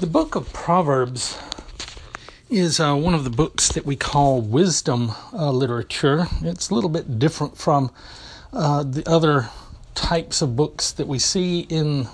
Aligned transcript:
The 0.00 0.06
book 0.06 0.34
of 0.34 0.50
Proverbs 0.54 1.36
is 2.48 2.80
uh, 2.80 2.94
one 2.94 3.12
of 3.12 3.24
the 3.24 3.28
books 3.28 3.68
that 3.72 3.84
we 3.84 3.96
call 3.96 4.40
wisdom 4.40 5.12
uh, 5.30 5.50
literature. 5.50 6.26
It's 6.40 6.70
a 6.70 6.74
little 6.74 6.88
bit 6.88 7.18
different 7.18 7.58
from 7.58 7.90
uh, 8.50 8.82
the 8.82 9.06
other 9.06 9.50
types 9.94 10.40
of 10.40 10.56
books 10.56 10.90
that 10.92 11.06
we 11.06 11.18
see 11.18 11.66
in 11.68 12.08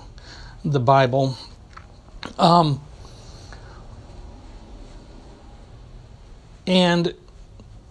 the 0.65 0.81
Bible. 0.81 1.37
Um, 2.37 2.81
and 6.67 7.13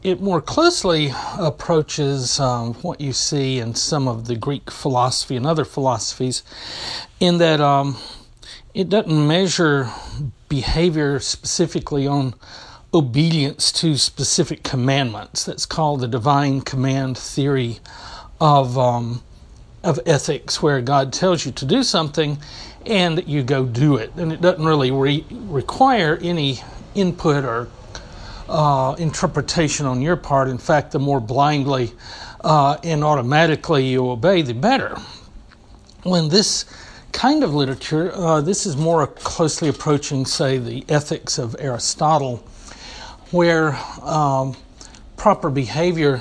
it 0.02 0.20
more 0.20 0.42
closely 0.42 1.10
approaches 1.38 2.38
um, 2.38 2.74
what 2.74 3.00
you 3.00 3.14
see 3.14 3.60
in 3.60 3.74
some 3.74 4.08
of 4.08 4.26
the 4.26 4.36
Greek 4.36 4.70
philosophy 4.70 5.36
and 5.36 5.46
other 5.46 5.64
philosophies, 5.64 6.42
in 7.18 7.38
that 7.38 7.62
um, 7.62 7.96
it 8.76 8.90
doesn't 8.90 9.26
measure 9.26 9.88
behavior 10.50 11.18
specifically 11.18 12.06
on 12.06 12.34
obedience 12.92 13.72
to 13.72 13.96
specific 13.96 14.62
commandments. 14.62 15.46
That's 15.46 15.64
called 15.64 16.00
the 16.00 16.08
divine 16.08 16.60
command 16.60 17.16
theory 17.16 17.78
of 18.38 18.76
um, 18.76 19.22
of 19.82 19.98
ethics, 20.04 20.60
where 20.60 20.82
God 20.82 21.10
tells 21.10 21.46
you 21.46 21.52
to 21.52 21.64
do 21.64 21.82
something 21.82 22.36
and 22.84 23.26
you 23.26 23.42
go 23.42 23.64
do 23.64 23.96
it, 23.96 24.12
and 24.16 24.30
it 24.30 24.42
doesn't 24.42 24.64
really 24.64 24.90
re- 24.90 25.24
require 25.30 26.18
any 26.20 26.58
input 26.94 27.46
or 27.46 27.68
uh, 28.46 28.94
interpretation 28.98 29.86
on 29.86 30.02
your 30.02 30.16
part. 30.16 30.48
In 30.48 30.58
fact, 30.58 30.92
the 30.92 30.98
more 30.98 31.20
blindly 31.20 31.92
uh, 32.44 32.76
and 32.84 33.02
automatically 33.02 33.86
you 33.86 34.10
obey, 34.10 34.42
the 34.42 34.52
better. 34.52 34.98
When 36.02 36.28
this 36.28 36.66
kind 37.16 37.42
of 37.42 37.54
literature, 37.54 38.12
uh, 38.14 38.42
this 38.42 38.66
is 38.66 38.76
more 38.76 39.06
closely 39.06 39.70
approaching, 39.70 40.26
say, 40.26 40.58
the 40.58 40.84
ethics 40.90 41.38
of 41.38 41.56
Aristotle, 41.58 42.36
where 43.30 43.74
um, 44.02 44.54
proper 45.16 45.48
behavior, 45.48 46.20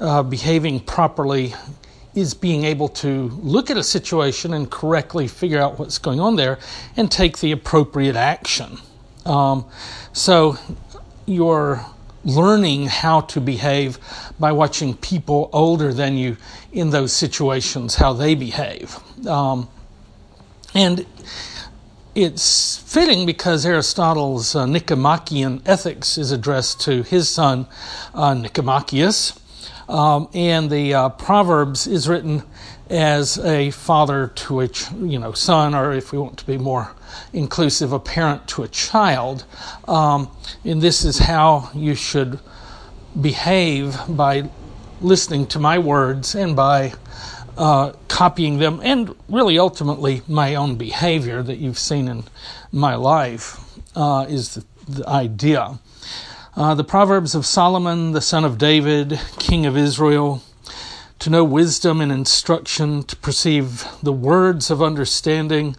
uh, 0.00 0.22
behaving 0.22 0.80
properly, 0.80 1.54
is 2.14 2.32
being 2.32 2.64
able 2.64 2.88
to 2.88 3.28
look 3.42 3.70
at 3.70 3.76
a 3.76 3.82
situation 3.82 4.54
and 4.54 4.70
correctly 4.70 5.28
figure 5.28 5.60
out 5.60 5.78
what's 5.78 5.98
going 5.98 6.20
on 6.20 6.36
there 6.36 6.58
and 6.96 7.12
take 7.12 7.40
the 7.40 7.52
appropriate 7.52 8.16
action. 8.16 8.78
Um, 9.26 9.66
so 10.14 10.56
you're 11.26 11.84
learning 12.24 12.86
how 12.86 13.20
to 13.20 13.42
behave 13.42 13.98
by 14.40 14.52
watching 14.52 14.96
people 14.96 15.50
older 15.52 15.92
than 15.92 16.16
you 16.16 16.38
in 16.72 16.88
those 16.88 17.12
situations, 17.12 17.96
how 17.96 18.14
they 18.14 18.34
behave. 18.34 18.98
Um, 19.26 19.68
and 20.74 21.06
it's 22.14 22.76
fitting 22.78 23.26
because 23.26 23.64
Aristotle's 23.64 24.54
uh, 24.54 24.66
Nicomachean 24.66 25.62
Ethics 25.66 26.18
is 26.18 26.30
addressed 26.30 26.80
to 26.82 27.02
his 27.02 27.28
son 27.28 27.66
uh, 28.14 28.34
Nicomacheus, 28.34 29.38
um, 29.88 30.28
and 30.34 30.70
the 30.70 30.94
uh, 30.94 31.08
Proverbs 31.10 31.86
is 31.86 32.08
written 32.08 32.42
as 32.90 33.38
a 33.38 33.70
father 33.70 34.28
to 34.28 34.60
a 34.60 34.68
ch- 34.68 34.92
you 34.92 35.18
know 35.18 35.32
son, 35.32 35.74
or 35.74 35.92
if 35.92 36.12
we 36.12 36.18
want 36.18 36.38
to 36.38 36.46
be 36.46 36.58
more 36.58 36.92
inclusive, 37.32 37.92
a 37.92 37.98
parent 37.98 38.46
to 38.48 38.62
a 38.62 38.68
child. 38.68 39.44
Um, 39.88 40.30
and 40.64 40.80
this 40.80 41.04
is 41.04 41.18
how 41.18 41.70
you 41.74 41.94
should 41.94 42.38
behave 43.20 43.96
by 44.08 44.48
listening 45.00 45.46
to 45.46 45.58
my 45.58 45.78
words 45.78 46.34
and 46.34 46.54
by 46.54 46.92
uh, 47.56 47.92
copying 48.08 48.58
them, 48.58 48.80
and 48.82 49.14
really 49.28 49.58
ultimately 49.58 50.22
my 50.28 50.54
own 50.54 50.76
behavior 50.76 51.42
that 51.42 51.56
you've 51.56 51.78
seen 51.78 52.08
in 52.08 52.24
my 52.72 52.94
life 52.94 53.60
uh, 53.96 54.26
is 54.28 54.54
the, 54.54 54.64
the 54.88 55.08
idea. 55.08 55.78
Uh, 56.56 56.74
the 56.74 56.84
Proverbs 56.84 57.34
of 57.34 57.44
Solomon, 57.44 58.12
the 58.12 58.20
son 58.20 58.44
of 58.44 58.58
David, 58.58 59.18
king 59.38 59.66
of 59.66 59.76
Israel, 59.76 60.42
to 61.18 61.30
know 61.30 61.42
wisdom 61.42 62.00
and 62.00 62.12
instruction, 62.12 63.02
to 63.04 63.16
perceive 63.16 63.86
the 64.02 64.12
words 64.12 64.70
of 64.70 64.82
understanding, 64.82 65.74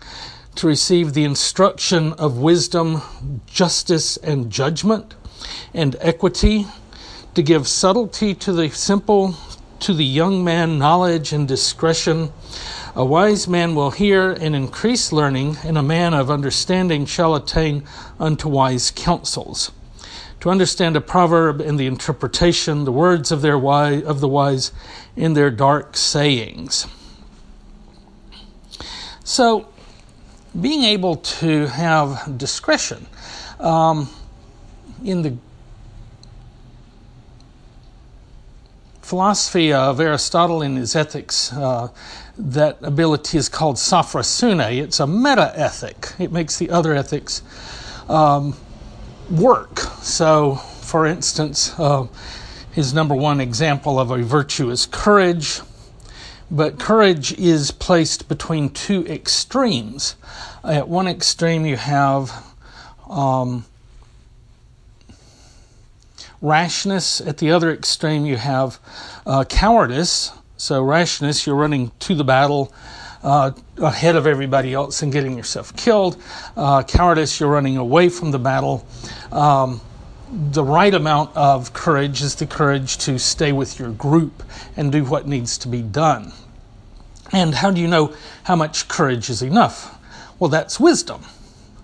to 0.55 0.67
receive 0.67 1.13
the 1.13 1.23
instruction 1.23 2.13
of 2.13 2.37
wisdom, 2.37 3.01
justice, 3.45 4.17
and 4.17 4.49
judgment, 4.51 5.13
and 5.73 5.95
equity, 5.99 6.65
to 7.35 7.43
give 7.43 7.67
subtlety 7.67 8.33
to 8.33 8.53
the 8.53 8.69
simple, 8.69 9.35
to 9.79 9.93
the 9.93 10.05
young 10.05 10.43
man 10.43 10.77
knowledge 10.79 11.33
and 11.33 11.47
discretion. 11.47 12.31
A 12.95 13.03
wise 13.03 13.47
man 13.47 13.75
will 13.75 13.91
hear 13.91 14.31
and 14.31 14.55
increase 14.55 15.11
learning, 15.11 15.57
and 15.63 15.77
a 15.77 15.83
man 15.83 16.13
of 16.13 16.31
understanding 16.31 17.05
shall 17.05 17.35
attain 17.35 17.83
unto 18.19 18.47
wise 18.47 18.91
counsels. 18.91 19.71
To 20.41 20.49
understand 20.49 20.95
a 20.95 21.01
proverb 21.01 21.59
and 21.59 21.79
the 21.79 21.87
interpretation, 21.87 22.85
the 22.85 22.91
words 22.91 23.31
of 23.31 23.41
their 23.41 23.57
wise, 23.57 24.03
of 24.03 24.19
the 24.19 24.27
wise 24.27 24.71
in 25.15 25.33
their 25.33 25.49
dark 25.49 25.97
sayings. 25.97 26.87
So, 29.23 29.67
being 30.59 30.83
able 30.83 31.17
to 31.17 31.67
have 31.67 32.37
discretion 32.37 33.07
um, 33.59 34.09
in 35.03 35.21
the 35.21 35.35
philosophy 39.05 39.71
of 39.71 39.99
Aristotle 39.99 40.63
in 40.63 40.77
his 40.77 40.95
ethics, 40.95 41.53
uh, 41.53 41.89
that 42.39 42.75
ability 42.81 43.37
is 43.37 43.47
called 43.47 43.75
sophrosune. 43.75 44.81
It's 44.81 44.99
a 44.99 45.05
meta 45.05 45.53
ethic, 45.55 46.13
it 46.17 46.31
makes 46.31 46.57
the 46.57 46.71
other 46.71 46.95
ethics 46.95 47.43
um, 48.09 48.55
work. 49.29 49.77
So, 50.01 50.55
for 50.55 51.05
instance, 51.05 51.79
uh, 51.79 52.07
his 52.71 52.95
number 52.95 53.13
one 53.13 53.39
example 53.39 53.99
of 53.99 54.09
a 54.09 54.23
virtue 54.23 54.71
is 54.71 54.87
courage, 54.87 55.61
but 56.49 56.79
courage 56.79 57.31
is 57.33 57.69
placed 57.69 58.27
between 58.27 58.71
two 58.71 59.05
extremes. 59.05 60.15
At 60.63 60.87
one 60.87 61.07
extreme, 61.07 61.67
you 61.67 61.77
have 61.77 62.43
um, 63.07 63.65
rashness. 66.41 67.21
At 67.21 67.37
the 67.37 67.51
other 67.51 67.71
extreme, 67.71 68.25
you 68.25 68.37
have 68.37 68.79
uh, 69.25 69.43
cowardice. 69.45 70.31
So, 70.57 70.83
rashness, 70.83 71.45
you're 71.45 71.55
running 71.55 71.91
to 71.99 72.15
the 72.15 72.23
battle 72.23 72.73
uh, 73.23 73.51
ahead 73.77 74.15
of 74.15 74.27
everybody 74.27 74.73
else 74.73 75.01
and 75.01 75.11
getting 75.11 75.37
yourself 75.37 75.75
killed. 75.75 76.21
Uh, 76.55 76.83
cowardice, 76.83 77.39
you're 77.39 77.49
running 77.49 77.77
away 77.77 78.07
from 78.07 78.31
the 78.31 78.39
battle. 78.39 78.85
Um, 79.31 79.81
the 80.31 80.63
right 80.63 80.93
amount 80.93 81.35
of 81.35 81.73
courage 81.73 82.21
is 82.21 82.35
the 82.35 82.45
courage 82.45 82.97
to 82.99 83.17
stay 83.19 83.51
with 83.51 83.79
your 83.79 83.91
group 83.91 84.43
and 84.77 84.91
do 84.91 85.03
what 85.03 85.27
needs 85.27 85.57
to 85.59 85.67
be 85.67 85.81
done. 85.81 86.31
And 87.31 87.55
how 87.55 87.71
do 87.71 87.81
you 87.81 87.87
know 87.87 88.13
how 88.43 88.55
much 88.55 88.87
courage 88.87 89.29
is 89.29 89.41
enough? 89.41 89.99
Well, 90.39 90.49
that's 90.49 90.79
wisdom. 90.79 91.21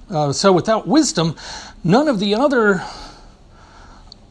Uh, 0.09 0.31
so, 0.31 0.51
without 0.51 0.87
wisdom, 0.87 1.35
none 1.83 2.07
of 2.07 2.19
the 2.19 2.35
other 2.35 2.83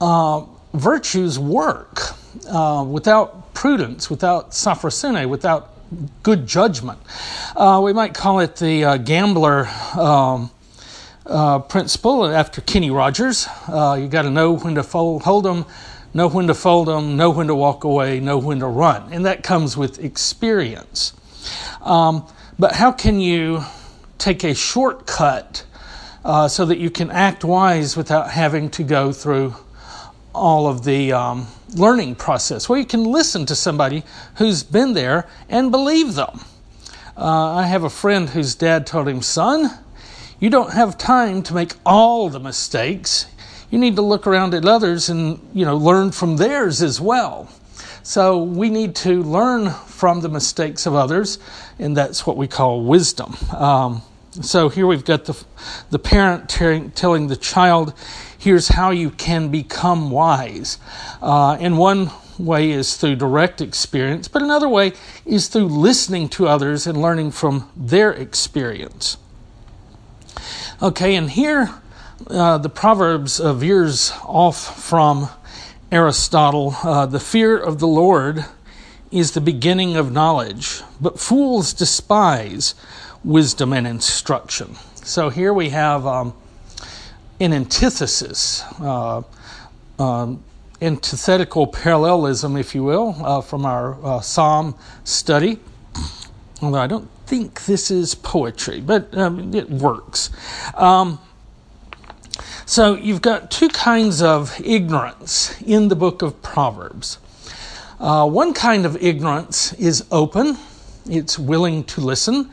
uh, 0.00 0.44
virtues 0.72 1.38
work 1.38 2.00
uh, 2.48 2.84
without 2.88 3.52
prudence, 3.54 4.08
without 4.08 4.52
sophrosune, 4.52 5.28
without 5.28 5.70
good 6.22 6.46
judgment. 6.46 6.98
Uh, 7.56 7.80
we 7.82 7.92
might 7.92 8.14
call 8.14 8.40
it 8.40 8.56
the 8.56 8.84
uh, 8.84 8.96
gambler 8.96 9.66
um, 9.98 10.50
uh, 11.26 11.58
principle 11.58 12.26
after 12.26 12.60
Kenny 12.60 12.90
Rogers. 12.90 13.46
You 13.68 14.08
got 14.08 14.22
to 14.22 14.30
know 14.30 14.56
when 14.56 14.76
to 14.76 14.82
fold, 14.82 15.22
hold 15.22 15.44
them, 15.44 15.66
know 16.14 16.28
when 16.28 16.46
to 16.46 16.54
fold 16.54 16.88
them, 16.88 17.16
know 17.16 17.30
when 17.30 17.48
to 17.48 17.54
walk 17.54 17.84
away, 17.84 18.20
know 18.20 18.38
when 18.38 18.60
to 18.60 18.66
run. 18.66 19.12
And 19.12 19.26
that 19.26 19.42
comes 19.42 19.76
with 19.76 20.02
experience. 20.02 21.12
Um, 21.82 22.26
but 22.58 22.72
how 22.74 22.92
can 22.92 23.20
you 23.20 23.64
take 24.18 24.44
a 24.44 24.54
shortcut 24.54 25.64
uh, 26.24 26.46
so 26.48 26.66
that 26.66 26.78
you 26.78 26.90
can 26.90 27.10
act 27.10 27.44
wise 27.44 27.96
without 27.96 28.30
having 28.30 28.68
to 28.70 28.82
go 28.82 29.12
through 29.12 29.54
all 30.34 30.66
of 30.66 30.84
the 30.84 31.12
um, 31.12 31.46
learning 31.74 32.14
process, 32.14 32.68
where 32.68 32.78
you 32.78 32.86
can 32.86 33.04
listen 33.04 33.46
to 33.46 33.54
somebody 33.54 34.04
who's 34.36 34.62
been 34.62 34.92
there 34.94 35.28
and 35.48 35.70
believe 35.70 36.14
them. 36.14 36.40
Uh, 37.16 37.54
I 37.54 37.66
have 37.66 37.84
a 37.84 37.90
friend 37.90 38.28
whose 38.30 38.54
dad 38.54 38.86
told 38.86 39.08
him, 39.08 39.22
Son, 39.22 39.70
you 40.40 40.48
don't 40.48 40.72
have 40.72 40.96
time 40.96 41.42
to 41.44 41.54
make 41.54 41.74
all 41.84 42.30
the 42.30 42.40
mistakes. 42.40 43.26
You 43.70 43.78
need 43.78 43.96
to 43.96 44.02
look 44.02 44.26
around 44.26 44.54
at 44.54 44.64
others 44.64 45.10
and 45.10 45.38
you 45.52 45.66
know 45.66 45.76
learn 45.76 46.12
from 46.12 46.38
theirs 46.38 46.82
as 46.82 47.00
well. 47.00 47.48
So 48.02 48.42
we 48.42 48.70
need 48.70 48.96
to 48.96 49.22
learn 49.22 49.70
from 49.70 50.22
the 50.22 50.30
mistakes 50.30 50.86
of 50.86 50.94
others, 50.94 51.38
and 51.78 51.94
that's 51.94 52.26
what 52.26 52.38
we 52.38 52.48
call 52.48 52.82
wisdom. 52.82 53.36
Um, 53.54 54.02
so 54.40 54.70
here 54.70 54.86
we've 54.86 55.04
got 55.04 55.26
the 55.26 55.36
the 55.90 55.98
parent 55.98 56.48
telling 56.48 57.26
the 57.26 57.36
child, 57.36 57.92
here's 58.40 58.68
how 58.68 58.90
you 58.90 59.10
can 59.10 59.50
become 59.50 60.10
wise. 60.10 60.78
Uh, 61.20 61.52
and 61.60 61.76
one 61.76 62.10
way 62.38 62.70
is 62.70 62.96
through 62.96 63.14
direct 63.14 63.60
experience, 63.60 64.28
but 64.28 64.42
another 64.42 64.68
way 64.68 64.92
is 65.26 65.48
through 65.48 65.66
listening 65.66 66.26
to 66.26 66.48
others 66.48 66.86
and 66.86 67.00
learning 67.00 67.30
from 67.30 67.70
their 67.76 68.10
experience. 68.10 69.18
Okay, 70.82 71.14
and 71.14 71.30
here 71.30 71.68
uh, 72.28 72.56
the 72.56 72.70
Proverbs 72.70 73.38
uh, 73.40 73.52
veers 73.52 74.12
off 74.24 74.82
from 74.82 75.28
Aristotle. 75.92 76.74
Uh, 76.82 77.04
the 77.04 77.20
fear 77.20 77.58
of 77.58 77.78
the 77.78 77.86
Lord 77.86 78.46
is 79.10 79.32
the 79.32 79.40
beginning 79.42 79.96
of 79.96 80.12
knowledge, 80.12 80.80
but 80.98 81.20
fools 81.20 81.74
despise 81.74 82.74
wisdom 83.22 83.74
and 83.74 83.86
instruction. 83.86 84.76
So 84.94 85.28
here 85.28 85.52
we 85.52 85.70
have 85.70 86.06
um, 86.06 86.32
an 87.40 87.52
antithesis, 87.54 88.62
uh, 88.80 89.22
um, 89.98 90.44
antithetical 90.82 91.66
parallelism, 91.66 92.56
if 92.56 92.74
you 92.74 92.84
will, 92.84 93.16
uh, 93.24 93.40
from 93.40 93.64
our 93.64 93.96
uh, 94.04 94.20
Psalm 94.20 94.74
study. 95.04 95.58
Although 96.62 96.78
I 96.78 96.86
don't 96.86 97.08
think 97.26 97.64
this 97.64 97.90
is 97.90 98.14
poetry, 98.14 98.80
but 98.80 99.16
um, 99.16 99.54
it 99.54 99.70
works. 99.70 100.30
Um, 100.74 101.18
so 102.66 102.94
you've 102.94 103.22
got 103.22 103.50
two 103.50 103.68
kinds 103.68 104.20
of 104.20 104.60
ignorance 104.60 105.60
in 105.62 105.88
the 105.88 105.96
book 105.96 106.22
of 106.22 106.40
Proverbs. 106.42 107.18
Uh, 107.98 108.28
one 108.28 108.52
kind 108.52 108.84
of 108.84 109.02
ignorance 109.02 109.72
is 109.74 110.04
open, 110.10 110.56
it's 111.08 111.38
willing 111.38 111.84
to 111.84 112.00
listen, 112.00 112.50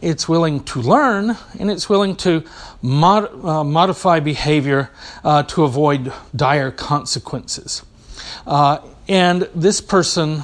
it's 0.00 0.28
willing 0.28 0.62
to 0.64 0.80
learn, 0.80 1.36
and 1.58 1.70
it's 1.70 1.88
willing 1.88 2.16
to 2.16 2.44
mod- 2.82 3.44
uh, 3.44 3.64
modify 3.64 4.20
behavior 4.20 4.90
uh, 5.24 5.42
to 5.44 5.64
avoid 5.64 6.12
dire 6.34 6.70
consequences. 6.70 7.82
Uh, 8.46 8.78
and 9.08 9.48
this 9.54 9.80
person, 9.80 10.42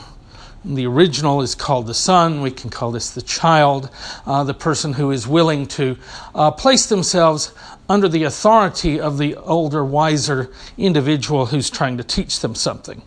the 0.65 0.87
original 0.87 1.43
is 1.43 1.55
called 1.55 1.87
the 1.87 1.95
son, 1.95 2.41
we 2.41 2.51
can 2.51 2.71
call 2.71 2.91
this 2.91 3.11
the 3.11 3.23
child, 3.23 3.91
uh, 4.27 4.45
the 4.45 4.55
person 4.55 4.95
who 4.95 5.11
is 5.11 5.27
willing 5.27 5.67
to 5.67 5.97
uh, 6.35 6.50
place 6.50 6.87
themselves 6.87 7.53
under 7.89 8.09
the 8.09 8.25
authority 8.25 8.99
of 8.99 9.19
the 9.19 9.37
older, 9.37 9.85
wiser 9.85 10.50
individual 10.79 11.47
who's 11.47 11.69
trying 11.69 11.99
to 11.99 12.05
teach 12.05 12.41
them 12.41 12.55
something. 12.55 13.03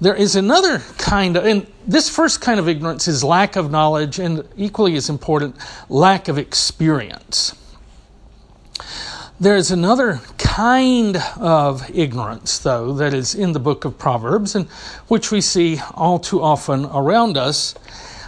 There 0.00 0.14
is 0.14 0.36
another 0.36 0.80
kind 0.98 1.36
of, 1.36 1.44
and 1.44 1.66
this 1.86 2.08
first 2.08 2.40
kind 2.40 2.58
of 2.58 2.68
ignorance 2.68 3.06
is 3.06 3.22
lack 3.22 3.56
of 3.56 3.70
knowledge, 3.70 4.18
and 4.18 4.46
equally 4.56 4.96
as 4.96 5.08
important, 5.08 5.56
lack 5.88 6.28
of 6.28 6.36
experience. 6.36 7.54
There 9.40 9.56
is 9.56 9.70
another 9.70 10.20
kind 10.38 11.16
of 11.38 11.90
ignorance, 11.90 12.58
though, 12.58 12.92
that 12.94 13.14
is 13.14 13.34
in 13.34 13.52
the 13.52 13.60
book 13.60 13.84
of 13.84 13.98
Proverbs, 13.98 14.54
and 14.54 14.66
which 15.08 15.30
we 15.30 15.40
see 15.40 15.80
all 15.94 16.18
too 16.18 16.42
often 16.42 16.86
around 16.86 17.36
us. 17.36 17.74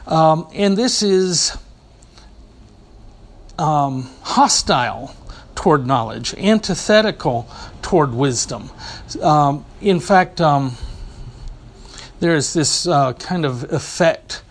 Um, 0.06 0.48
and 0.54 0.76
this 0.76 1.02
is 1.02 1.56
um, 3.58 4.08
hostile 4.22 5.14
toward 5.54 5.86
knowledge, 5.86 6.34
antithetical 6.34 7.48
toward 7.82 8.14
wisdom. 8.14 8.70
Um, 9.22 9.64
in 9.80 10.00
fact, 10.00 10.40
um, 10.40 10.76
there's 12.20 12.52
this 12.52 12.86
uh, 12.86 13.12
kind 13.14 13.44
of 13.44 13.72
effect. 13.72 14.42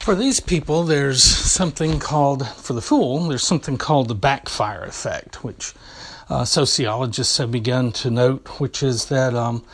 For 0.00 0.14
these 0.14 0.40
people, 0.40 0.84
there's 0.84 1.22
something 1.22 1.98
called, 1.98 2.48
for 2.48 2.72
the 2.72 2.80
fool, 2.80 3.28
there's 3.28 3.42
something 3.42 3.76
called 3.76 4.08
the 4.08 4.14
backfire 4.14 4.84
effect, 4.84 5.44
which 5.44 5.74
uh, 6.30 6.44
sociologists 6.44 7.36
have 7.36 7.52
begun 7.52 7.92
to 7.92 8.10
note, 8.10 8.60
which 8.60 8.82
is 8.82 9.06
that 9.06 9.34
um, 9.34 9.64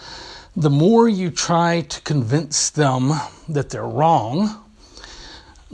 the 0.56 0.70
more 0.70 1.08
you 1.08 1.30
try 1.30 1.82
to 1.82 2.00
convince 2.00 2.70
them 2.70 3.12
that 3.48 3.70
they're 3.70 3.86
wrong, 3.86 4.63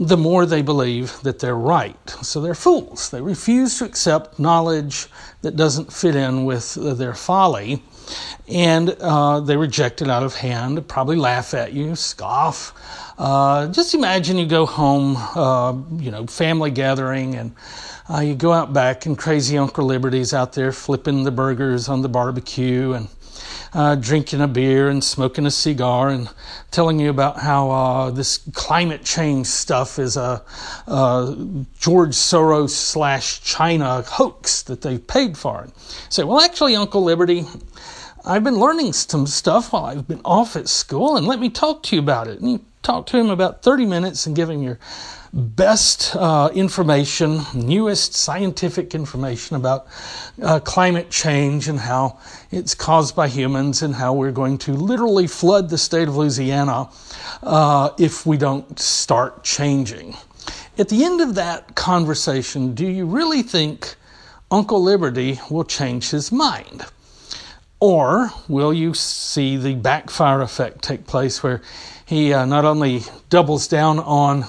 the 0.01 0.17
more 0.17 0.47
they 0.47 0.63
believe 0.63 1.21
that 1.21 1.37
they're 1.37 1.55
right. 1.55 2.09
So 2.23 2.41
they're 2.41 2.55
fools. 2.55 3.11
They 3.11 3.21
refuse 3.21 3.77
to 3.77 3.85
accept 3.85 4.39
knowledge 4.39 5.07
that 5.43 5.55
doesn't 5.55 5.93
fit 5.93 6.15
in 6.15 6.43
with 6.43 6.73
their 6.73 7.13
folly, 7.13 7.83
and 8.47 8.89
uh, 8.99 9.41
they 9.41 9.55
reject 9.55 10.01
it 10.01 10.09
out 10.09 10.23
of 10.23 10.33
hand, 10.33 10.87
probably 10.87 11.17
laugh 11.17 11.53
at 11.53 11.73
you, 11.73 11.95
scoff. 11.95 12.73
Uh, 13.21 13.67
just 13.67 13.93
imagine 13.93 14.35
you 14.39 14.47
go 14.47 14.65
home, 14.65 15.15
uh, 15.35 15.71
you 16.01 16.09
know, 16.09 16.25
family 16.25 16.71
gathering, 16.71 17.35
and 17.35 17.53
uh, 18.09 18.19
you 18.19 18.33
go 18.33 18.51
out 18.51 18.73
back, 18.73 19.05
and 19.05 19.15
crazy 19.15 19.59
Uncle 19.59 19.85
Liberty's 19.85 20.33
out 20.33 20.53
there 20.53 20.71
flipping 20.71 21.23
the 21.23 21.29
burgers 21.29 21.87
on 21.87 22.01
the 22.01 22.09
barbecue, 22.09 22.93
and 22.93 23.07
uh, 23.73 23.93
drinking 23.93 24.41
a 24.41 24.47
beer 24.47 24.89
and 24.89 25.03
smoking 25.03 25.45
a 25.45 25.51
cigar 25.51 26.09
and 26.09 26.31
telling 26.71 26.99
you 26.99 27.11
about 27.11 27.37
how 27.37 27.69
uh, 27.69 28.09
this 28.09 28.39
climate 28.53 29.05
change 29.05 29.45
stuff 29.45 29.99
is 29.99 30.17
a, 30.17 30.41
George 31.79 32.15
Soros 32.15 32.71
slash 32.71 33.39
China 33.43 34.01
hoax 34.01 34.63
that 34.63 34.81
they 34.81 34.97
paid 34.97 35.37
for. 35.37 35.67
Say, 36.09 36.23
well, 36.23 36.41
actually, 36.41 36.75
Uncle 36.75 37.03
Liberty, 37.03 37.45
I've 38.25 38.43
been 38.43 38.57
learning 38.57 38.93
some 38.93 39.27
stuff 39.27 39.73
while 39.73 39.85
I've 39.85 40.07
been 40.07 40.21
off 40.25 40.55
at 40.55 40.67
school, 40.67 41.17
and 41.17 41.27
let 41.27 41.39
me 41.39 41.51
talk 41.51 41.83
to 41.83 41.95
you 41.95 42.01
about 42.01 42.27
it. 42.27 42.39
And 42.39 42.51
you 42.53 42.65
talk 42.81 43.05
to 43.07 43.17
him 43.17 43.29
about 43.29 43.61
30 43.61 43.85
minutes 43.85 44.25
and 44.25 44.35
give 44.35 44.49
him 44.49 44.63
your 44.63 44.79
best 45.33 46.15
uh, 46.15 46.49
information, 46.53 47.41
newest 47.53 48.13
scientific 48.13 48.93
information 48.93 49.55
about 49.55 49.87
uh, 50.41 50.59
climate 50.59 51.09
change 51.09 51.67
and 51.67 51.79
how 51.79 52.19
it's 52.51 52.75
caused 52.75 53.15
by 53.15 53.27
humans 53.27 53.81
and 53.81 53.95
how 53.95 54.13
we're 54.13 54.31
going 54.31 54.57
to 54.57 54.73
literally 54.73 55.27
flood 55.27 55.69
the 55.69 55.77
state 55.77 56.07
of 56.07 56.17
Louisiana 56.17 56.89
uh, 57.43 57.91
if 57.97 58.25
we 58.25 58.37
don't 58.37 58.77
start 58.79 59.43
changing. 59.43 60.15
At 60.77 60.89
the 60.89 61.05
end 61.05 61.21
of 61.21 61.35
that 61.35 61.75
conversation, 61.75 62.73
do 62.73 62.85
you 62.85 63.05
really 63.05 63.43
think 63.43 63.95
Uncle 64.49 64.81
Liberty 64.81 65.39
will 65.49 65.63
change 65.63 66.09
his 66.09 66.31
mind? 66.31 66.85
Or 67.79 68.31
will 68.47 68.73
you 68.73 68.93
see 68.93 69.57
the 69.57 69.75
backfire 69.75 70.41
effect 70.41 70.83
take 70.83 71.07
place 71.07 71.41
where 71.41 71.61
he 72.11 72.33
uh, 72.33 72.43
not 72.43 72.65
only 72.65 73.03
doubles 73.29 73.69
down 73.69 73.97
on 73.97 74.43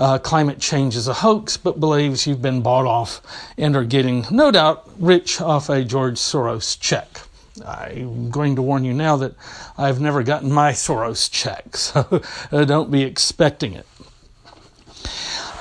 uh, 0.00 0.18
climate 0.18 0.58
change 0.58 0.96
is 0.96 1.06
a 1.06 1.14
hoax, 1.14 1.56
but 1.56 1.78
believes 1.78 2.26
you've 2.26 2.42
been 2.42 2.60
bought 2.60 2.86
off 2.86 3.22
and 3.56 3.76
are 3.76 3.84
getting, 3.84 4.26
no 4.32 4.50
doubt, 4.50 4.90
rich 4.98 5.40
off 5.40 5.68
a 5.68 5.84
George 5.84 6.16
Soros 6.16 6.76
check. 6.80 7.20
I'm 7.64 8.30
going 8.30 8.56
to 8.56 8.62
warn 8.62 8.84
you 8.84 8.92
now 8.92 9.14
that 9.18 9.34
I've 9.78 10.00
never 10.00 10.24
gotten 10.24 10.50
my 10.50 10.72
Soros 10.72 11.30
check, 11.30 11.76
so 11.76 12.20
uh, 12.50 12.64
don't 12.64 12.90
be 12.90 13.04
expecting 13.04 13.74
it. 13.74 13.86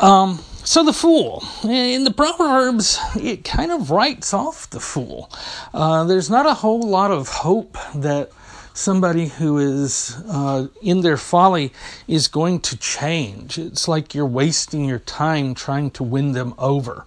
Um, 0.02 0.40
so 0.64 0.84
the 0.84 0.92
fool 0.92 1.44
in 1.64 2.04
the 2.04 2.12
Proverbs, 2.12 3.00
it 3.16 3.44
kind 3.44 3.72
of 3.72 3.92
writes 3.92 4.34
off 4.34 4.68
the 4.72 4.80
fool. 4.80 5.32
Uh, 5.72 6.04
there's 6.04 6.32
not 6.32 6.48
a 6.48 6.56
whole 6.56 6.82
lot 6.82 7.12
of 7.12 7.28
hope 7.28 7.78
that 7.94 8.32
somebody 8.78 9.28
who 9.28 9.58
is 9.58 10.16
uh, 10.28 10.68
in 10.82 11.02
their 11.02 11.18
folly 11.18 11.74
is 12.08 12.28
going 12.28 12.60
to 12.60 12.78
change. 12.78 13.58
It's 13.58 13.88
like 13.88 14.14
you're 14.14 14.26
wasting 14.26 14.86
your 14.86 15.00
time 15.00 15.56
trying 15.56 15.90
to 15.92 16.04
win 16.04 16.34
them 16.34 16.54
over. 16.60 17.06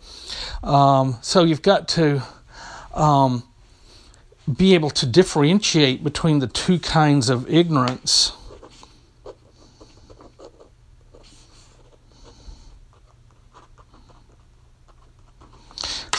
Um, 0.64 1.16
so 1.22 1.44
you've 1.44 1.62
got 1.62 1.86
to 1.90 2.22
um, 2.92 3.44
be 4.56 4.74
able 4.74 4.90
to 4.90 5.06
differentiate 5.06 6.02
between 6.02 6.40
the 6.40 6.48
two 6.48 6.80
kinds 6.80 7.30
of 7.30 7.48
ignorance. 7.48 8.32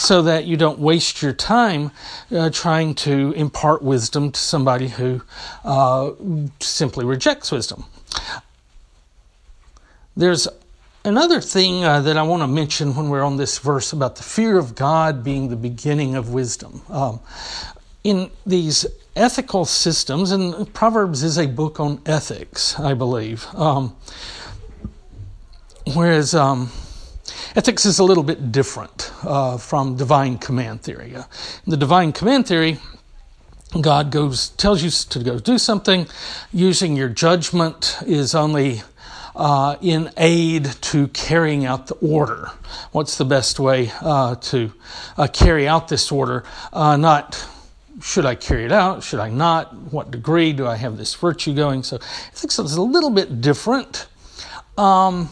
So 0.01 0.23
that 0.23 0.45
you 0.45 0.57
don't 0.57 0.79
waste 0.79 1.21
your 1.21 1.31
time 1.31 1.91
uh, 2.31 2.49
trying 2.49 2.95
to 2.95 3.31
impart 3.33 3.83
wisdom 3.83 4.31
to 4.31 4.39
somebody 4.39 4.87
who 4.87 5.21
uh, 5.63 6.09
simply 6.59 7.05
rejects 7.05 7.51
wisdom. 7.51 7.85
There's 10.17 10.47
another 11.05 11.39
thing 11.39 11.83
uh, 11.83 12.01
that 12.01 12.17
I 12.17 12.23
want 12.23 12.41
to 12.41 12.47
mention 12.47 12.95
when 12.95 13.09
we're 13.09 13.21
on 13.21 13.37
this 13.37 13.59
verse 13.59 13.93
about 13.93 14.15
the 14.15 14.23
fear 14.23 14.57
of 14.57 14.73
God 14.73 15.23
being 15.23 15.49
the 15.49 15.55
beginning 15.55 16.15
of 16.15 16.33
wisdom. 16.33 16.81
Um, 16.89 17.19
in 18.03 18.31
these 18.43 18.87
ethical 19.15 19.65
systems, 19.65 20.31
and 20.31 20.73
Proverbs 20.73 21.21
is 21.21 21.37
a 21.37 21.45
book 21.45 21.79
on 21.79 22.01
ethics, 22.07 22.79
I 22.79 22.95
believe. 22.95 23.45
Um, 23.53 23.95
whereas 25.93 26.33
um, 26.33 26.71
Ethics 27.53 27.85
is 27.85 27.99
a 27.99 28.03
little 28.03 28.23
bit 28.23 28.53
different 28.53 29.11
uh, 29.23 29.57
from 29.57 29.97
divine 29.97 30.37
command 30.37 30.81
theory. 30.81 31.13
Uh, 31.13 31.23
in 31.65 31.71
the 31.71 31.77
divine 31.77 32.13
command 32.13 32.47
theory, 32.47 32.77
God 33.79 34.09
goes 34.09 34.49
tells 34.49 34.81
you 34.81 34.89
to 34.89 35.19
go 35.23 35.37
do 35.37 35.57
something. 35.57 36.07
Using 36.53 36.95
your 36.95 37.09
judgment 37.09 37.97
is 38.05 38.33
only 38.35 38.83
uh, 39.35 39.75
in 39.81 40.11
aid 40.15 40.65
to 40.81 41.09
carrying 41.09 41.65
out 41.65 41.87
the 41.87 41.95
order. 41.95 42.51
What's 42.93 43.17
the 43.17 43.25
best 43.25 43.59
way 43.59 43.91
uh, 43.99 44.35
to 44.35 44.71
uh, 45.17 45.27
carry 45.27 45.67
out 45.67 45.89
this 45.89 46.09
order? 46.09 46.45
Uh, 46.71 46.95
not 46.95 47.45
should 48.01 48.25
I 48.25 48.35
carry 48.35 48.63
it 48.63 48.71
out? 48.71 49.03
Should 49.03 49.19
I 49.19 49.29
not? 49.29 49.75
What 49.75 50.09
degree 50.09 50.53
do 50.53 50.65
I 50.67 50.77
have 50.77 50.97
this 50.97 51.13
virtue 51.15 51.53
going? 51.53 51.83
So 51.83 51.97
ethics 52.31 52.59
is 52.59 52.75
a 52.75 52.81
little 52.81 53.09
bit 53.09 53.41
different. 53.41 54.07
Um, 54.77 55.29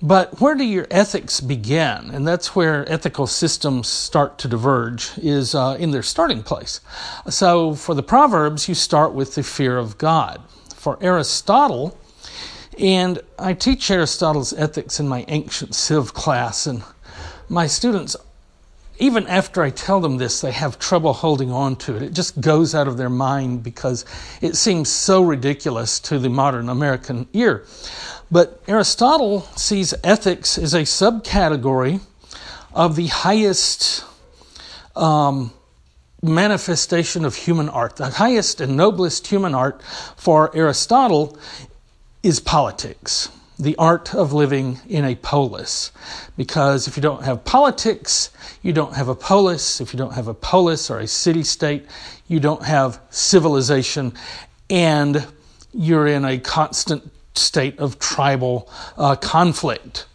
but 0.00 0.40
where 0.40 0.54
do 0.54 0.64
your 0.64 0.86
ethics 0.90 1.40
begin? 1.40 2.10
And 2.12 2.26
that's 2.26 2.54
where 2.54 2.90
ethical 2.90 3.26
systems 3.26 3.88
start 3.88 4.38
to 4.38 4.48
diverge, 4.48 5.10
is 5.18 5.54
uh, 5.54 5.76
in 5.78 5.90
their 5.90 6.02
starting 6.02 6.42
place. 6.42 6.80
So 7.28 7.74
for 7.74 7.94
the 7.94 8.02
Proverbs, 8.02 8.68
you 8.68 8.74
start 8.74 9.12
with 9.12 9.34
the 9.34 9.42
fear 9.42 9.76
of 9.76 9.98
God. 9.98 10.42
For 10.74 10.98
Aristotle, 11.00 11.98
and 12.78 13.20
I 13.38 13.54
teach 13.54 13.90
Aristotle's 13.90 14.52
ethics 14.52 15.00
in 15.00 15.08
my 15.08 15.24
ancient 15.26 15.74
civ 15.74 16.14
class, 16.14 16.66
and 16.66 16.84
my 17.48 17.66
students, 17.66 18.14
even 18.98 19.26
after 19.26 19.62
I 19.62 19.70
tell 19.70 20.00
them 20.00 20.16
this, 20.16 20.40
they 20.40 20.52
have 20.52 20.78
trouble 20.78 21.12
holding 21.12 21.50
on 21.50 21.76
to 21.76 21.96
it. 21.96 22.02
It 22.02 22.12
just 22.12 22.40
goes 22.40 22.74
out 22.74 22.88
of 22.88 22.96
their 22.96 23.10
mind 23.10 23.62
because 23.62 24.04
it 24.40 24.56
seems 24.56 24.88
so 24.88 25.22
ridiculous 25.22 26.00
to 26.00 26.18
the 26.18 26.28
modern 26.28 26.68
American 26.68 27.28
ear. 27.32 27.64
But 28.30 28.60
Aristotle 28.66 29.42
sees 29.56 29.94
ethics 30.04 30.58
as 30.58 30.74
a 30.74 30.82
subcategory 30.82 32.00
of 32.74 32.96
the 32.96 33.06
highest 33.06 34.04
um, 34.94 35.52
manifestation 36.22 37.24
of 37.24 37.34
human 37.34 37.68
art. 37.68 37.96
The 37.96 38.10
highest 38.10 38.60
and 38.60 38.76
noblest 38.76 39.26
human 39.28 39.54
art 39.54 39.82
for 40.16 40.54
Aristotle 40.54 41.38
is 42.22 42.40
politics, 42.40 43.30
the 43.58 43.74
art 43.76 44.14
of 44.14 44.32
living 44.32 44.78
in 44.88 45.04
a 45.04 45.14
polis. 45.16 45.90
Because 46.36 46.86
if 46.86 46.96
you 46.96 47.02
don't 47.02 47.24
have 47.24 47.44
politics, 47.44 48.30
you 48.62 48.72
don't 48.72 48.94
have 48.94 49.08
a 49.08 49.14
polis. 49.14 49.80
If 49.80 49.92
you 49.92 49.98
don't 49.98 50.14
have 50.14 50.28
a 50.28 50.34
polis 50.34 50.90
or 50.90 51.00
a 51.00 51.06
city 51.06 51.42
state, 51.42 51.86
you 52.28 52.40
don't 52.40 52.62
have 52.62 53.00
civilization, 53.10 54.12
and 54.70 55.26
you're 55.72 56.06
in 56.06 56.24
a 56.24 56.38
constant 56.38 57.10
state 57.34 57.78
of 57.78 57.98
tribal 57.98 58.68
uh, 58.96 59.16
conflict. 59.16 60.06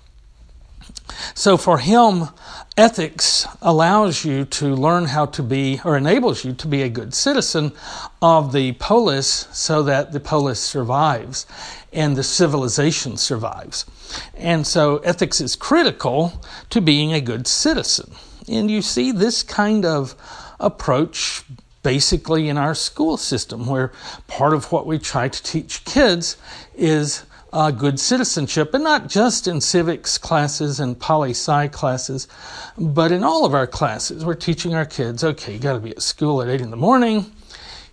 So 1.36 1.58
for 1.58 1.80
him, 1.80 2.30
ethics 2.78 3.48
allows 3.62 4.24
you 4.24 4.46
to 4.46 4.76
learn 4.76 5.06
how 5.06 5.26
to 5.28 5.44
be, 5.44 5.80
or 5.84 5.98
enables 5.98 6.46
you 6.46 6.54
to 6.54 6.68
be 6.68 6.82
a 6.82 6.90
good 6.90 7.14
citizen 7.14 7.72
of 8.22 8.54
the 8.54 8.74
polis 8.74 9.48
so 9.52 9.84
that 9.84 10.12
the 10.12 10.20
polis 10.20 10.60
survives 10.60 11.46
and 11.92 12.16
the 12.16 12.24
civilization 12.24 13.18
survives. 13.18 13.86
And 14.36 14.66
so 14.66 14.98
ethics 15.00 15.42
is 15.42 15.56
critical 15.56 16.44
to 16.70 16.82
being 16.82 17.14
a 17.14 17.22
good 17.22 17.48
citizen. 17.48 18.14
And 18.48 18.70
you 18.70 18.82
see 18.82 19.12
this 19.12 19.44
kind 19.44 19.86
of 19.86 20.16
approach 20.60 21.44
basically 21.84 22.48
in 22.48 22.58
our 22.58 22.74
school 22.74 23.18
system, 23.18 23.66
where 23.66 23.92
part 24.28 24.54
of 24.54 24.72
what 24.72 24.88
we 24.88 24.98
try 24.98 25.28
to 25.28 25.44
teach 25.44 25.84
kids 25.84 26.38
is 26.76 27.26
uh, 27.54 27.70
good 27.70 28.00
citizenship, 28.00 28.74
and 28.74 28.84
not 28.84 29.08
just 29.08 29.48
in 29.48 29.62
civics 29.62 30.18
classes 30.18 30.80
and 30.80 31.00
poli 31.00 31.32
sci 31.32 31.68
classes, 31.70 32.28
but 32.78 33.12
in 33.12 33.24
all 33.24 33.46
of 33.46 33.54
our 33.54 33.68
classes. 33.68 34.26
We're 34.26 34.34
teaching 34.34 34.74
our 34.74 34.86
kids 34.86 35.24
okay, 35.24 35.54
you 35.54 35.60
got 35.60 35.74
to 35.74 35.80
be 35.80 35.92
at 35.92 36.02
school 36.02 36.42
at 36.42 36.50
8 36.50 36.62
in 36.62 36.72
the 36.72 36.76
morning. 36.76 37.32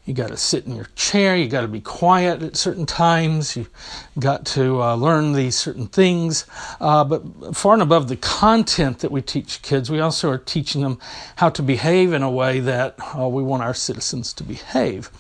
You 0.07 0.15
got 0.15 0.29
to 0.29 0.37
sit 0.37 0.65
in 0.65 0.75
your 0.75 0.89
chair. 0.97 1.37
You 1.37 1.47
got 1.47 1.61
to 1.61 1.69
be 1.69 1.83
quiet 1.83 2.43
at 2.43 2.57
certain 2.57 2.87
times. 2.87 3.55
You 3.55 3.67
got 4.19 4.47
to 4.47 4.83
uh, 4.83 4.95
learn 4.97 5.35
these 5.35 5.57
certain 5.57 5.87
things. 5.87 6.47
Uh, 6.81 7.05
but 7.05 7.55
far 7.55 7.75
and 7.75 7.83
above 7.83 8.09
the 8.09 8.17
content 8.17 9.01
that 9.01 9.13
we 9.13 9.21
teach 9.21 9.61
kids, 9.61 9.91
we 9.91 10.01
also 10.01 10.31
are 10.31 10.39
teaching 10.39 10.81
them 10.81 10.99
how 11.37 11.51
to 11.51 11.63
behave 11.63 12.15
in 12.15 12.23
a 12.23 12.31
way 12.31 12.61
that 12.61 12.97
uh, 13.17 13.29
we 13.29 13.43
want 13.43 13.63
our 13.63 13.75
citizens 13.75 14.33
to 14.33 14.43
behave. 14.43 15.11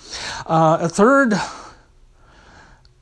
Uh, 0.47 0.79
a 0.81 0.89
third 0.89 1.35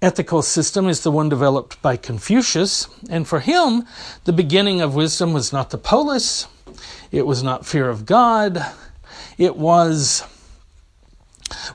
ethical 0.00 0.42
system 0.42 0.88
is 0.88 1.02
the 1.02 1.10
one 1.10 1.28
developed 1.28 1.80
by 1.82 1.96
Confucius, 1.96 2.88
and 3.10 3.26
for 3.26 3.40
him, 3.40 3.84
the 4.24 4.32
beginning 4.32 4.80
of 4.80 4.94
wisdom 4.94 5.32
was 5.32 5.52
not 5.52 5.70
the 5.70 5.78
polis, 5.78 6.46
it 7.10 7.26
was 7.26 7.42
not 7.42 7.66
fear 7.66 7.88
of 7.88 8.06
God, 8.06 8.64
it 9.38 9.56
was 9.56 10.22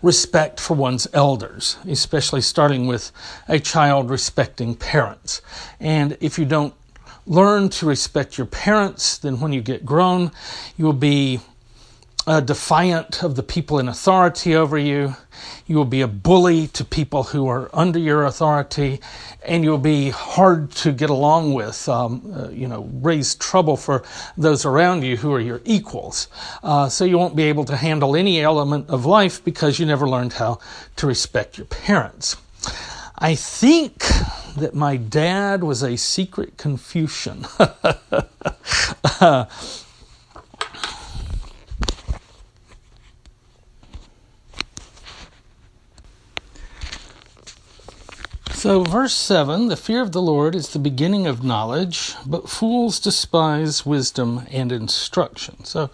respect 0.01 0.59
for 0.59 0.75
one's 0.75 1.07
elders, 1.13 1.77
especially 1.87 2.41
starting 2.41 2.87
with 2.87 3.11
a 3.47 3.59
child 3.59 4.09
respecting 4.09 4.75
parents. 4.75 5.41
And 5.79 6.17
if 6.21 6.37
you 6.37 6.45
don't 6.45 6.73
learn 7.25 7.69
to 7.69 7.85
respect 7.85 8.37
your 8.37 8.47
parents, 8.47 9.17
then 9.17 9.39
when 9.39 9.53
you 9.53 9.61
get 9.61 9.85
grown, 9.85 10.31
you 10.77 10.85
will 10.85 10.93
be 10.93 11.39
uh, 12.25 12.39
defiant 12.39 13.23
of 13.23 13.35
the 13.35 13.43
people 13.43 13.79
in 13.79 13.87
authority 13.87 14.55
over 14.55 14.77
you. 14.77 15.15
You 15.65 15.77
will 15.77 15.85
be 15.85 16.01
a 16.01 16.07
bully 16.07 16.67
to 16.67 16.85
people 16.85 17.23
who 17.23 17.47
are 17.47 17.69
under 17.73 17.99
your 17.99 18.23
authority, 18.23 18.99
and 19.45 19.63
you'll 19.63 19.77
be 19.77 20.09
hard 20.09 20.71
to 20.71 20.91
get 20.91 21.09
along 21.09 21.53
with. 21.53 21.87
Um, 21.89 22.33
uh, 22.33 22.49
you 22.49 22.67
know, 22.67 22.89
raise 23.01 23.35
trouble 23.35 23.77
for 23.77 24.03
those 24.37 24.65
around 24.65 25.03
you 25.03 25.17
who 25.17 25.33
are 25.33 25.39
your 25.39 25.61
equals. 25.65 26.27
Uh, 26.61 26.89
so 26.89 27.05
you 27.05 27.17
won't 27.17 27.35
be 27.35 27.43
able 27.43 27.65
to 27.65 27.75
handle 27.75 28.15
any 28.15 28.41
element 28.41 28.89
of 28.89 29.05
life 29.05 29.43
because 29.43 29.79
you 29.79 29.85
never 29.85 30.07
learned 30.07 30.33
how 30.33 30.59
to 30.97 31.07
respect 31.07 31.57
your 31.57 31.67
parents. 31.67 32.37
I 33.17 33.35
think 33.35 34.03
that 34.57 34.73
my 34.73 34.97
dad 34.97 35.63
was 35.63 35.81
a 35.81 35.97
secret 35.97 36.57
Confucian. 36.57 37.45
So, 48.63 48.82
verse 48.82 49.13
7 49.13 49.67
the 49.67 49.75
fear 49.75 50.01
of 50.01 50.13
the 50.13 50.22
Lord 50.22 50.55
is 50.55 50.70
the 50.70 50.79
beginning 50.79 51.27
of 51.27 51.43
knowledge, 51.43 52.15
but 52.25 52.48
fools 52.48 52.98
despise 52.98 53.86
wisdom 53.86 54.48
and 54.50 54.72
instruction. 54.72 55.65
So, 55.65 55.89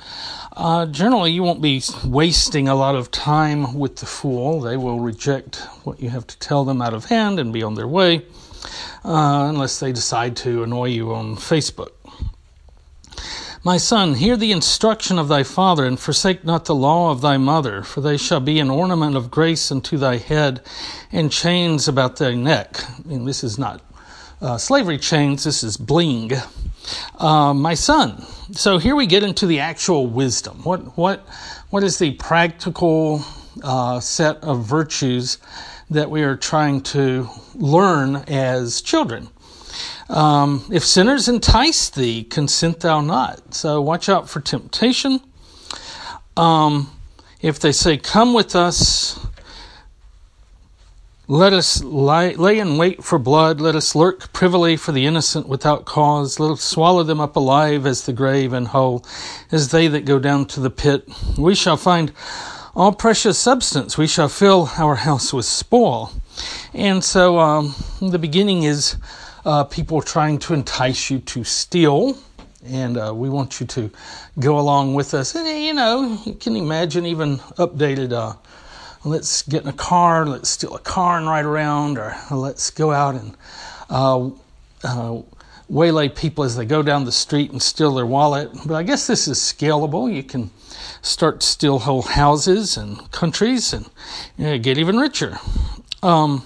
uh, 0.56 0.86
generally, 0.86 1.32
you 1.32 1.42
won't 1.42 1.64
be 1.64 1.82
wasting 2.06 2.68
a 2.68 2.76
lot 2.76 2.94
of 2.94 3.10
time 3.10 3.74
with 3.74 3.96
the 3.96 4.06
fool. 4.06 4.62
They 4.62 4.78
will 4.78 5.00
reject 5.00 5.56
what 5.84 6.00
you 6.00 6.12
have 6.12 6.28
to 6.28 6.38
tell 6.38 6.64
them 6.64 6.80
out 6.80 6.94
of 6.94 7.06
hand 7.06 7.40
and 7.40 7.52
be 7.52 7.64
on 7.64 7.74
their 7.74 7.88
way, 7.88 8.18
uh, 9.04 9.48
unless 9.50 9.80
they 9.80 9.92
decide 9.92 10.36
to 10.36 10.62
annoy 10.62 10.90
you 10.90 11.12
on 11.12 11.38
Facebook. 11.38 11.94
My 13.62 13.76
son, 13.76 14.14
hear 14.14 14.38
the 14.38 14.54
instruction 14.54 15.20
of 15.20 15.28
thy 15.28 15.44
father, 15.44 15.86
and 15.86 16.00
forsake 16.00 16.46
not 16.46 16.64
the 16.64 16.76
law 16.76 17.12
of 17.12 17.20
thy 17.20 17.36
mother, 17.36 17.84
for 17.84 18.00
they 18.00 18.16
shall 18.16 18.40
be 18.40 18.58
an 18.58 18.70
ornament 18.70 19.18
of 19.18 19.30
grace 19.30 19.70
unto 19.70 19.98
thy 19.98 20.16
head, 20.16 20.62
and 21.12 21.30
chains 21.30 21.86
about 21.86 22.16
thy 22.16 22.36
neck. 22.36 22.78
And 23.10 23.28
this 23.28 23.44
is 23.44 23.60
not 23.60 23.82
uh, 24.42 24.58
slavery 24.58 24.98
chains, 24.98 25.44
this 25.44 25.62
is 25.62 25.76
bling. 25.76 26.32
Uh, 27.18 27.54
my 27.54 27.74
son. 27.74 28.22
So 28.54 28.78
here 28.78 28.96
we 28.96 29.06
get 29.06 29.24
into 29.24 29.46
the 29.46 29.60
actual 29.60 30.08
wisdom. 30.08 30.64
What, 30.64 30.98
what, 30.98 31.28
what 31.70 31.84
is 31.84 32.00
the 32.00 32.12
practical 32.12 33.26
uh, 33.62 34.00
set 34.00 34.38
of 34.38 34.64
virtues 34.64 35.38
that 35.90 36.10
we 36.10 36.24
are 36.24 36.38
trying 36.38 36.80
to 36.82 37.28
learn 37.56 38.16
as 38.28 38.82
children? 38.82 39.28
Um, 40.10 40.66
if 40.72 40.84
sinners 40.84 41.30
entice 41.30 41.90
thee, 41.90 42.24
consent 42.24 42.80
thou 42.80 43.02
not. 43.02 43.54
So 43.54 43.80
watch 43.82 44.10
out 44.10 44.28
for 44.28 44.42
temptation. 44.42 45.22
Um, 46.36 46.92
if 47.42 47.60
they 47.60 47.72
say, 47.72 47.98
Come 47.98 48.34
with 48.34 48.56
us, 48.56 49.20
let 51.28 51.54
us 51.54 51.84
lie, 51.84 52.30
lay 52.30 52.58
in 52.58 52.78
wait 52.80 53.04
for 53.04 53.20
blood. 53.20 53.62
Let 53.62 53.76
us 53.76 53.94
lurk 53.94 54.34
privily 54.34 54.76
for 54.76 54.92
the 54.92 55.06
innocent 55.06 55.48
without 55.48 55.86
cause. 55.86 56.40
Let 56.40 56.50
us 56.50 56.64
swallow 56.64 57.04
them 57.04 57.22
up 57.22 57.36
alive 57.36 57.86
as 57.86 58.08
the 58.08 58.14
grave 58.14 58.52
and 58.52 58.70
whole, 58.70 59.06
as 59.52 59.70
they 59.70 59.88
that 59.90 60.06
go 60.06 60.18
down 60.18 60.48
to 60.48 60.60
the 60.60 60.72
pit. 60.72 61.08
We 61.38 61.54
shall 61.54 61.78
find 61.78 62.12
all 62.76 62.94
precious 62.94 63.38
substance. 63.38 63.96
We 63.96 64.08
shall 64.08 64.28
fill 64.28 64.72
our 64.78 64.96
house 64.96 65.32
with 65.32 65.46
spoil. 65.46 66.12
And 66.74 67.04
so 67.04 67.38
um, 67.38 67.76
the 68.02 68.18
beginning 68.18 68.64
is 68.64 68.96
uh, 69.46 69.64
people 69.64 70.02
trying 70.02 70.40
to 70.40 70.54
entice 70.54 71.10
you 71.10 71.20
to 71.20 71.44
steal. 71.44 72.18
And 72.66 72.98
uh, 72.98 73.14
we 73.16 73.30
want 73.30 73.62
you 73.62 73.68
to 73.68 73.90
go 74.40 74.60
along 74.60 74.94
with 74.94 75.14
us. 75.14 75.36
And, 75.36 75.48
you 75.64 75.74
know, 75.74 76.20
you 76.26 76.34
can 76.34 76.56
imagine 76.56 77.06
even 77.06 77.38
updated 77.58 78.12
uh, 78.12 78.34
let's 79.04 79.44
get 79.44 79.64
in 79.64 79.70
a 79.70 79.74
car, 79.74 80.26
let's 80.26 80.50
steal 80.50 80.76
a 80.76 80.80
car 80.80 81.18
and 81.18 81.28
ride 81.28 81.46
around, 81.46 81.98
or 81.98 82.16
let's 82.32 82.70
go 82.70 82.92
out 82.92 83.16
and 83.16 83.38
uh, 83.90 84.30
uh, 84.84 85.22
waylay 85.70 86.10
people 86.10 86.44
as 86.44 86.56
they 86.56 86.66
go 86.66 86.82
down 86.82 87.06
the 87.06 87.12
street 87.12 87.52
and 87.52 87.62
steal 87.62 87.94
their 87.94 88.06
wallet. 88.06 88.50
But 88.66 88.76
I 88.76 88.84
guess 88.84 89.08
this 89.08 89.28
is 89.28 89.38
scalable. 89.40 90.14
You 90.14 90.24
can 90.24 90.52
start 91.02 91.42
to 91.42 91.48
steal 91.48 91.80
whole 91.80 92.02
houses 92.02 92.76
and 92.78 93.10
countries 93.12 93.74
and 93.74 93.90
you 94.38 94.46
know, 94.46 94.58
get 94.58 94.78
even 94.78 94.98
richer. 94.98 95.38
Um, 96.04 96.46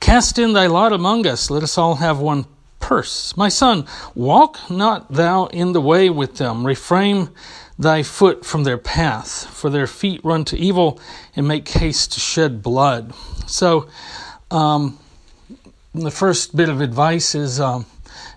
Cast 0.00 0.38
in 0.38 0.54
thy 0.54 0.66
lot 0.66 0.92
among 0.92 1.26
us, 1.26 1.50
let 1.50 1.62
us 1.62 1.76
all 1.76 1.96
have 1.96 2.18
one 2.18 2.46
purse. 2.80 3.36
My 3.36 3.50
son, 3.50 3.86
walk 4.14 4.58
not 4.70 5.12
thou 5.12 5.46
in 5.46 5.72
the 5.72 5.80
way 5.80 6.08
with 6.08 6.36
them, 6.36 6.66
refrain 6.66 7.28
thy 7.78 8.02
foot 8.02 8.44
from 8.44 8.64
their 8.64 8.78
path, 8.78 9.46
for 9.46 9.70
their 9.70 9.86
feet 9.86 10.20
run 10.24 10.44
to 10.46 10.56
evil 10.58 10.98
and 11.36 11.46
make 11.46 11.68
haste 11.68 12.14
to 12.14 12.20
shed 12.20 12.62
blood. 12.62 13.12
So, 13.46 13.88
um, 14.50 14.98
the 15.94 16.10
first 16.10 16.56
bit 16.56 16.68
of 16.68 16.80
advice 16.80 17.34
is, 17.34 17.60
um, 17.60 17.84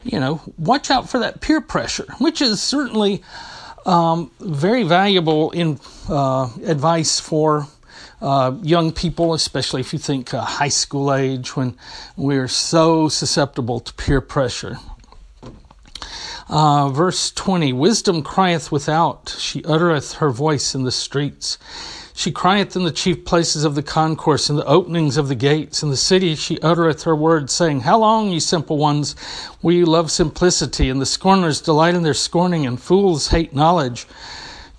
you 0.03 0.19
know, 0.19 0.41
watch 0.57 0.91
out 0.91 1.09
for 1.09 1.19
that 1.19 1.39
peer 1.39 1.61
pressure, 1.61 2.07
which 2.19 2.41
is 2.41 2.61
certainly 2.61 3.23
um, 3.85 4.31
very 4.39 4.83
valuable 4.83 5.51
in 5.51 5.79
uh, 6.09 6.49
advice 6.65 7.19
for 7.19 7.67
uh, 8.23 8.55
young 8.63 8.93
people, 8.93 9.33
especially 9.33 9.81
if 9.81 9.91
you 9.91 9.99
think 9.99 10.33
uh, 10.33 10.41
high 10.41 10.69
school 10.69 11.13
age, 11.13 11.57
when 11.57 11.75
we're 12.15 12.47
so 12.47 13.09
susceptible 13.09 13.81
to 13.81 13.93
peer 13.95 14.21
pressure. 14.21 14.77
Uh, 16.47 16.89
verse 16.89 17.31
20 17.31 17.73
Wisdom 17.73 18.23
crieth 18.23 18.71
without, 18.71 19.35
she 19.37 19.61
uttereth 19.65 20.13
her 20.13 20.29
voice 20.29 20.73
in 20.73 20.83
the 20.83 20.91
streets. 20.91 21.57
She 22.13 22.31
crieth 22.31 22.77
in 22.77 22.85
the 22.85 22.91
chief 22.91 23.25
places 23.25 23.65
of 23.65 23.75
the 23.75 23.83
concourse, 23.83 24.49
in 24.49 24.55
the 24.55 24.65
openings 24.65 25.17
of 25.17 25.27
the 25.27 25.35
gates. 25.35 25.83
In 25.83 25.89
the 25.89 25.97
city 25.97 26.35
she 26.35 26.61
uttereth 26.61 27.03
her 27.03 27.15
words, 27.15 27.51
saying, 27.51 27.81
How 27.81 27.97
long, 27.97 28.29
ye 28.29 28.39
simple 28.39 28.77
ones, 28.77 29.15
will 29.61 29.73
you 29.73 29.85
love 29.85 30.11
simplicity? 30.11 30.89
And 30.89 31.01
the 31.01 31.05
scorners 31.05 31.59
delight 31.59 31.95
in 31.95 32.03
their 32.03 32.13
scorning, 32.13 32.65
and 32.65 32.79
fools 32.79 33.29
hate 33.29 33.53
knowledge. 33.53 34.05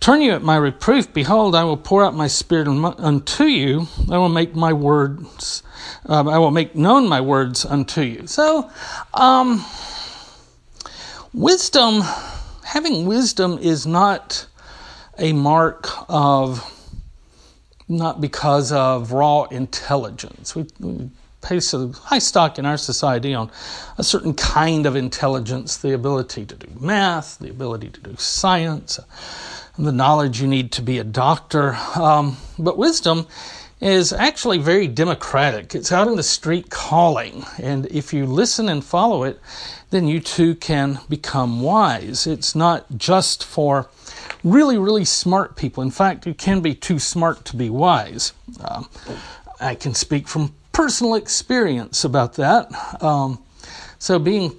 Turn 0.04 0.20
you 0.20 0.32
at 0.32 0.42
my 0.42 0.56
reproof. 0.56 1.14
Behold, 1.14 1.54
I 1.54 1.64
will 1.64 1.78
pour 1.78 2.04
out 2.04 2.14
my 2.14 2.26
spirit 2.26 2.68
unto 2.68 3.44
you. 3.44 3.88
I 4.10 4.18
will 4.18 4.28
make 4.28 4.54
my 4.54 4.70
words, 4.70 5.62
um, 6.04 6.28
I 6.28 6.36
will 6.36 6.50
make 6.50 6.74
known 6.74 7.08
my 7.08 7.22
words 7.22 7.64
unto 7.64 8.02
you. 8.02 8.26
So, 8.26 8.70
um, 9.14 9.64
wisdom, 11.32 12.02
having 12.64 13.06
wisdom 13.06 13.56
is 13.62 13.86
not 13.86 14.46
a 15.16 15.32
mark 15.32 15.88
of 16.10 16.70
not 17.88 18.20
because 18.20 18.72
of 18.72 19.12
raw 19.12 19.44
intelligence. 19.44 20.54
We, 20.54 20.66
we 20.80 21.08
place 21.40 21.72
a 21.72 21.88
high 21.88 22.18
stock 22.18 22.58
in 22.58 22.66
our 22.66 22.76
society 22.76 23.32
on 23.32 23.50
a 23.96 24.04
certain 24.04 24.34
kind 24.34 24.84
of 24.84 24.96
intelligence, 24.96 25.78
the 25.78 25.94
ability 25.94 26.44
to 26.44 26.56
do 26.56 26.68
math, 26.78 27.38
the 27.38 27.48
ability 27.48 27.88
to 27.88 28.00
do 28.02 28.16
science, 28.16 29.00
the 29.78 29.92
knowledge 29.92 30.40
you 30.40 30.46
need 30.46 30.72
to 30.72 30.82
be 30.82 30.98
a 30.98 31.04
doctor. 31.04 31.76
Um, 31.96 32.36
but 32.58 32.78
wisdom 32.78 33.26
is 33.80 34.12
actually 34.12 34.58
very 34.58 34.86
democratic. 34.86 35.74
It's 35.74 35.92
out 35.92 36.08
in 36.08 36.16
the 36.16 36.22
street 36.22 36.70
calling, 36.70 37.44
and 37.60 37.86
if 37.86 38.12
you 38.12 38.24
listen 38.24 38.68
and 38.68 38.84
follow 38.84 39.24
it, 39.24 39.40
then 39.90 40.08
you 40.08 40.20
too 40.20 40.54
can 40.54 41.00
become 41.08 41.60
wise. 41.60 42.26
It's 42.26 42.54
not 42.54 42.86
just 42.96 43.44
for 43.44 43.88
really, 44.42 44.78
really 44.78 45.04
smart 45.04 45.56
people. 45.56 45.82
In 45.82 45.90
fact, 45.90 46.26
you 46.26 46.34
can 46.34 46.60
be 46.60 46.74
too 46.74 46.98
smart 46.98 47.44
to 47.46 47.56
be 47.56 47.70
wise. 47.70 48.32
Um, 48.64 48.88
I 49.60 49.74
can 49.74 49.94
speak 49.94 50.28
from 50.28 50.54
personal 50.72 51.14
experience 51.14 52.04
about 52.04 52.34
that. 52.34 53.02
Um, 53.02 53.42
so, 53.98 54.18
being 54.18 54.54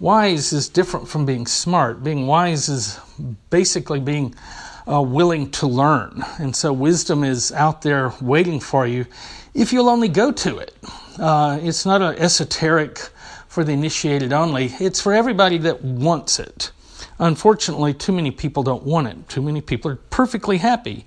wise 0.00 0.52
is 0.52 0.68
different 0.68 1.06
from 1.06 1.24
being 1.24 1.46
smart. 1.46 2.02
Being 2.02 2.26
wise 2.26 2.68
is 2.68 2.98
basically 3.50 4.00
being 4.00 4.34
uh, 4.90 5.02
willing 5.02 5.50
to 5.52 5.66
learn. 5.66 6.24
And 6.38 6.56
so, 6.56 6.72
wisdom 6.72 7.22
is 7.22 7.52
out 7.52 7.82
there 7.82 8.12
waiting 8.20 8.58
for 8.58 8.86
you 8.86 9.06
if 9.54 9.72
you'll 9.72 9.88
only 9.88 10.08
go 10.08 10.32
to 10.32 10.58
it. 10.58 10.74
Uh, 11.18 11.58
it's 11.62 11.84
not 11.84 12.02
an 12.02 12.16
esoteric 12.16 12.98
for 13.46 13.64
the 13.64 13.72
initiated 13.72 14.32
only, 14.32 14.66
it's 14.78 15.00
for 15.00 15.12
everybody 15.12 15.58
that 15.58 15.82
wants 15.82 16.38
it. 16.38 16.70
Unfortunately, 17.18 17.92
too 17.92 18.12
many 18.12 18.30
people 18.30 18.62
don't 18.62 18.84
want 18.84 19.08
it. 19.08 19.28
Too 19.28 19.42
many 19.42 19.60
people 19.60 19.90
are 19.90 19.96
perfectly 19.96 20.58
happy 20.58 21.04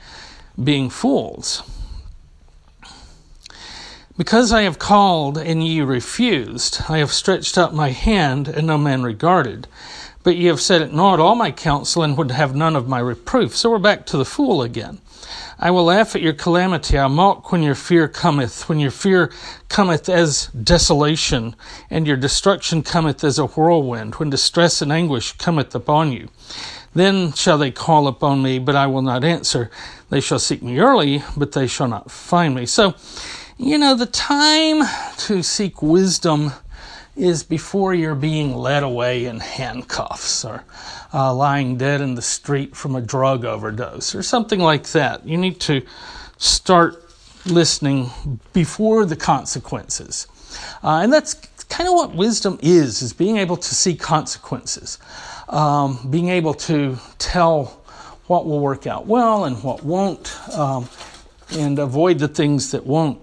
being 0.61 0.89
fools. 0.89 1.63
Because 4.15 4.53
I 4.53 4.61
have 4.61 4.77
called 4.77 5.39
and 5.39 5.65
ye 5.65 5.81
refused, 5.81 6.83
I 6.87 6.99
have 6.99 7.11
stretched 7.11 7.57
out 7.57 7.73
my 7.73 7.89
hand 7.89 8.47
and 8.47 8.67
no 8.67 8.77
man 8.77 9.01
regarded. 9.01 9.67
But 10.21 10.35
ye 10.35 10.45
have 10.45 10.61
set 10.61 10.83
at 10.83 10.93
naught 10.93 11.19
all 11.19 11.33
my 11.33 11.49
counsel 11.49 12.03
and 12.03 12.15
would 12.15 12.29
have 12.29 12.55
none 12.55 12.75
of 12.75 12.87
my 12.87 12.99
reproof. 12.99 13.55
So 13.55 13.71
we're 13.71 13.79
back 13.79 14.05
to 14.07 14.17
the 14.17 14.23
fool 14.23 14.61
again. 14.61 14.99
I 15.57 15.71
will 15.71 15.85
laugh 15.85 16.15
at 16.15 16.21
your 16.21 16.33
calamity. 16.33 16.95
I'll 16.95 17.09
mock 17.09 17.51
when 17.51 17.63
your 17.63 17.73
fear 17.73 18.07
cometh, 18.07 18.69
when 18.69 18.79
your 18.79 18.91
fear 18.91 19.31
cometh 19.67 20.07
as 20.09 20.47
desolation, 20.47 21.55
and 21.89 22.05
your 22.05 22.17
destruction 22.17 22.83
cometh 22.83 23.23
as 23.23 23.39
a 23.39 23.47
whirlwind, 23.47 24.15
when 24.15 24.29
distress 24.29 24.81
and 24.81 24.91
anguish 24.91 25.31
cometh 25.33 25.73
upon 25.73 26.11
you. 26.11 26.29
Then 26.93 27.33
shall 27.33 27.57
they 27.57 27.71
call 27.71 28.07
upon 28.07 28.43
me, 28.43 28.59
but 28.59 28.75
I 28.75 28.85
will 28.85 29.01
not 29.01 29.23
answer. 29.23 29.71
They 30.09 30.19
shall 30.21 30.39
seek 30.39 30.61
me 30.61 30.79
early, 30.79 31.23
but 31.35 31.53
they 31.53 31.65
shall 31.65 31.87
not 31.87 32.11
find 32.11 32.53
me. 32.53 32.67
So, 32.67 32.93
you 33.63 33.77
know, 33.77 33.95
the 33.95 34.05
time 34.05 34.83
to 35.17 35.41
seek 35.41 35.81
wisdom 35.81 36.51
is 37.15 37.43
before 37.43 37.93
you're 37.93 38.13
being 38.13 38.53
led 38.53 38.83
away 38.83 39.25
in 39.25 39.39
handcuffs 39.39 40.43
or 40.43 40.65
uh, 41.13 41.33
lying 41.33 41.77
dead 41.77 42.01
in 42.01 42.15
the 42.15 42.21
street 42.21 42.75
from 42.75 42.95
a 42.95 43.01
drug 43.01 43.45
overdose 43.45 44.13
or 44.13 44.21
something 44.21 44.59
like 44.59 44.87
that. 44.89 45.25
You 45.25 45.37
need 45.37 45.61
to 45.61 45.81
start 46.37 47.05
listening 47.45 48.09
before 48.51 49.05
the 49.05 49.15
consequences. 49.15 50.27
Uh, 50.83 50.99
and 51.01 51.13
that's 51.13 51.35
kind 51.69 51.87
of 51.87 51.93
what 51.93 52.13
wisdom 52.13 52.59
is, 52.61 53.01
is 53.01 53.13
being 53.13 53.37
able 53.37 53.55
to 53.55 53.75
see 53.75 53.95
consequences, 53.95 54.99
um, 55.47 56.05
being 56.09 56.27
able 56.27 56.53
to 56.53 56.97
tell 57.17 57.81
what 58.27 58.45
will 58.45 58.59
work 58.59 58.87
out 58.87 59.07
well 59.07 59.45
and 59.45 59.63
what 59.63 59.83
won't, 59.83 60.37
um, 60.53 60.89
and 61.53 61.79
avoid 61.79 62.19
the 62.19 62.27
things 62.27 62.71
that 62.71 62.85
won't. 62.85 63.21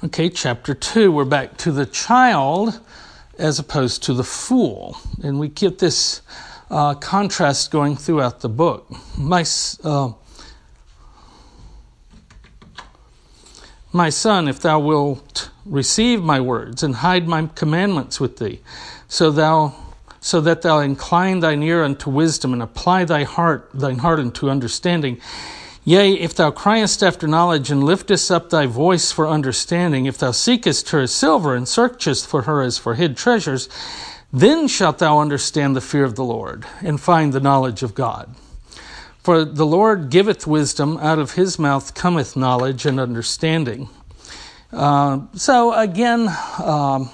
Okay, 0.00 0.28
chapter 0.28 0.74
2, 0.74 1.10
we're 1.10 1.24
back 1.24 1.56
to 1.56 1.72
the 1.72 1.84
child 1.84 2.78
as 3.36 3.58
opposed 3.58 4.00
to 4.04 4.14
the 4.14 4.22
fool. 4.22 4.96
And 5.24 5.40
we 5.40 5.48
get 5.48 5.80
this 5.80 6.22
uh, 6.70 6.94
contrast 6.94 7.72
going 7.72 7.96
throughout 7.96 8.38
the 8.38 8.48
book. 8.48 8.88
My, 9.18 9.44
uh, 9.82 10.12
my 13.92 14.08
son, 14.08 14.46
if 14.46 14.60
thou 14.60 14.78
wilt 14.78 15.50
receive 15.66 16.22
my 16.22 16.40
words 16.40 16.84
and 16.84 16.94
hide 16.94 17.26
my 17.26 17.48
commandments 17.56 18.20
with 18.20 18.36
thee, 18.36 18.60
so 19.08 19.32
thou 19.32 19.74
so 20.20 20.40
that 20.40 20.62
thou 20.62 20.78
incline 20.78 21.40
thine 21.40 21.62
ear 21.64 21.82
unto 21.82 22.08
wisdom 22.08 22.52
and 22.52 22.62
apply 22.62 23.04
thy 23.04 23.24
heart 23.24 23.68
thine 23.74 23.98
heart 23.98 24.20
unto 24.20 24.48
understanding 24.48 25.20
Yea, 25.84 26.12
if 26.12 26.34
thou 26.34 26.50
criest 26.50 27.02
after 27.02 27.26
knowledge 27.26 27.70
and 27.70 27.82
liftest 27.82 28.30
up 28.30 28.50
thy 28.50 28.66
voice 28.66 29.10
for 29.10 29.26
understanding, 29.26 30.06
if 30.06 30.18
thou 30.18 30.30
seekest 30.30 30.90
her 30.90 31.00
as 31.00 31.14
silver 31.14 31.54
and 31.54 31.66
searchest 31.66 32.26
for 32.26 32.42
her 32.42 32.60
as 32.62 32.76
for 32.76 32.94
hid 32.94 33.16
treasures, 33.16 33.68
then 34.32 34.68
shalt 34.68 34.98
thou 34.98 35.18
understand 35.18 35.74
the 35.74 35.80
fear 35.80 36.04
of 36.04 36.14
the 36.14 36.24
Lord 36.24 36.66
and 36.82 37.00
find 37.00 37.32
the 37.32 37.40
knowledge 37.40 37.82
of 37.82 37.94
God. 37.94 38.34
For 39.22 39.44
the 39.44 39.66
Lord 39.66 40.10
giveth 40.10 40.46
wisdom, 40.46 40.98
out 40.98 41.18
of 41.18 41.32
his 41.32 41.58
mouth 41.58 41.94
cometh 41.94 42.36
knowledge 42.36 42.86
and 42.86 43.00
understanding. 43.00 43.88
Uh, 44.72 45.20
so 45.34 45.72
again, 45.72 46.28
um, 46.62 47.10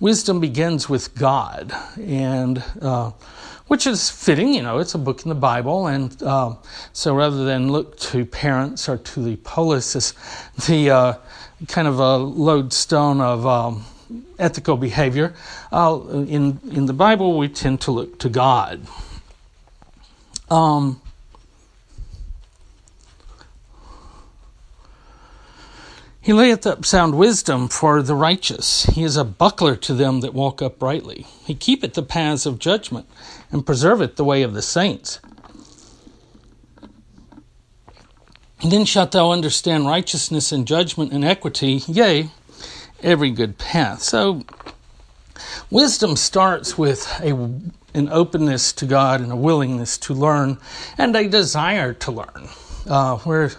wisdom 0.00 0.40
begins 0.40 0.88
with 0.88 1.14
God. 1.14 1.72
And 1.98 2.62
uh, 2.80 3.12
which 3.66 3.86
is 3.86 4.10
fitting, 4.10 4.54
you 4.54 4.62
know, 4.62 4.78
it's 4.78 4.94
a 4.94 4.98
book 4.98 5.22
in 5.22 5.28
the 5.28 5.34
Bible. 5.34 5.86
And 5.86 6.22
uh, 6.22 6.54
so 6.92 7.14
rather 7.14 7.44
than 7.44 7.72
look 7.72 7.98
to 7.98 8.24
parents 8.26 8.88
or 8.88 8.98
to 8.98 9.22
the 9.22 9.36
polis 9.36 9.96
as 9.96 10.14
the 10.66 10.90
uh, 10.90 11.14
kind 11.68 11.88
of 11.88 11.98
a 11.98 12.16
lodestone 12.16 13.20
of 13.20 13.46
um, 13.46 13.84
ethical 14.38 14.76
behavior, 14.76 15.34
uh, 15.72 15.98
in, 16.10 16.60
in 16.70 16.86
the 16.86 16.92
Bible 16.92 17.38
we 17.38 17.48
tend 17.48 17.80
to 17.82 17.90
look 17.90 18.18
to 18.18 18.28
God. 18.28 18.86
Um, 20.50 21.00
He 26.24 26.32
layeth 26.32 26.66
up 26.66 26.86
sound 26.86 27.16
wisdom 27.16 27.68
for 27.68 28.00
the 28.00 28.14
righteous. 28.14 28.84
He 28.84 29.02
is 29.02 29.18
a 29.18 29.24
buckler 29.24 29.76
to 29.76 29.92
them 29.92 30.20
that 30.20 30.32
walk 30.32 30.62
uprightly. 30.62 31.26
He 31.44 31.54
keepeth 31.54 31.92
the 31.92 32.02
paths 32.02 32.46
of 32.46 32.58
judgment, 32.58 33.06
and 33.52 33.66
preserveth 33.66 34.16
the 34.16 34.24
way 34.24 34.42
of 34.42 34.54
the 34.54 34.62
saints. 34.62 35.20
Then 38.66 38.86
shalt 38.86 39.12
thou 39.12 39.32
understand 39.32 39.86
righteousness 39.86 40.50
and 40.50 40.66
judgment 40.66 41.12
and 41.12 41.26
equity, 41.26 41.82
yea, 41.86 42.30
every 43.02 43.30
good 43.30 43.58
path. 43.58 44.00
So, 44.00 44.44
wisdom 45.70 46.16
starts 46.16 46.78
with 46.78 47.06
a, 47.20 47.32
an 47.92 48.08
openness 48.10 48.72
to 48.72 48.86
God 48.86 49.20
and 49.20 49.30
a 49.30 49.36
willingness 49.36 49.98
to 49.98 50.14
learn 50.14 50.56
and 50.96 51.14
a 51.14 51.28
desire 51.28 51.92
to 51.92 52.10
learn. 52.10 52.48
Uh, 52.86 53.18
where 53.18 53.50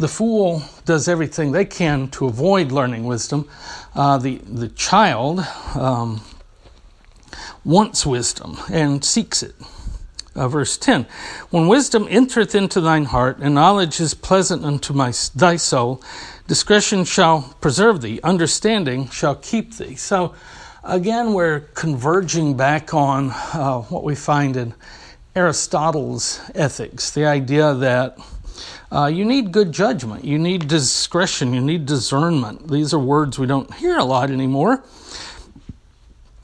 the 0.00 0.08
fool 0.08 0.62
does 0.84 1.08
everything 1.08 1.52
they 1.52 1.64
can 1.64 2.08
to 2.08 2.26
avoid 2.26 2.72
learning 2.72 3.04
wisdom. 3.04 3.48
Uh, 3.94 4.18
the, 4.18 4.36
the 4.38 4.68
child 4.68 5.40
um, 5.74 6.22
wants 7.64 8.06
wisdom 8.06 8.58
and 8.70 9.04
seeks 9.04 9.42
it. 9.42 9.54
Uh, 10.34 10.48
verse 10.48 10.78
10 10.78 11.06
When 11.50 11.68
wisdom 11.68 12.06
entereth 12.08 12.54
into 12.54 12.80
thine 12.80 13.06
heart, 13.06 13.38
and 13.40 13.54
knowledge 13.54 14.00
is 14.00 14.14
pleasant 14.14 14.64
unto 14.64 14.94
my, 14.94 15.12
thy 15.34 15.56
soul, 15.56 16.02
discretion 16.46 17.04
shall 17.04 17.54
preserve 17.60 18.00
thee, 18.00 18.20
understanding 18.22 19.08
shall 19.10 19.34
keep 19.34 19.74
thee. 19.74 19.96
So, 19.96 20.34
again, 20.84 21.34
we're 21.34 21.60
converging 21.74 22.56
back 22.56 22.94
on 22.94 23.30
uh, 23.30 23.82
what 23.88 24.04
we 24.04 24.14
find 24.14 24.56
in 24.56 24.74
Aristotle's 25.36 26.40
ethics 26.54 27.10
the 27.10 27.26
idea 27.26 27.74
that 27.74 28.18
uh, 28.92 29.06
you 29.06 29.24
need 29.24 29.52
good 29.52 29.72
judgment, 29.72 30.24
you 30.24 30.38
need 30.38 30.66
discretion, 30.66 31.54
you 31.54 31.60
need 31.60 31.86
discernment. 31.86 32.68
These 32.68 32.92
are 32.92 32.98
words 32.98 33.38
we 33.38 33.46
don't 33.46 33.72
hear 33.74 33.96
a 33.96 34.04
lot 34.04 34.30
anymore. 34.30 34.82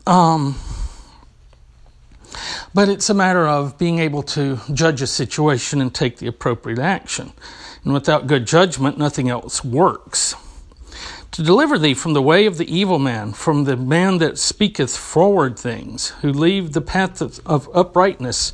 Um, 0.07 0.57
but 2.73 2.89
it's 2.89 3.11
a 3.11 3.15
matter 3.15 3.49
of 3.49 3.79
being 3.79 3.99
able 3.99 4.23
to 4.23 4.61
judge 4.73 5.03
a 5.03 5.07
situation 5.07 5.81
and 5.81 5.93
take 5.93 6.19
the 6.19 6.27
appropriate 6.27 6.79
action. 6.79 7.33
And 7.83 7.93
without 7.93 8.27
good 8.27 8.47
judgment, 8.47 8.99
nothing 8.99 9.29
else 9.29 9.65
works. 9.65 10.35
To 11.33 11.43
deliver 11.43 11.79
thee 11.79 11.95
from 11.95 12.13
the 12.13 12.23
way 12.23 12.47
of 12.47 12.57
the 12.59 12.73
evil 12.73 12.99
man, 12.99 13.33
from 13.33 13.65
the 13.65 13.77
man 13.77 14.19
that 14.19 14.39
speaketh 14.39 14.97
forward 14.97 15.59
things, 15.59 16.09
who 16.23 16.33
leave 16.33 16.73
the 16.73 16.81
path 16.81 17.21
of 17.21 17.69
uprightness, 17.75 18.53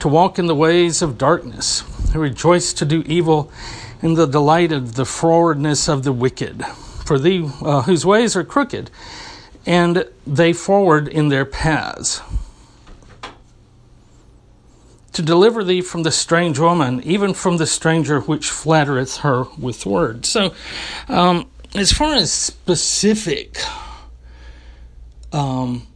to 0.00 0.08
walk 0.08 0.38
in 0.38 0.46
the 0.46 0.54
ways 0.54 1.02
of 1.02 1.18
darkness, 1.18 1.84
who 2.12 2.20
rejoice 2.20 2.72
to 2.72 2.84
do 2.84 3.02
evil 3.06 3.52
in 4.02 4.14
the 4.14 4.26
delight 4.26 4.72
of 4.72 4.94
the 4.94 5.04
forwardness 5.04 5.88
of 5.88 6.02
the 6.02 6.12
wicked, 6.12 6.64
for 7.04 7.18
thee 7.18 7.48
uh, 7.62 7.82
whose 7.82 8.04
ways 8.04 8.34
are 8.34 8.44
crooked, 8.44 8.90
and 9.66 10.06
they 10.26 10.52
forward 10.52 11.06
in 11.06 11.28
their 11.28 11.44
paths 11.44 12.20
to 15.12 15.22
deliver 15.22 15.64
thee 15.64 15.80
from 15.80 16.02
the 16.02 16.10
strange 16.10 16.58
woman, 16.58 17.02
even 17.02 17.34
from 17.34 17.56
the 17.56 17.66
stranger 17.66 18.20
which 18.20 18.48
flattereth 18.48 19.18
her 19.18 19.44
with 19.58 19.84
words. 19.84 20.28
So, 20.28 20.54
um, 21.08 21.50
as 21.74 21.92
far 21.92 22.14
as 22.14 22.32
specific 22.32 23.58
um, 25.32 25.86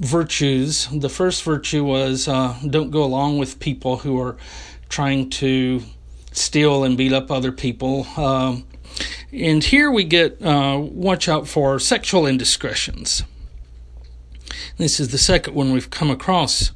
virtues, 0.00 0.88
the 0.92 1.08
first 1.08 1.42
virtue 1.44 1.84
was 1.84 2.26
uh, 2.26 2.56
don't 2.68 2.90
go 2.90 3.04
along 3.04 3.38
with 3.38 3.60
people 3.60 3.98
who 3.98 4.20
are 4.20 4.36
trying 4.88 5.30
to 5.30 5.82
steal 6.32 6.84
and 6.84 6.96
beat 6.96 7.12
up 7.12 7.30
other 7.30 7.52
people. 7.52 8.06
Um, 8.16 8.66
and 9.32 9.62
here 9.62 9.90
we 9.90 10.04
get 10.04 10.42
uh, 10.42 10.78
watch 10.80 11.28
out 11.28 11.46
for 11.46 11.78
sexual 11.78 12.26
indiscretions. 12.26 13.22
This 14.78 14.98
is 14.98 15.08
the 15.08 15.18
second 15.18 15.54
one 15.54 15.72
we've 15.72 15.90
come 15.90 16.10
across. 16.10 16.72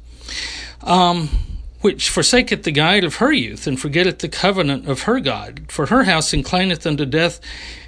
Um, 0.83 1.29
which 1.85 2.09
forsaketh 2.09 2.63
the 2.63 2.71
guide 2.71 3.03
of 3.03 3.17
her 3.17 3.31
youth, 3.31 3.67
and 3.67 3.79
forgetteth 3.79 4.17
the 4.17 4.27
covenant 4.27 4.87
of 4.87 5.03
her 5.03 5.19
God. 5.19 5.61
For 5.67 5.85
her 5.85 6.05
house 6.05 6.33
inclineth 6.33 6.83
unto 6.87 7.05
death, 7.05 7.39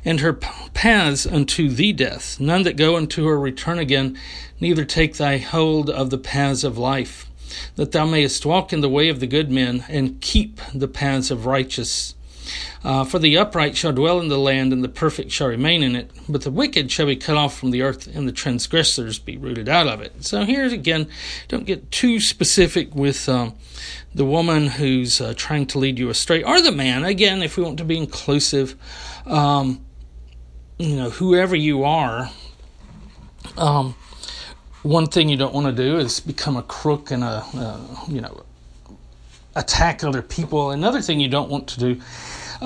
and 0.05 0.19
her 0.19 0.33
paths 0.33 1.25
unto 1.25 1.67
the 1.67 1.93
death. 1.93 2.39
None 2.39 2.62
that 2.62 2.77
go 2.77 2.95
unto 2.95 3.25
her 3.25 3.39
return 3.39 3.79
again, 3.79 4.15
neither 4.60 4.86
take 4.86 5.15
thy 5.15 5.39
hold 5.39 5.89
of 5.89 6.12
the 6.12 6.19
paths 6.19 6.63
of 6.63 6.77
life, 6.77 7.25
that 7.75 7.91
thou 7.91 8.05
mayest 8.05 8.45
walk 8.45 8.71
in 8.71 8.81
the 8.81 8.88
way 8.88 9.10
of 9.10 9.19
the 9.19 9.25
good 9.25 9.49
men, 9.49 9.83
and 9.89 10.21
keep 10.21 10.62
the 10.75 10.88
paths 10.88 11.31
of 11.31 11.47
righteous 11.47 12.13
uh, 12.83 13.03
for 13.03 13.19
the 13.19 13.38
upright 13.38 13.75
shall 13.75 13.91
dwell 13.91 14.19
in 14.19 14.27
the 14.27 14.38
land, 14.38 14.73
and 14.73 14.83
the 14.83 14.89
perfect 14.89 15.31
shall 15.31 15.47
remain 15.47 15.83
in 15.83 15.95
it. 15.95 16.12
But 16.27 16.41
the 16.41 16.51
wicked 16.51 16.91
shall 16.91 17.05
be 17.05 17.15
cut 17.15 17.38
off 17.38 17.57
from 17.57 17.71
the 17.71 17.81
earth, 17.81 18.07
and 18.07 18.27
the 18.27 18.31
transgressors 18.31 19.19
be 19.19 19.38
rooted 19.38 19.69
out 19.69 19.88
of 19.88 20.01
it. 20.01 20.25
So 20.25 20.43
here 20.43 20.65
again, 20.65 21.07
don't 21.47 21.65
get 21.65 21.91
too 21.91 22.19
specific 22.19 22.93
with 22.95 23.27
um, 23.27 23.55
the 24.13 24.25
woman 24.25 24.67
who's 24.67 25.21
uh, 25.21 25.33
trying 25.36 25.65
to 25.67 25.79
lead 25.79 25.99
you 25.99 26.10
astray, 26.10 26.43
or 26.43 26.62
the 26.62 26.71
man. 26.71 27.03
Again, 27.03 27.41
if 27.41 27.57
we 27.57 27.63
want 27.63 27.77
to 27.77 27.86
be 27.86 27.97
inclusive, 27.97 28.75
um, 29.25 29.86
you 30.77 30.95
know, 30.95 31.10
whoever 31.10 31.55
you 31.55 31.83
are. 31.83 32.29
Um, 33.57 33.95
one 34.83 35.07
thing 35.07 35.27
you 35.27 35.38
don't 35.38 35.53
want 35.53 35.67
to 35.67 35.73
do 35.73 35.97
is 35.97 36.19
become 36.19 36.55
a 36.55 36.63
crook 36.63 37.12
and 37.12 37.23
a, 37.23 37.43
uh, 37.53 37.79
you 38.07 38.21
know, 38.21 38.43
attack 39.57 40.03
other 40.03 40.21
people. 40.21 40.71
Another 40.71 41.01
thing 41.01 41.19
you 41.19 41.27
don't 41.27 41.49
want 41.49 41.67
to 41.69 41.79
do 41.79 42.01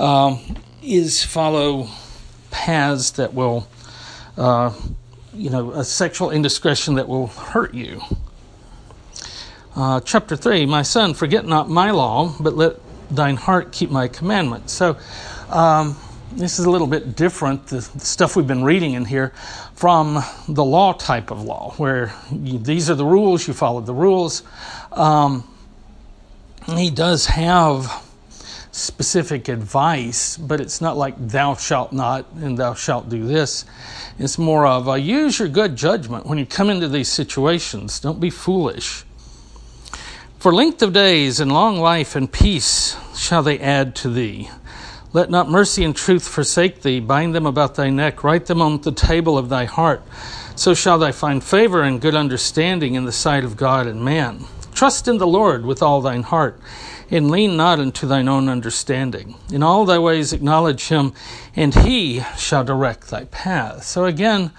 um, 0.00 0.38
is 0.82 1.24
follow 1.24 1.88
paths 2.50 3.12
that 3.12 3.32
will, 3.34 3.66
uh, 4.36 4.72
you 5.32 5.50
know, 5.50 5.72
a 5.72 5.84
sexual 5.84 6.30
indiscretion 6.30 6.94
that 6.94 7.08
will 7.08 7.28
hurt 7.28 7.74
you. 7.74 8.00
Uh, 9.74 10.00
chapter 10.00 10.36
3 10.36 10.66
My 10.66 10.82
son, 10.82 11.14
forget 11.14 11.46
not 11.46 11.68
my 11.70 11.90
law, 11.90 12.34
but 12.38 12.54
let 12.54 12.76
thine 13.10 13.36
heart 13.36 13.72
keep 13.72 13.90
my 13.90 14.06
commandments. 14.06 14.72
So, 14.72 14.96
um, 15.48 15.96
this 16.32 16.58
is 16.58 16.64
a 16.64 16.70
little 16.70 16.86
bit 16.86 17.14
different, 17.14 17.66
the, 17.66 17.82
stuff 17.82 18.36
we've 18.36 18.46
been 18.46 18.64
reading 18.64 18.94
in 18.94 19.04
here, 19.04 19.32
from 19.74 20.22
the 20.48 20.64
law 20.64 20.92
type 20.94 21.30
of 21.30 21.42
law, 21.42 21.74
where 21.76 22.12
you, 22.30 22.58
these 22.58 22.88
are 22.88 22.94
the 22.94 23.04
rules, 23.04 23.46
you 23.46 23.52
follow 23.52 23.80
the 23.80 23.92
rules. 23.92 24.42
Um, 24.92 25.46
he 26.66 26.90
does 26.90 27.26
have 27.26 28.02
specific 28.72 29.48
advice, 29.48 30.36
but 30.36 30.60
it's 30.60 30.80
not 30.80 30.96
like 30.96 31.14
thou 31.18 31.54
shalt 31.54 31.92
not 31.92 32.26
and 32.32 32.56
thou 32.58 32.74
shalt 32.74 33.08
do 33.08 33.26
this. 33.26 33.64
It's 34.18 34.38
more 34.38 34.66
of 34.66 34.98
use 34.98 35.38
your 35.38 35.48
good 35.48 35.76
judgment 35.76 36.26
when 36.26 36.38
you 36.38 36.46
come 36.46 36.70
into 36.70 36.88
these 36.88 37.08
situations. 37.08 38.00
Don't 38.00 38.20
be 38.20 38.30
foolish. 38.30 39.04
For 40.38 40.52
length 40.52 40.82
of 40.82 40.92
days 40.92 41.38
and 41.38 41.52
long 41.52 41.78
life 41.78 42.16
and 42.16 42.32
peace 42.32 42.96
shall 43.16 43.42
they 43.42 43.58
add 43.60 43.94
to 43.96 44.08
thee. 44.08 44.50
Let 45.12 45.30
not 45.30 45.50
mercy 45.50 45.84
and 45.84 45.94
truth 45.94 46.26
forsake 46.26 46.82
thee. 46.82 46.98
Bind 46.98 47.34
them 47.34 47.46
about 47.46 47.74
thy 47.74 47.90
neck, 47.90 48.24
write 48.24 48.46
them 48.46 48.62
on 48.62 48.80
the 48.80 48.92
table 48.92 49.36
of 49.36 49.50
thy 49.50 49.66
heart. 49.66 50.02
So 50.56 50.74
shall 50.74 50.98
thou 50.98 51.12
find 51.12 51.44
favor 51.44 51.82
and 51.82 52.00
good 52.00 52.14
understanding 52.14 52.94
in 52.94 53.04
the 53.04 53.12
sight 53.12 53.44
of 53.44 53.56
God 53.56 53.86
and 53.86 54.02
man. 54.02 54.46
Trust 54.82 55.06
in 55.06 55.18
the 55.18 55.28
Lord 55.28 55.64
with 55.64 55.80
all 55.80 56.00
thine 56.00 56.24
heart 56.24 56.58
and 57.08 57.30
lean 57.30 57.56
not 57.56 57.78
unto 57.78 58.04
thine 58.04 58.26
own 58.26 58.48
understanding. 58.48 59.36
In 59.52 59.62
all 59.62 59.84
thy 59.84 60.00
ways 60.00 60.32
acknowledge 60.32 60.88
him, 60.88 61.12
and 61.54 61.72
he 61.72 62.24
shall 62.36 62.64
direct 62.64 63.08
thy 63.08 63.26
path. 63.26 63.84
So 63.84 64.06
again, 64.06 64.50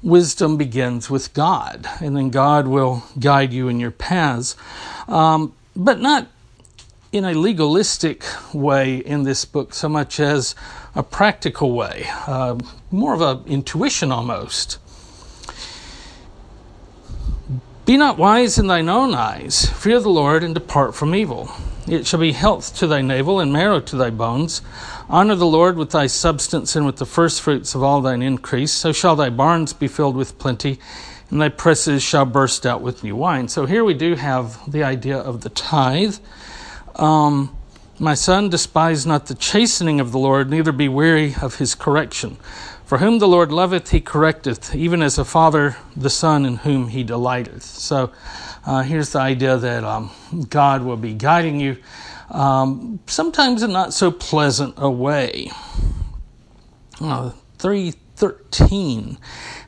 wisdom 0.00 0.56
begins 0.56 1.10
with 1.10 1.34
God, 1.34 1.88
and 2.00 2.16
then 2.16 2.30
God 2.30 2.68
will 2.68 3.02
guide 3.18 3.52
you 3.52 3.66
in 3.66 3.80
your 3.80 3.90
paths, 3.90 4.54
um, 5.08 5.52
but 5.74 5.98
not 5.98 6.28
in 7.10 7.24
a 7.24 7.34
legalistic 7.34 8.24
way 8.52 8.98
in 8.98 9.24
this 9.24 9.44
book 9.44 9.74
so 9.74 9.88
much 9.88 10.20
as 10.20 10.54
a 10.94 11.02
practical 11.02 11.72
way, 11.72 12.06
uh, 12.28 12.56
more 12.92 13.12
of 13.12 13.20
an 13.20 13.42
intuition 13.48 14.12
almost. 14.12 14.78
Be 17.86 17.98
not 17.98 18.16
wise 18.16 18.56
in 18.56 18.66
thine 18.66 18.88
own 18.88 19.14
eyes. 19.14 19.66
Fear 19.66 20.00
the 20.00 20.08
Lord 20.08 20.42
and 20.42 20.54
depart 20.54 20.94
from 20.94 21.14
evil. 21.14 21.50
It 21.86 22.06
shall 22.06 22.20
be 22.20 22.32
health 22.32 22.74
to 22.78 22.86
thy 22.86 23.02
navel 23.02 23.40
and 23.40 23.52
marrow 23.52 23.78
to 23.78 23.96
thy 23.96 24.08
bones. 24.08 24.62
Honor 25.06 25.34
the 25.34 25.44
Lord 25.44 25.76
with 25.76 25.90
thy 25.90 26.06
substance 26.06 26.74
and 26.74 26.86
with 26.86 26.96
the 26.96 27.04
firstfruits 27.04 27.74
of 27.74 27.82
all 27.82 28.00
thine 28.00 28.22
increase. 28.22 28.72
So 28.72 28.90
shall 28.90 29.16
thy 29.16 29.28
barns 29.28 29.74
be 29.74 29.86
filled 29.86 30.16
with 30.16 30.38
plenty, 30.38 30.78
and 31.28 31.42
thy 31.42 31.50
presses 31.50 32.02
shall 32.02 32.24
burst 32.24 32.64
out 32.64 32.80
with 32.80 33.04
new 33.04 33.16
wine. 33.16 33.48
So 33.48 33.66
here 33.66 33.84
we 33.84 33.92
do 33.92 34.14
have 34.14 34.58
the 34.70 34.82
idea 34.82 35.18
of 35.18 35.42
the 35.42 35.50
tithe. 35.50 36.16
Um, 36.96 37.54
my 37.98 38.14
son, 38.14 38.48
despise 38.48 39.04
not 39.04 39.26
the 39.26 39.34
chastening 39.34 40.00
of 40.00 40.10
the 40.10 40.18
Lord, 40.18 40.48
neither 40.48 40.72
be 40.72 40.88
weary 40.88 41.34
of 41.42 41.56
his 41.56 41.74
correction. 41.74 42.38
For 42.84 42.98
whom 42.98 43.18
the 43.18 43.28
Lord 43.28 43.50
loveth, 43.50 43.90
he 43.90 44.00
correcteth, 44.00 44.74
even 44.74 45.02
as 45.02 45.18
a 45.18 45.24
father 45.24 45.76
the 45.96 46.10
son 46.10 46.44
in 46.44 46.56
whom 46.56 46.88
he 46.88 47.02
delighteth. 47.02 47.62
So 47.62 48.12
uh, 48.66 48.82
here's 48.82 49.10
the 49.10 49.20
idea 49.20 49.56
that 49.56 49.84
um, 49.84 50.10
God 50.50 50.82
will 50.82 50.98
be 50.98 51.14
guiding 51.14 51.60
you, 51.60 51.78
um, 52.30 53.00
sometimes 53.06 53.62
in 53.62 53.72
not 53.72 53.94
so 53.94 54.10
pleasant 54.10 54.74
a 54.76 54.90
way. 54.90 55.50
Uh, 57.00 57.30
313. 57.58 59.16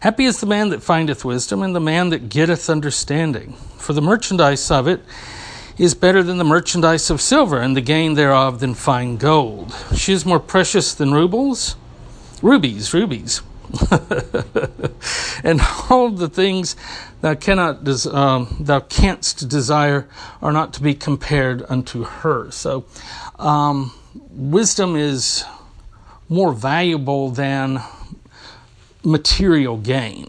Happy 0.00 0.26
is 0.26 0.40
the 0.40 0.46
man 0.46 0.68
that 0.68 0.82
findeth 0.82 1.24
wisdom, 1.24 1.62
and 1.62 1.74
the 1.74 1.80
man 1.80 2.10
that 2.10 2.28
getteth 2.28 2.68
understanding. 2.68 3.54
For 3.78 3.94
the 3.94 4.02
merchandise 4.02 4.70
of 4.70 4.86
it 4.86 5.00
is 5.78 5.94
better 5.94 6.22
than 6.22 6.36
the 6.36 6.44
merchandise 6.44 7.08
of 7.08 7.22
silver, 7.22 7.60
and 7.60 7.74
the 7.74 7.80
gain 7.80 8.12
thereof 8.12 8.60
than 8.60 8.74
fine 8.74 9.16
gold. 9.16 9.74
She 9.94 10.12
is 10.12 10.26
more 10.26 10.40
precious 10.40 10.92
than 10.92 11.14
rubles, 11.14 11.76
rubies, 12.42 12.92
rubies. 12.94 13.42
and 15.42 15.60
all 15.90 16.10
the 16.10 16.28
things 16.28 16.76
thou 17.20 17.34
cannot 17.34 17.82
des- 17.82 18.08
um, 18.08 18.56
thou 18.60 18.80
canst 18.80 19.48
desire 19.48 20.08
are 20.40 20.52
not 20.52 20.72
to 20.72 20.82
be 20.82 20.94
compared 20.94 21.64
unto 21.68 22.04
her. 22.04 22.50
So, 22.52 22.84
um, 23.38 23.92
wisdom 24.30 24.94
is 24.94 25.44
more 26.28 26.52
valuable 26.52 27.30
than 27.30 27.82
material 29.04 29.76
gain. 29.76 30.28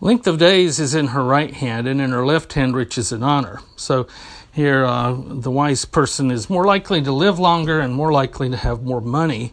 Length 0.00 0.26
of 0.26 0.38
days 0.38 0.80
is 0.80 0.94
in 0.94 1.08
her 1.08 1.22
right 1.22 1.52
hand, 1.52 1.86
and 1.86 2.00
in 2.00 2.10
her 2.10 2.24
left 2.24 2.54
hand 2.54 2.74
riches 2.74 3.12
and 3.12 3.22
honor. 3.22 3.60
So 3.76 4.06
here, 4.52 4.84
uh, 4.84 5.16
the 5.16 5.50
wise 5.50 5.84
person 5.84 6.30
is 6.30 6.50
more 6.50 6.64
likely 6.64 7.00
to 7.02 7.12
live 7.12 7.38
longer 7.38 7.78
and 7.78 7.94
more 7.94 8.12
likely 8.12 8.50
to 8.50 8.56
have 8.56 8.82
more 8.82 9.00
money. 9.00 9.52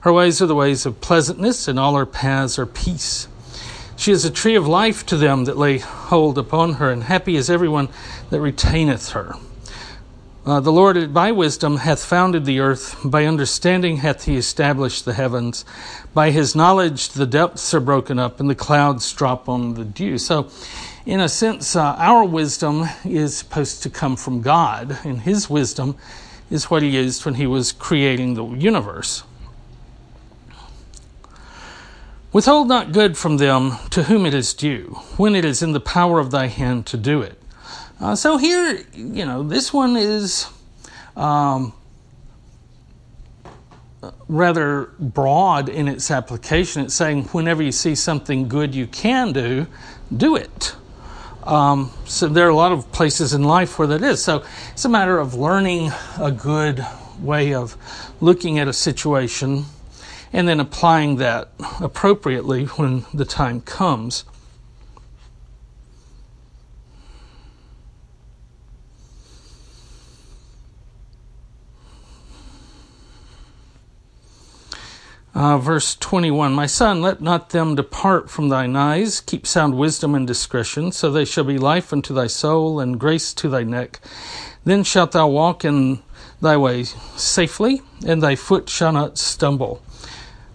Her 0.00 0.12
ways 0.12 0.40
are 0.40 0.46
the 0.46 0.54
ways 0.54 0.86
of 0.86 1.00
pleasantness, 1.02 1.68
and 1.68 1.78
all 1.78 1.96
her 1.96 2.06
paths 2.06 2.58
are 2.58 2.66
peace. 2.66 3.28
She 3.96 4.12
is 4.12 4.24
a 4.24 4.30
tree 4.30 4.54
of 4.54 4.66
life 4.66 5.04
to 5.06 5.16
them 5.16 5.44
that 5.44 5.58
lay 5.58 5.78
hold 5.78 6.38
upon 6.38 6.74
her, 6.74 6.90
and 6.90 7.02
happy 7.02 7.36
is 7.36 7.50
everyone 7.50 7.88
that 8.30 8.40
retaineth 8.40 9.10
her. 9.10 9.34
Uh, 10.46 10.60
the 10.60 10.72
Lord 10.72 11.12
by 11.12 11.30
wisdom 11.30 11.76
hath 11.76 12.02
founded 12.02 12.46
the 12.46 12.60
earth, 12.60 12.96
by 13.04 13.26
understanding 13.26 13.98
hath 13.98 14.24
he 14.24 14.38
established 14.38 15.04
the 15.04 15.12
heavens. 15.12 15.66
By 16.14 16.30
his 16.30 16.54
knowledge 16.56 17.10
the 17.10 17.26
depths 17.26 17.74
are 17.74 17.80
broken 17.80 18.18
up, 18.18 18.40
and 18.40 18.48
the 18.48 18.54
clouds 18.54 19.12
drop 19.12 19.46
on 19.46 19.74
the 19.74 19.84
dew. 19.84 20.16
So, 20.16 20.48
in 21.08 21.20
a 21.20 21.28
sense, 21.28 21.74
uh, 21.74 21.94
our 21.96 22.22
wisdom 22.22 22.86
is 23.02 23.34
supposed 23.34 23.82
to 23.82 23.88
come 23.88 24.14
from 24.14 24.42
God, 24.42 24.98
and 25.04 25.22
his 25.22 25.48
wisdom 25.48 25.96
is 26.50 26.70
what 26.70 26.82
he 26.82 26.90
used 26.90 27.24
when 27.24 27.32
he 27.36 27.46
was 27.46 27.72
creating 27.72 28.34
the 28.34 28.44
universe. 28.44 29.22
Withhold 32.30 32.68
not 32.68 32.92
good 32.92 33.16
from 33.16 33.38
them 33.38 33.76
to 33.88 34.02
whom 34.02 34.26
it 34.26 34.34
is 34.34 34.52
due, 34.52 34.98
when 35.16 35.34
it 35.34 35.46
is 35.46 35.62
in 35.62 35.72
the 35.72 35.80
power 35.80 36.18
of 36.20 36.30
thy 36.30 36.46
hand 36.46 36.84
to 36.88 36.98
do 36.98 37.22
it. 37.22 37.40
Uh, 37.98 38.14
so 38.14 38.36
here, 38.36 38.84
you 38.92 39.24
know, 39.24 39.42
this 39.42 39.72
one 39.72 39.96
is 39.96 40.46
um, 41.16 41.72
rather 44.28 44.90
broad 44.98 45.70
in 45.70 45.88
its 45.88 46.10
application. 46.10 46.82
It's 46.82 46.94
saying 46.94 47.24
whenever 47.28 47.62
you 47.62 47.72
see 47.72 47.94
something 47.94 48.46
good 48.46 48.74
you 48.74 48.86
can 48.86 49.32
do, 49.32 49.66
do 50.14 50.36
it. 50.36 50.74
Um, 51.48 51.90
so 52.04 52.28
there 52.28 52.46
are 52.46 52.50
a 52.50 52.54
lot 52.54 52.72
of 52.72 52.92
places 52.92 53.32
in 53.32 53.42
life 53.42 53.78
where 53.78 53.88
that 53.88 54.02
is. 54.02 54.22
So 54.22 54.44
it's 54.72 54.84
a 54.84 54.88
matter 54.88 55.18
of 55.18 55.32
learning 55.32 55.90
a 56.20 56.30
good 56.30 56.86
way 57.18 57.54
of 57.54 57.74
looking 58.20 58.58
at 58.58 58.68
a 58.68 58.72
situation 58.74 59.64
and 60.30 60.46
then 60.46 60.60
applying 60.60 61.16
that 61.16 61.48
appropriately 61.80 62.66
when 62.66 63.06
the 63.14 63.24
time 63.24 63.62
comes. 63.62 64.24
Uh, 75.38 75.56
verse 75.56 75.94
21 75.94 76.52
My 76.52 76.66
son, 76.66 77.00
let 77.00 77.20
not 77.20 77.50
them 77.50 77.76
depart 77.76 78.28
from 78.28 78.48
thine 78.48 78.74
eyes. 78.74 79.20
Keep 79.20 79.46
sound 79.46 79.78
wisdom 79.78 80.16
and 80.16 80.26
discretion, 80.26 80.90
so 80.90 81.12
they 81.12 81.24
shall 81.24 81.44
be 81.44 81.56
life 81.56 81.92
unto 81.92 82.12
thy 82.12 82.26
soul 82.26 82.80
and 82.80 82.98
grace 82.98 83.32
to 83.34 83.48
thy 83.48 83.62
neck. 83.62 84.00
Then 84.64 84.82
shalt 84.82 85.12
thou 85.12 85.28
walk 85.28 85.64
in 85.64 86.00
thy 86.42 86.56
way 86.56 86.82
safely, 86.82 87.82
and 88.04 88.20
thy 88.20 88.34
foot 88.34 88.68
shall 88.68 88.90
not 88.90 89.16
stumble. 89.16 89.80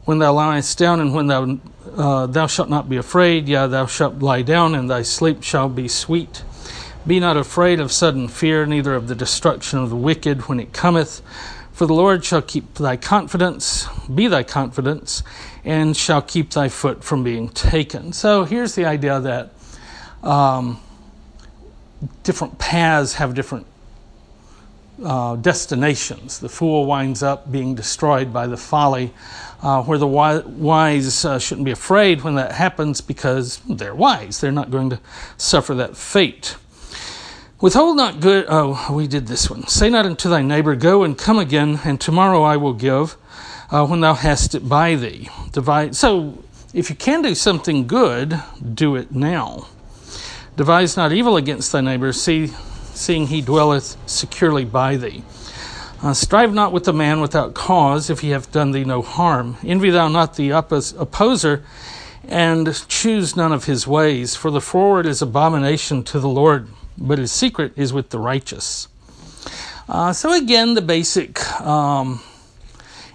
When 0.03 0.19
thou 0.19 0.33
liest 0.33 0.77
down, 0.79 0.99
and 0.99 1.13
when 1.13 1.27
thou 1.27 1.59
uh, 1.95 2.25
thou 2.25 2.47
shalt 2.47 2.69
not 2.69 2.89
be 2.89 2.97
afraid, 2.97 3.47
yea, 3.47 3.67
thou 3.67 3.85
shalt 3.85 4.19
lie 4.19 4.41
down, 4.41 4.75
and 4.75 4.89
thy 4.89 5.03
sleep 5.03 5.43
shall 5.43 5.69
be 5.69 5.87
sweet. 5.87 6.43
Be 7.07 7.21
not 7.21 7.37
afraid 7.37 7.79
of 7.79 7.89
sudden 7.89 8.27
fear, 8.27 8.65
neither 8.65 8.95
of 8.95 9.07
the 9.07 9.15
destruction 9.15 9.79
of 9.79 9.89
the 9.89 9.95
wicked 9.95 10.49
when 10.49 10.59
it 10.59 10.73
cometh 10.73 11.21
for 11.73 11.87
the 11.87 11.93
Lord 11.93 12.23
shall 12.23 12.41
keep 12.41 12.75
thy 12.75 12.95
confidence, 12.95 13.87
be 14.07 14.27
thy 14.27 14.43
confidence, 14.43 15.23
and 15.65 15.97
shall 15.97 16.21
keep 16.21 16.51
thy 16.51 16.69
foot 16.69 17.03
from 17.03 17.23
being 17.23 17.49
taken. 17.49 18.13
So 18.13 18.43
here's 18.45 18.75
the 18.75 18.85
idea 18.85 19.19
that 19.19 19.53
um, 20.27 20.79
different 22.23 22.59
paths 22.59 23.13
have 23.15 23.33
different 23.33 23.65
uh, 25.03 25.35
destinations. 25.37 26.39
The 26.39 26.49
fool 26.49 26.85
winds 26.85 27.23
up 27.23 27.51
being 27.51 27.73
destroyed 27.73 28.31
by 28.31 28.45
the 28.45 28.57
folly, 28.57 29.11
uh, 29.63 29.81
where 29.83 29.97
the 29.97 30.07
wise 30.07 31.25
uh, 31.25 31.39
shouldn't 31.39 31.65
be 31.65 31.71
afraid 31.71 32.21
when 32.21 32.35
that 32.35 32.51
happens 32.51 33.01
because 33.01 33.57
they're 33.67 33.95
wise. 33.95 34.39
They're 34.39 34.51
not 34.51 34.69
going 34.69 34.91
to 34.91 34.99
suffer 35.37 35.73
that 35.75 35.97
fate. 35.97 36.55
Withhold 37.63 37.95
not 37.95 38.19
good. 38.19 38.45
Oh, 38.49 38.89
we 38.91 39.07
did 39.07 39.27
this 39.27 39.49
one. 39.49 39.65
Say 39.67 39.89
not 39.89 40.05
unto 40.05 40.27
thy 40.27 40.41
neighbor, 40.41 40.75
Go 40.75 41.03
and 41.03 41.17
come 41.17 41.39
again, 41.39 41.79
and 41.85 41.97
tomorrow 41.97 42.43
I 42.43 42.57
will 42.57 42.73
give, 42.73 43.15
uh, 43.71 43.87
when 43.87 44.01
thou 44.01 44.15
hast 44.15 44.53
it 44.53 44.67
by 44.67 44.95
thee. 44.95 45.29
Divide. 45.53 45.95
So, 45.95 46.43
if 46.73 46.89
you 46.89 46.95
can 46.97 47.21
do 47.21 47.33
something 47.33 47.87
good, 47.87 48.37
do 48.73 48.97
it 48.97 49.15
now. 49.15 49.67
Devise 50.57 50.97
not 50.97 51.13
evil 51.13 51.37
against 51.37 51.71
thy 51.71 51.79
neighbor, 51.79 52.11
see, 52.11 52.47
seeing 52.93 53.27
he 53.27 53.39
dwelleth 53.39 53.95
securely 54.07 54.65
by 54.65 54.97
thee. 54.97 55.23
Uh, 56.01 56.13
strive 56.13 56.53
not 56.53 56.73
with 56.73 56.83
the 56.83 56.91
man 56.91 57.21
without 57.21 57.53
cause, 57.53 58.09
if 58.09 58.19
he 58.19 58.31
have 58.31 58.51
done 58.51 58.71
thee 58.71 58.83
no 58.83 59.01
harm. 59.01 59.55
Envy 59.63 59.89
thou 59.89 60.09
not 60.09 60.35
the 60.35 60.49
oppos- 60.49 60.99
opposer, 60.99 61.63
and 62.27 62.85
choose 62.89 63.37
none 63.37 63.53
of 63.53 63.63
his 63.63 63.87
ways, 63.87 64.35
for 64.35 64.51
the 64.51 64.59
forward 64.59 65.05
is 65.05 65.21
abomination 65.21 66.03
to 66.03 66.19
the 66.19 66.27
Lord 66.27 66.67
but 66.97 67.17
his 67.17 67.31
secret 67.31 67.73
is 67.75 67.93
with 67.93 68.09
the 68.09 68.19
righteous. 68.19 68.87
Uh, 69.87 70.13
so, 70.13 70.33
again, 70.33 70.73
the 70.73 70.81
basic 70.81 71.39
um, 71.61 72.21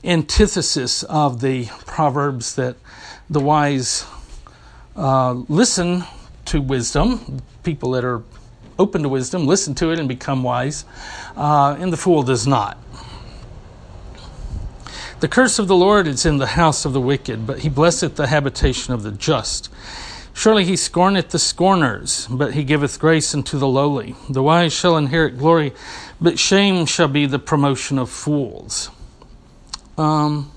antithesis 0.04 1.02
of 1.04 1.40
the 1.40 1.66
Proverbs 1.86 2.54
that 2.56 2.76
the 3.30 3.40
wise 3.40 4.06
uh, 4.96 5.32
listen 5.48 6.04
to 6.46 6.60
wisdom, 6.60 7.42
people 7.62 7.92
that 7.92 8.04
are 8.04 8.22
open 8.78 9.02
to 9.02 9.08
wisdom 9.08 9.46
listen 9.46 9.74
to 9.74 9.90
it 9.90 9.98
and 9.98 10.08
become 10.08 10.42
wise, 10.42 10.84
uh, 11.36 11.76
and 11.78 11.92
the 11.92 11.96
fool 11.96 12.22
does 12.22 12.46
not. 12.46 12.78
The 15.20 15.28
curse 15.28 15.58
of 15.58 15.66
the 15.66 15.74
Lord 15.74 16.06
is 16.06 16.24
in 16.24 16.38
the 16.38 16.46
house 16.46 16.84
of 16.84 16.92
the 16.92 17.00
wicked, 17.00 17.44
but 17.44 17.60
he 17.60 17.68
blesseth 17.68 18.14
the 18.14 18.28
habitation 18.28 18.94
of 18.94 19.02
the 19.02 19.10
just. 19.10 19.68
Surely 20.38 20.64
he 20.64 20.76
scorneth 20.76 21.30
the 21.30 21.38
scorners, 21.40 22.28
but 22.30 22.54
he 22.54 22.62
giveth 22.62 23.00
grace 23.00 23.34
unto 23.34 23.58
the 23.58 23.66
lowly. 23.66 24.14
The 24.30 24.40
wise 24.40 24.72
shall 24.72 24.96
inherit 24.96 25.36
glory, 25.36 25.74
but 26.20 26.38
shame 26.38 26.86
shall 26.86 27.08
be 27.08 27.26
the 27.26 27.40
promotion 27.40 27.98
of 27.98 28.08
fools. 28.08 28.88
Um, 29.98 30.52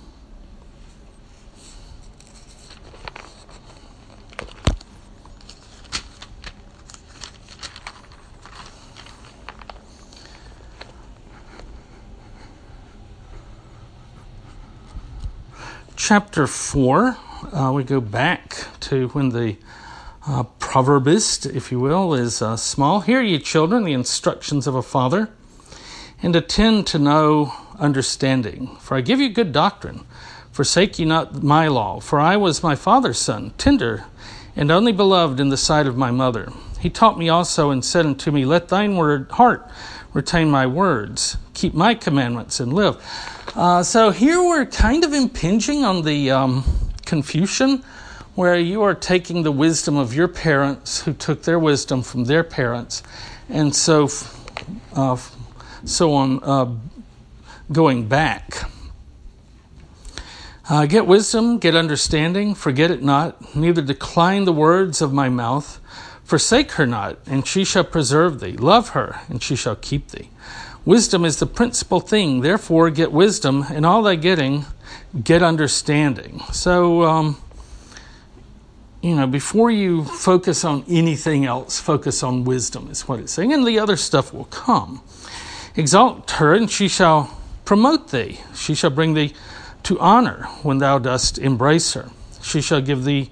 chapter 15.95 16.45
4, 16.45 17.17
uh, 17.51 17.71
we 17.73 17.83
go 17.83 18.01
back 18.01 18.57
to 18.81 19.09
when 19.09 19.29
the 19.29 19.57
uh, 20.27 20.43
proverbist, 20.59 21.45
if 21.45 21.71
you 21.71 21.79
will, 21.79 22.13
is 22.13 22.41
uh, 22.41 22.55
small. 22.55 23.01
Hear 23.01 23.21
ye, 23.21 23.39
children, 23.39 23.83
the 23.83 23.93
instructions 23.93 24.67
of 24.67 24.75
a 24.75 24.81
father, 24.81 25.29
and 26.21 26.35
attend 26.35 26.87
to 26.87 26.99
know 26.99 27.53
understanding. 27.79 28.75
For 28.77 28.95
I 28.95 29.01
give 29.01 29.19
you 29.19 29.29
good 29.29 29.51
doctrine. 29.51 30.05
Forsake 30.51 30.99
ye 30.99 31.05
not 31.05 31.41
my 31.41 31.67
law, 31.67 31.99
for 31.99 32.19
I 32.19 32.37
was 32.37 32.61
my 32.61 32.75
father's 32.75 33.19
son, 33.19 33.53
tender 33.57 34.05
and 34.55 34.71
only 34.71 34.91
beloved 34.91 35.39
in 35.39 35.49
the 35.49 35.57
sight 35.57 35.87
of 35.87 35.97
my 35.97 36.11
mother. 36.11 36.51
He 36.79 36.89
taught 36.89 37.17
me 37.17 37.29
also 37.29 37.71
and 37.71 37.83
said 37.83 38.05
unto 38.05 38.31
me, 38.31 38.45
Let 38.45 38.69
thine 38.69 38.95
word 38.95 39.31
heart 39.31 39.69
retain 40.13 40.49
my 40.49 40.67
words, 40.67 41.37
keep 41.53 41.73
my 41.73 41.95
commandments 41.95 42.59
and 42.59 42.73
live. 42.73 43.01
Uh, 43.55 43.83
so 43.83 44.11
here 44.11 44.41
we're 44.41 44.65
kind 44.65 45.03
of 45.03 45.13
impinging 45.13 45.85
on 45.85 46.03
the 46.03 46.31
um, 46.31 46.63
Confucian 47.05 47.83
where 48.35 48.57
you 48.57 48.81
are 48.81 48.95
taking 48.95 49.43
the 49.43 49.51
wisdom 49.51 49.97
of 49.97 50.13
your 50.13 50.27
parents 50.27 51.01
who 51.01 51.13
took 51.13 51.43
their 51.43 51.59
wisdom 51.59 52.01
from 52.01 52.25
their 52.25 52.43
parents, 52.43 53.03
and 53.49 53.75
so 53.75 54.07
uh, 54.93 55.17
so 55.83 56.13
on, 56.13 56.43
uh, 56.43 56.73
going 57.71 58.07
back. 58.07 58.69
Uh, 60.69 60.85
get 60.85 61.05
wisdom, 61.05 61.57
get 61.57 61.75
understanding, 61.75 62.55
forget 62.55 62.91
it 62.91 63.03
not, 63.03 63.55
neither 63.55 63.81
decline 63.81 64.45
the 64.45 64.53
words 64.53 65.01
of 65.01 65.11
my 65.11 65.27
mouth. 65.27 65.79
Forsake 66.23 66.71
her 66.73 66.87
not, 66.87 67.17
and 67.25 67.45
she 67.45 67.65
shall 67.65 67.83
preserve 67.83 68.39
thee. 68.39 68.53
Love 68.53 68.89
her, 68.89 69.19
and 69.27 69.43
she 69.43 69.55
shall 69.55 69.75
keep 69.75 70.11
thee. 70.11 70.29
Wisdom 70.83 71.25
is 71.25 71.37
the 71.37 71.45
principal 71.45 71.99
thing, 71.99 72.41
therefore, 72.41 72.89
get 72.89 73.11
wisdom, 73.11 73.65
and 73.69 73.85
all 73.85 74.01
thy 74.01 74.15
getting, 74.15 74.65
get 75.23 75.43
understanding. 75.43 76.41
So, 76.51 77.03
um, 77.03 77.37
you 79.01 79.15
know, 79.15 79.27
before 79.27 79.69
you 79.69 80.05
focus 80.05 80.65
on 80.65 80.83
anything 80.89 81.45
else, 81.45 81.79
focus 81.79 82.23
on 82.23 82.45
wisdom, 82.45 82.89
is 82.89 83.07
what 83.07 83.19
it's 83.19 83.31
saying, 83.31 83.53
and 83.53 83.65
the 83.65 83.77
other 83.77 83.95
stuff 83.95 84.33
will 84.33 84.45
come. 84.45 85.01
Exalt 85.75 86.31
her, 86.31 86.55
and 86.55 86.69
she 86.69 86.87
shall 86.87 87.29
promote 87.63 88.09
thee. 88.09 88.39
She 88.55 88.73
shall 88.73 88.89
bring 88.89 89.13
thee 89.13 89.33
to 89.83 89.99
honor 89.99 90.47
when 90.63 90.79
thou 90.79 90.97
dost 90.97 91.37
embrace 91.37 91.93
her. 91.93 92.09
She 92.41 92.59
shall 92.59 92.81
give 92.81 93.03
thee 93.03 93.31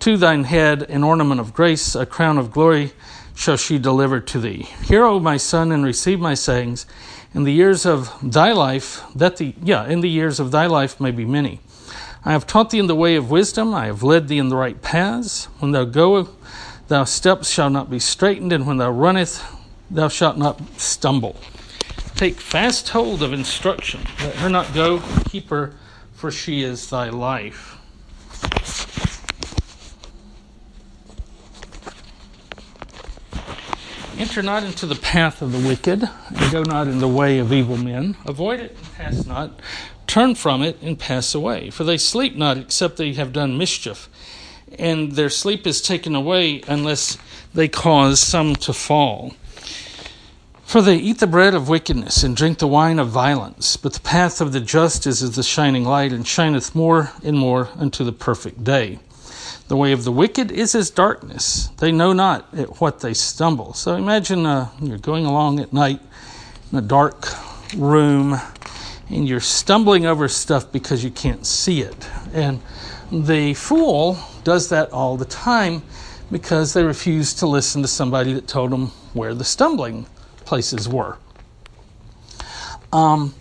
To 0.00 0.16
thine 0.16 0.44
head 0.44 0.82
an 0.90 1.02
ornament 1.04 1.40
of 1.40 1.54
grace, 1.54 1.94
a 1.94 2.04
crown 2.06 2.38
of 2.38 2.52
glory 2.52 2.92
shall 3.36 3.58
she 3.58 3.78
deliver 3.78 4.18
to 4.18 4.40
thee. 4.40 4.66
Hear, 4.82 5.04
O 5.04 5.20
my 5.20 5.36
son, 5.36 5.70
and 5.70 5.84
receive 5.84 6.18
my 6.18 6.34
sayings. 6.34 6.86
In 7.34 7.44
the 7.44 7.52
years 7.52 7.84
of 7.84 8.10
thy 8.22 8.52
life, 8.52 9.02
that 9.14 9.36
the 9.36 9.54
yeah, 9.62 9.86
in 9.86 10.00
the 10.00 10.08
years 10.08 10.40
of 10.40 10.50
thy 10.50 10.66
life 10.66 10.98
may 10.98 11.10
be 11.10 11.26
many. 11.26 11.60
I 12.24 12.32
have 12.32 12.46
taught 12.46 12.70
thee 12.70 12.78
in 12.78 12.86
the 12.86 12.96
way 12.96 13.14
of 13.14 13.30
wisdom, 13.30 13.74
I 13.74 13.86
have 13.86 14.02
led 14.02 14.26
thee 14.26 14.38
in 14.38 14.48
the 14.48 14.56
right 14.56 14.80
paths. 14.80 15.44
When 15.58 15.72
thou 15.72 15.84
goest, 15.84 16.30
thy 16.88 17.04
steps 17.04 17.50
shall 17.50 17.68
not 17.68 17.90
be 17.90 17.98
straitened, 17.98 18.52
and 18.52 18.66
when 18.66 18.78
thou 18.78 18.90
runnest, 18.90 19.44
thou 19.90 20.08
shalt 20.08 20.38
not 20.38 20.58
stumble. 20.80 21.36
Take 22.14 22.40
fast 22.40 22.88
hold 22.88 23.22
of 23.22 23.34
instruction, 23.34 24.00
let 24.20 24.36
her 24.36 24.48
not 24.48 24.72
go, 24.72 25.02
keep 25.28 25.50
her, 25.50 25.74
for 26.14 26.30
she 26.30 26.62
is 26.62 26.88
thy 26.88 27.10
life. 27.10 27.75
Enter 34.18 34.40
not 34.40 34.64
into 34.64 34.86
the 34.86 34.94
path 34.94 35.42
of 35.42 35.52
the 35.52 35.68
wicked, 35.68 36.02
and 36.02 36.50
go 36.52 36.62
not 36.62 36.86
in 36.86 37.00
the 37.00 37.08
way 37.08 37.38
of 37.38 37.52
evil 37.52 37.76
men. 37.76 38.16
Avoid 38.24 38.60
it 38.60 38.74
and 38.78 38.94
pass 38.94 39.26
not. 39.26 39.60
Turn 40.06 40.34
from 40.34 40.62
it 40.62 40.78
and 40.80 40.98
pass 40.98 41.34
away. 41.34 41.68
For 41.68 41.84
they 41.84 41.98
sleep 41.98 42.34
not 42.34 42.56
except 42.56 42.96
they 42.96 43.12
have 43.12 43.34
done 43.34 43.58
mischief, 43.58 44.08
and 44.78 45.12
their 45.12 45.28
sleep 45.28 45.66
is 45.66 45.82
taken 45.82 46.14
away 46.14 46.62
unless 46.66 47.18
they 47.52 47.68
cause 47.68 48.18
some 48.18 48.56
to 48.56 48.72
fall. 48.72 49.34
For 50.64 50.80
they 50.80 50.96
eat 50.96 51.18
the 51.18 51.26
bread 51.26 51.54
of 51.54 51.68
wickedness 51.68 52.22
and 52.22 52.34
drink 52.34 52.58
the 52.58 52.66
wine 52.66 52.98
of 52.98 53.08
violence. 53.08 53.76
But 53.76 53.92
the 53.92 54.00
path 54.00 54.40
of 54.40 54.52
the 54.52 54.60
just 54.60 55.06
is 55.06 55.22
as 55.22 55.36
the 55.36 55.42
shining 55.42 55.84
light, 55.84 56.12
and 56.12 56.26
shineth 56.26 56.74
more 56.74 57.12
and 57.22 57.38
more 57.38 57.68
unto 57.76 58.02
the 58.02 58.12
perfect 58.12 58.64
day. 58.64 58.98
The 59.68 59.76
way 59.76 59.90
of 59.92 60.04
the 60.04 60.12
wicked 60.12 60.52
is 60.52 60.74
as 60.76 60.90
darkness. 60.90 61.68
They 61.78 61.90
know 61.90 62.12
not 62.12 62.46
at 62.54 62.80
what 62.80 63.00
they 63.00 63.14
stumble. 63.14 63.74
So 63.74 63.96
imagine 63.96 64.46
uh, 64.46 64.70
you're 64.80 64.98
going 64.98 65.26
along 65.26 65.58
at 65.58 65.72
night 65.72 66.00
in 66.70 66.78
a 66.78 66.82
dark 66.82 67.26
room 67.76 68.40
and 69.08 69.28
you're 69.28 69.40
stumbling 69.40 70.06
over 70.06 70.28
stuff 70.28 70.70
because 70.70 71.02
you 71.02 71.10
can't 71.10 71.44
see 71.44 71.80
it. 71.80 72.08
And 72.32 72.60
the 73.10 73.54
fool 73.54 74.18
does 74.44 74.68
that 74.68 74.92
all 74.92 75.16
the 75.16 75.24
time 75.24 75.82
because 76.30 76.72
they 76.72 76.84
refuse 76.84 77.34
to 77.34 77.46
listen 77.46 77.82
to 77.82 77.88
somebody 77.88 78.32
that 78.34 78.46
told 78.46 78.70
them 78.70 78.88
where 79.14 79.34
the 79.34 79.44
stumbling 79.44 80.06
places 80.44 80.88
were. 80.88 81.18
Um, 82.92 83.34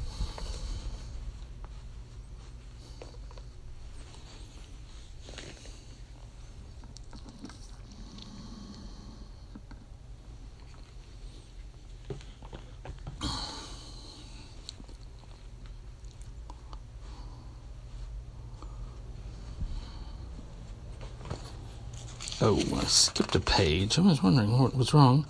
Oh, 22.47 22.59
I 22.75 22.83
skipped 22.95 23.35
a 23.35 23.39
page. 23.39 23.99
I 23.99 24.01
was 24.01 24.23
wondering 24.23 24.57
what 24.59 24.75
was 24.75 24.93
wrong. 24.93 25.25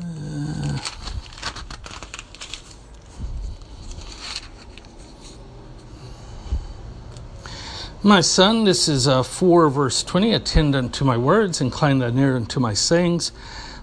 Uh, 0.00 0.78
my 8.02 8.20
son, 8.20 8.64
this 8.64 8.88
is 8.88 9.08
uh, 9.08 9.22
4 9.22 9.68
verse 9.68 10.02
20. 10.02 10.32
Attend 10.32 10.76
unto 10.76 11.04
my 11.04 11.16
words, 11.16 11.60
incline 11.60 11.98
thine 11.98 12.18
ear 12.18 12.36
unto 12.36 12.60
my 12.60 12.74
sayings. 12.74 13.32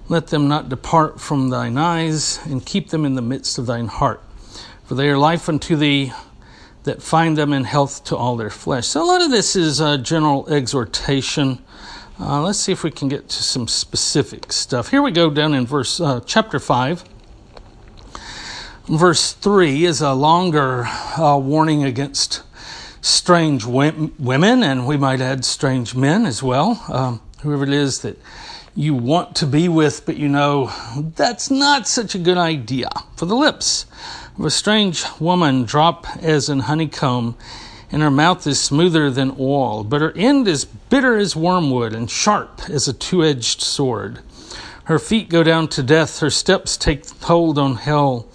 Let 0.07 0.27
them 0.27 0.47
not 0.47 0.69
depart 0.69 1.19
from 1.19 1.49
thine 1.49 1.77
eyes, 1.77 2.39
and 2.45 2.65
keep 2.65 2.89
them 2.89 3.05
in 3.05 3.15
the 3.15 3.21
midst 3.21 3.57
of 3.57 3.65
thine 3.65 3.87
heart. 3.87 4.21
For 4.85 4.95
they 4.95 5.09
are 5.09 5.17
life 5.17 5.49
unto 5.49 5.75
thee 5.75 6.13
that 6.83 7.01
find 7.01 7.35
them 7.37 7.51
in 7.51 7.63
health 7.63 8.03
to 8.05 8.15
all 8.15 8.37
their 8.37 8.51
flesh. 8.51 8.87
So 8.87 9.03
a 9.03 9.05
lot 9.05 9.21
of 9.21 9.31
this 9.31 9.55
is 9.55 9.81
uh, 9.81 9.97
general 9.97 10.47
exhortation 10.47 11.59
uh, 12.19 12.41
let's 12.41 12.59
see 12.59 12.71
if 12.71 12.83
we 12.83 12.91
can 12.91 13.07
get 13.07 13.27
to 13.29 13.43
some 13.43 13.67
specific 13.67 14.51
stuff. 14.51 14.89
Here 14.89 15.01
we 15.01 15.11
go 15.11 15.29
down 15.29 15.53
in 15.53 15.65
verse 15.65 15.99
uh, 15.99 16.21
chapter 16.25 16.59
five. 16.59 17.03
Verse 18.87 19.33
three 19.33 19.85
is 19.85 20.01
a 20.01 20.13
longer 20.13 20.85
uh, 20.85 21.37
warning 21.37 21.83
against 21.83 22.43
strange 23.01 23.65
women, 23.65 24.63
and 24.63 24.87
we 24.87 24.97
might 24.97 25.21
add 25.21 25.43
strange 25.43 25.95
men 25.95 26.25
as 26.25 26.41
well. 26.41 26.83
Um, 26.87 27.21
whoever 27.41 27.63
it 27.63 27.73
is 27.73 28.01
that 28.01 28.19
you 28.75 28.93
want 28.93 29.35
to 29.37 29.47
be 29.47 29.69
with, 29.69 30.05
but 30.05 30.17
you 30.17 30.27
know 30.27 30.71
that's 31.15 31.49
not 31.49 31.87
such 31.87 32.13
a 32.13 32.19
good 32.19 32.37
idea. 32.37 32.89
For 33.15 33.25
the 33.25 33.35
lips 33.35 33.85
of 34.37 34.45
a 34.45 34.51
strange 34.51 35.03
woman 35.19 35.63
drop 35.63 36.05
as 36.17 36.49
in 36.49 36.61
honeycomb 36.61 37.37
and 37.95 38.03
her 38.03 38.11
mouth 38.11 38.45
is 38.45 38.59
smoother 38.59 39.09
than 39.09 39.37
oil, 39.39 39.81
but 39.81 40.01
her 40.01 40.11
end 40.17 40.49
is 40.49 40.65
bitter 40.65 41.15
as 41.15 41.33
wormwood 41.33 41.93
and 41.93 42.11
sharp 42.11 42.63
as 42.67 42.89
a 42.89 42.93
two 42.93 43.23
edged 43.23 43.61
sword. 43.61 44.19
Her 44.83 44.99
feet 44.99 45.29
go 45.29 45.43
down 45.43 45.69
to 45.69 45.81
death, 45.81 46.19
her 46.19 46.29
steps 46.29 46.75
take 46.75 47.07
hold 47.21 47.57
on 47.57 47.75
hell. 47.75 48.27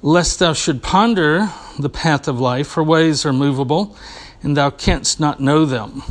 Lest 0.00 0.38
thou 0.38 0.52
should 0.52 0.80
ponder 0.80 1.50
the 1.76 1.88
path 1.88 2.28
of 2.28 2.38
life, 2.38 2.74
her 2.74 2.84
ways 2.84 3.26
are 3.26 3.32
movable, 3.32 3.96
and 4.44 4.56
thou 4.56 4.70
canst 4.70 5.18
not 5.18 5.40
know 5.40 5.64
them. 5.64 6.04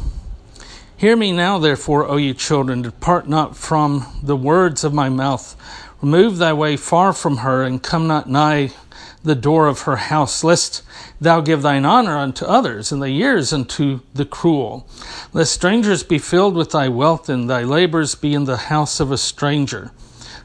Hear 0.97 1.15
me 1.15 1.31
now, 1.31 1.59
therefore, 1.59 2.05
O 2.05 2.17
ye 2.17 2.33
children, 2.33 2.81
depart 2.81 3.29
not 3.29 3.55
from 3.55 4.07
the 4.21 4.35
words 4.35 4.83
of 4.83 4.93
my 4.93 5.07
mouth. 5.07 5.55
Remove 6.01 6.37
thy 6.37 6.51
way 6.51 6.75
far 6.75 7.13
from 7.13 7.37
her, 7.37 7.63
and 7.63 7.81
come 7.81 8.07
not 8.07 8.29
nigh 8.29 8.71
the 9.23 9.35
door 9.35 9.67
of 9.67 9.81
her 9.81 9.95
house, 9.95 10.43
lest 10.43 10.83
thou 11.19 11.41
give 11.41 11.61
thine 11.61 11.85
honor 11.85 12.17
unto 12.17 12.45
others, 12.45 12.91
and 12.91 13.01
thy 13.01 13.07
years 13.07 13.53
unto 13.53 14.01
the 14.13 14.25
cruel. 14.25 14.87
Lest 15.31 15.53
strangers 15.53 16.03
be 16.03 16.19
filled 16.19 16.55
with 16.55 16.71
thy 16.71 16.89
wealth, 16.89 17.29
and 17.29 17.49
thy 17.49 17.63
labors 17.63 18.15
be 18.15 18.33
in 18.33 18.43
the 18.43 18.57
house 18.57 18.99
of 18.99 19.11
a 19.11 19.17
stranger. 19.17 19.91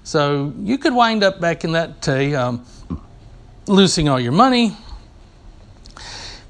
So 0.05 0.55
you 0.63 0.79
could 0.79 0.95
wind 0.95 1.23
up 1.23 1.41
back 1.41 1.65
in 1.65 1.73
that 1.73 2.01
day 2.01 2.35
um, 2.35 2.65
losing 3.67 4.09
all 4.09 4.19
your 4.19 4.33
money. 4.33 4.77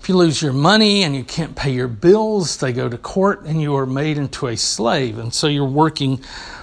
If 0.00 0.08
you 0.08 0.16
lose 0.16 0.40
your 0.40 0.52
money 0.52 1.02
and 1.02 1.14
you 1.16 1.24
can't 1.24 1.56
pay 1.56 1.72
your 1.72 1.88
bills, 1.88 2.58
they 2.58 2.72
go 2.72 2.88
to 2.88 2.96
court 2.96 3.42
and 3.42 3.60
you 3.60 3.74
are 3.74 3.84
made 3.84 4.16
into 4.16 4.46
a 4.46 4.56
slave. 4.56 5.18
And 5.18 5.34
so 5.34 5.48
you're 5.48 5.64
working 5.64 6.18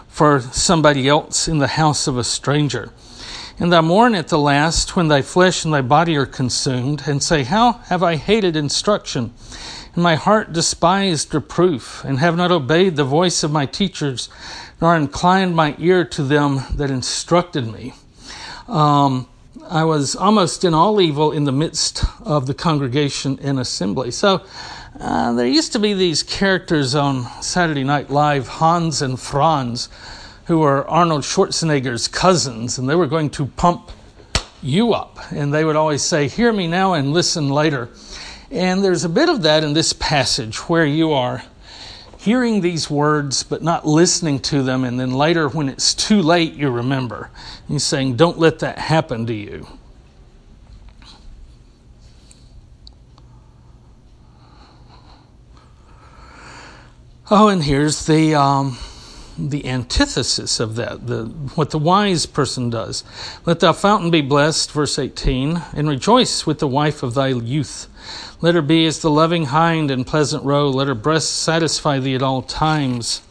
for 0.07 0.39
somebody 0.39 1.07
else 1.09 1.47
in 1.47 1.57
the 1.57 1.67
house 1.67 2.07
of 2.07 2.17
a 2.17 2.23
stranger. 2.23 2.91
And 3.57 3.71
thou 3.71 3.81
mourn 3.81 4.15
at 4.15 4.27
the 4.27 4.37
last 4.37 4.97
when 4.97 5.07
thy 5.07 5.21
flesh 5.21 5.63
and 5.63 5.73
thy 5.73 5.81
body 5.81 6.17
are 6.17 6.25
consumed, 6.25 7.03
and 7.07 7.23
say, 7.23 7.43
How 7.43 7.73
have 7.85 8.03
I 8.03 8.17
hated 8.17 8.57
instruction, 8.57 9.33
and 9.93 10.03
my 10.03 10.15
heart 10.15 10.51
despised 10.51 11.33
reproof, 11.33 12.03
and 12.03 12.19
have 12.19 12.35
not 12.35 12.51
obeyed 12.51 12.97
the 12.97 13.05
voice 13.05 13.43
of 13.43 13.53
my 13.53 13.65
teachers, 13.65 14.27
nor 14.81 14.97
inclined 14.97 15.55
my 15.55 15.73
ear 15.79 16.03
to 16.03 16.23
them 16.23 16.63
that 16.75 16.91
instructed 16.91 17.71
me. 17.71 17.93
Um, 18.67 19.27
I 19.69 19.85
was 19.85 20.17
almost 20.17 20.65
in 20.65 20.73
all 20.73 20.99
evil 20.99 21.31
in 21.31 21.45
the 21.45 21.53
midst 21.53 22.03
of 22.23 22.47
the 22.47 22.53
congregation 22.53 23.39
and 23.41 23.57
assembly. 23.57 24.11
So 24.11 24.45
uh, 24.99 25.31
there 25.33 25.47
used 25.47 25.71
to 25.73 25.79
be 25.79 25.93
these 25.93 26.23
characters 26.23 26.93
on 26.93 27.23
Saturday 27.41 27.85
Night 27.85 28.09
Live, 28.09 28.47
Hans 28.47 29.01
and 29.01 29.17
Franz 29.17 29.87
who 30.45 30.59
were 30.59 30.87
Arnold 30.87 31.23
Schwarzenegger's 31.23 32.07
cousins, 32.07 32.77
and 32.77 32.87
they 32.87 32.95
were 32.95 33.07
going 33.07 33.29
to 33.31 33.45
pump 33.45 33.91
you 34.61 34.93
up. 34.93 35.19
And 35.31 35.53
they 35.53 35.65
would 35.65 35.75
always 35.75 36.01
say, 36.01 36.27
Hear 36.27 36.51
me 36.53 36.67
now 36.67 36.93
and 36.93 37.13
listen 37.13 37.49
later. 37.49 37.89
And 38.51 38.83
there's 38.83 39.03
a 39.03 39.09
bit 39.09 39.27
of 39.27 39.41
that 39.41 39.63
in 39.63 39.73
this 39.73 39.93
passage 39.93 40.57
where 40.69 40.85
you 40.85 41.11
are 41.11 41.43
hearing 42.19 42.61
these 42.61 42.89
words 42.89 43.43
but 43.43 43.61
not 43.61 43.85
listening 43.85 44.39
to 44.39 44.63
them, 44.63 44.83
and 44.83 44.99
then 44.99 45.11
later, 45.11 45.49
when 45.49 45.69
it's 45.69 45.93
too 45.93 46.21
late, 46.21 46.53
you 46.53 46.69
remember. 46.69 47.29
He's 47.67 47.83
saying, 47.83 48.15
Don't 48.15 48.37
let 48.37 48.59
that 48.59 48.77
happen 48.77 49.25
to 49.25 49.33
you. 49.33 49.67
Oh, 57.31 57.47
and 57.47 57.63
here's 57.63 58.05
the. 58.05 58.35
Um, 58.35 58.77
the 59.37 59.67
antithesis 59.67 60.59
of 60.59 60.75
that, 60.75 61.07
the, 61.07 61.25
what 61.55 61.71
the 61.71 61.79
wise 61.79 62.25
person 62.25 62.69
does. 62.69 63.03
Let 63.45 63.59
thy 63.59 63.73
fountain 63.73 64.11
be 64.11 64.21
blessed, 64.21 64.71
verse 64.71 64.97
18, 64.97 65.61
and 65.73 65.89
rejoice 65.89 66.45
with 66.45 66.59
the 66.59 66.67
wife 66.67 67.03
of 67.03 67.13
thy 67.13 67.27
youth. 67.27 67.87
Let 68.41 68.55
her 68.55 68.61
be 68.61 68.85
as 68.85 68.99
the 68.99 69.09
loving 69.09 69.45
hind 69.45 69.91
and 69.91 70.05
pleasant 70.07 70.43
roe. 70.43 70.69
Let 70.69 70.87
her 70.87 70.95
breast 70.95 71.35
satisfy 71.35 71.99
thee 71.99 72.15
at 72.15 72.21
all 72.21 72.41
times. 72.41 73.21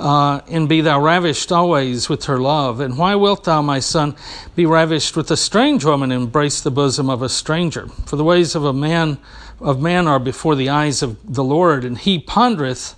uh, 0.00 0.40
and 0.48 0.68
be 0.68 0.80
thou 0.80 1.00
ravished 1.00 1.52
always 1.52 2.08
with 2.08 2.24
her 2.24 2.38
love. 2.38 2.80
And 2.80 2.96
why 2.96 3.14
wilt 3.14 3.44
thou, 3.44 3.60
my 3.60 3.80
son, 3.80 4.16
be 4.56 4.64
ravished 4.64 5.14
with 5.14 5.30
a 5.30 5.36
strange 5.36 5.84
woman, 5.84 6.10
and 6.10 6.24
embrace 6.24 6.60
the 6.60 6.70
bosom 6.70 7.10
of 7.10 7.20
a 7.22 7.28
stranger? 7.28 7.86
For 8.06 8.16
the 8.16 8.24
ways 8.24 8.54
of 8.54 8.64
a 8.64 8.72
man 8.72 9.18
of 9.60 9.78
man 9.78 10.08
are 10.08 10.18
before 10.18 10.56
the 10.56 10.70
eyes 10.70 11.02
of 11.02 11.18
the 11.22 11.44
Lord, 11.44 11.84
and 11.84 11.98
he 11.98 12.18
pondereth 12.18 12.94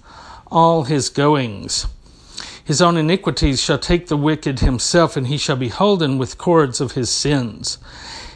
all 0.53 0.85
his 0.85 1.09
goings. 1.09 1.87
His 2.65 2.81
own 2.81 2.97
iniquities 2.97 3.61
shall 3.61 3.79
take 3.79 4.07
the 4.07 4.17
wicked 4.17 4.61
himself, 4.61 5.17
and 5.17 5.27
he 5.27 5.37
shall 5.37 5.57
be 5.57 5.69
holden 5.69 6.19
with 6.19 6.39
cords 6.39 6.81
of 6.81 6.93
his 6.93 7.11
sins. 7.11 7.79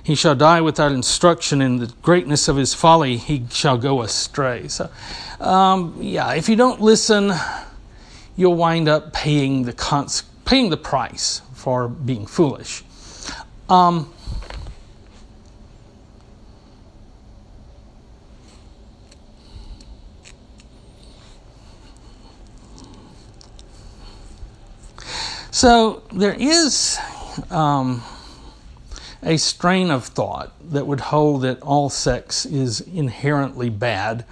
He 0.03 0.15
shall 0.15 0.35
die 0.35 0.61
without 0.61 0.93
instruction, 0.93 1.61
in 1.61 1.79
the 1.79 1.93
greatness 2.03 2.49
of 2.49 2.57
his 2.57 2.75
folly 2.75 3.17
he 3.19 3.47
shall 3.51 3.77
go 3.77 4.03
astray. 4.03 4.69
So, 4.69 4.91
um, 5.41 5.97
yeah, 6.01 6.33
if 6.35 6.49
you 6.49 6.57
don't 6.57 6.81
listen, 6.81 7.33
you'll 8.37 8.55
wind 8.55 8.89
up 8.89 9.13
paying 9.13 9.65
the 9.65 9.73
cons- 9.73 10.23
paying 10.45 10.71
the 10.71 10.77
price 10.77 11.43
for 11.55 11.89
being 11.89 12.27
foolish. 12.27 12.83
Um, 13.69 14.13
So 25.57 26.03
there 26.13 26.37
is 26.39 26.99
um, 27.51 28.03
a 29.23 29.39
strain 29.39 29.91
of 29.91 30.05
thought 30.05 30.53
that 30.71 30.87
would 30.87 31.01
hold 31.01 31.43
that 31.45 31.63
all 31.63 31.89
sex 31.89 32.45
is 32.45 32.83
inherently 32.83 33.71
bad 33.71 34.27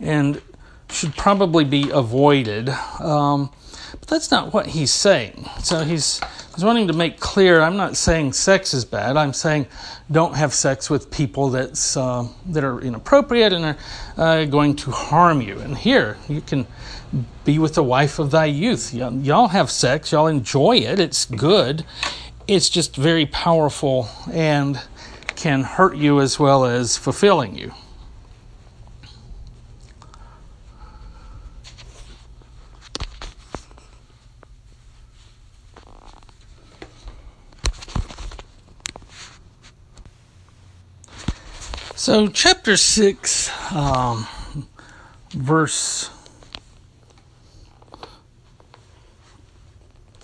and 0.00 0.42
should 0.90 1.16
probably 1.16 1.64
be 1.64 1.88
avoided. 1.88 2.68
Um, 3.00 3.50
but 3.92 4.06
that's 4.06 4.30
not 4.30 4.52
what 4.52 4.66
he's 4.66 4.92
saying. 4.92 5.48
So 5.62 5.82
he's, 5.82 6.20
he's 6.54 6.62
wanting 6.62 6.88
to 6.88 6.92
make 6.92 7.20
clear 7.20 7.62
I'm 7.62 7.78
not 7.78 7.96
saying 7.96 8.34
sex 8.34 8.74
is 8.74 8.84
bad. 8.84 9.16
I'm 9.16 9.32
saying 9.32 9.68
don't 10.12 10.34
have 10.34 10.52
sex 10.52 10.90
with 10.90 11.10
people 11.10 11.48
that's, 11.48 11.96
uh, 11.96 12.28
that 12.48 12.64
are 12.64 12.82
inappropriate 12.82 13.54
and 13.54 13.64
are 13.64 13.76
uh, 14.18 14.44
going 14.44 14.76
to 14.76 14.90
harm 14.90 15.40
you. 15.40 15.58
And 15.58 15.74
here, 15.74 16.18
you 16.28 16.42
can 16.42 16.66
be 17.44 17.58
with 17.58 17.74
the 17.74 17.82
wife 17.82 18.18
of 18.18 18.30
thy 18.30 18.46
youth. 18.46 18.92
y'all 18.92 19.48
have 19.48 19.70
sex, 19.70 20.12
y'all 20.12 20.26
enjoy 20.26 20.76
it, 20.76 20.98
it's 20.98 21.24
good. 21.24 21.84
It's 22.48 22.68
just 22.68 22.96
very 22.96 23.26
powerful 23.26 24.08
and 24.32 24.80
can 25.34 25.62
hurt 25.62 25.96
you 25.96 26.20
as 26.20 26.38
well 26.38 26.64
as 26.64 26.96
fulfilling 26.96 27.56
you. 27.56 27.72
So, 41.94 42.28
chapter 42.28 42.76
6, 42.76 43.72
um, 43.72 44.28
verse 45.32 46.08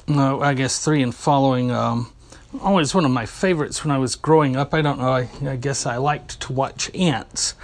no, 0.07 0.40
I 0.40 0.55
guess 0.55 0.84
three 0.84 1.03
and 1.03 1.14
following. 1.14 1.70
Um, 1.70 2.12
always 2.61 2.94
one 2.94 3.05
of 3.05 3.11
my 3.11 3.24
favorites 3.24 3.84
when 3.84 3.90
I 3.90 3.98
was 3.98 4.16
growing 4.16 4.57
up. 4.57 4.74
I 4.74 4.82
don't 4.82 4.98
know, 4.98 5.12
I, 5.12 5.28
I 5.46 5.57
guess 5.57 5.86
I 5.86 5.96
liked 5.96 6.40
to 6.40 6.53
watch 6.53 6.90
ants. 6.94 7.55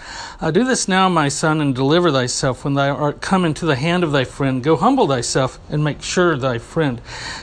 Uh, 0.40 0.50
do 0.50 0.64
this 0.64 0.88
now, 0.88 1.08
my 1.08 1.28
son, 1.28 1.60
and 1.60 1.74
deliver 1.74 2.10
thyself 2.10 2.64
when 2.64 2.74
thou 2.74 2.94
art 2.94 3.20
come 3.20 3.44
into 3.44 3.66
the 3.66 3.76
hand 3.76 4.04
of 4.04 4.12
thy 4.12 4.24
friend. 4.24 4.62
Go 4.62 4.76
humble 4.76 5.08
thyself 5.08 5.58
and 5.68 5.82
make 5.82 6.02
sure 6.02 6.36
thy 6.36 6.58
friend. 6.58 7.00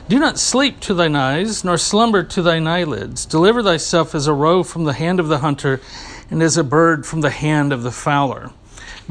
Do 0.07 0.17
not 0.17 0.39
sleep 0.39 0.79
to 0.81 0.93
thine 0.93 1.15
eyes, 1.15 1.63
nor 1.63 1.77
slumber 1.77 2.23
to 2.23 2.41
thine 2.41 2.65
eyelids. 2.65 3.25
Deliver 3.25 3.61
thyself 3.61 4.15
as 4.15 4.27
a 4.27 4.33
roe 4.33 4.63
from 4.63 4.85
the 4.85 4.93
hand 4.93 5.19
of 5.19 5.27
the 5.27 5.39
hunter, 5.39 5.81
and 6.31 6.41
as 6.41 6.57
a 6.57 6.63
bird 6.63 7.05
from 7.05 7.21
the 7.21 7.29
hand 7.29 7.71
of 7.71 7.83
the 7.83 7.91
fowler. 7.91 8.51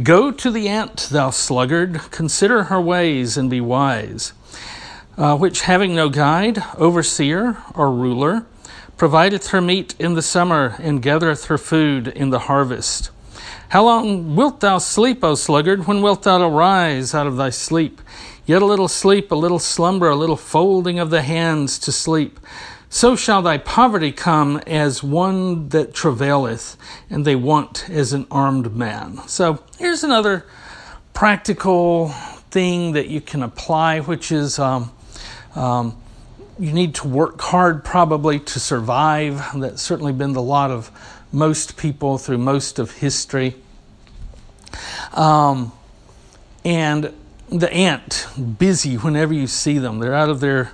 Go 0.03 0.33
to 0.33 0.51
the 0.51 0.69
ant, 0.69 1.09
thou 1.11 1.31
sluggard, 1.31 2.01
consider 2.11 2.65
her 2.65 2.81
ways 2.81 3.37
and 3.37 3.49
be 3.49 3.61
wise 3.61 4.33
uh, 5.17 5.37
which 5.37 5.63
having 5.63 5.95
no 5.95 6.09
guide, 6.09 6.63
overseer, 6.77 7.59
or 7.75 7.91
ruler, 7.91 8.47
provideth 8.97 9.49
her 9.49 9.61
meat 9.61 9.95
in 9.99 10.15
the 10.15 10.23
summer 10.23 10.77
and 10.79 11.03
gathereth 11.03 11.47
her 11.47 11.59
food 11.59 12.09
in 12.09 12.31
the 12.31 12.41
harvest. 12.41 13.11
How 13.71 13.85
long 13.85 14.37
wilt 14.37 14.61
thou 14.61 14.79
sleep, 14.79 15.25
O 15.25 15.35
sluggard? 15.35 15.87
When 15.87 16.03
wilt 16.03 16.23
thou 16.23 16.41
arise 16.49 17.15
out 17.15 17.27
of 17.27 17.37
thy 17.37 17.51
sleep? 17.51 18.01
Yet 18.47 18.63
a 18.63 18.67
little 18.67 18.89
sleep, 18.89 19.33
a 19.33 19.35
little 19.35 19.59
slumber, 19.59 20.11
a 20.11 20.17
little 20.17 20.37
folding 20.37 20.99
of 20.99 21.11
the 21.11 21.23
hands 21.23 21.79
to 21.81 21.93
sleep. 21.93 22.39
So 22.89 23.17
shall 23.17 23.43
thy 23.43 23.59
poverty 23.59 24.13
come 24.13 24.59
as 24.67 25.03
one 25.03 25.71
that 25.71 25.95
travaileth, 25.95 26.77
and 27.11 27.25
they 27.25 27.35
want 27.35 27.91
as 27.91 28.13
an 28.13 28.27
armed 28.31 28.77
man. 28.77 29.19
So 29.27 29.65
here's 29.79 30.05
another 30.05 30.47
practical 31.13 32.11
thing 32.51 32.93
that 32.93 33.09
you 33.09 33.21
can 33.21 33.43
apply, 33.43 33.99
which 34.01 34.31
is 34.31 34.61
um, 34.61 34.93
um, 35.55 35.97
you 36.59 36.73
need 36.73 36.95
to 36.97 37.09
work 37.09 37.41
hard 37.41 37.85
probably 37.85 38.39
to 38.39 38.61
survive. 38.61 39.43
That's 39.55 39.83
certainly 39.83 40.13
been 40.13 40.33
the 40.33 40.43
lot 40.43 40.71
of 40.71 40.91
most 41.33 41.77
people 41.77 42.19
through 42.19 42.39
most 42.39 42.79
of 42.79 42.93
history. 42.93 43.57
Um, 45.13 45.73
and 46.65 47.13
the 47.49 47.73
ant, 47.73 48.27
busy 48.59 48.97
whenever 48.97 49.35
you 49.35 49.47
see 49.47 49.79
them. 49.79 49.99
They're 49.99 50.15
out 50.15 50.29
of 50.29 50.41
their 50.41 50.73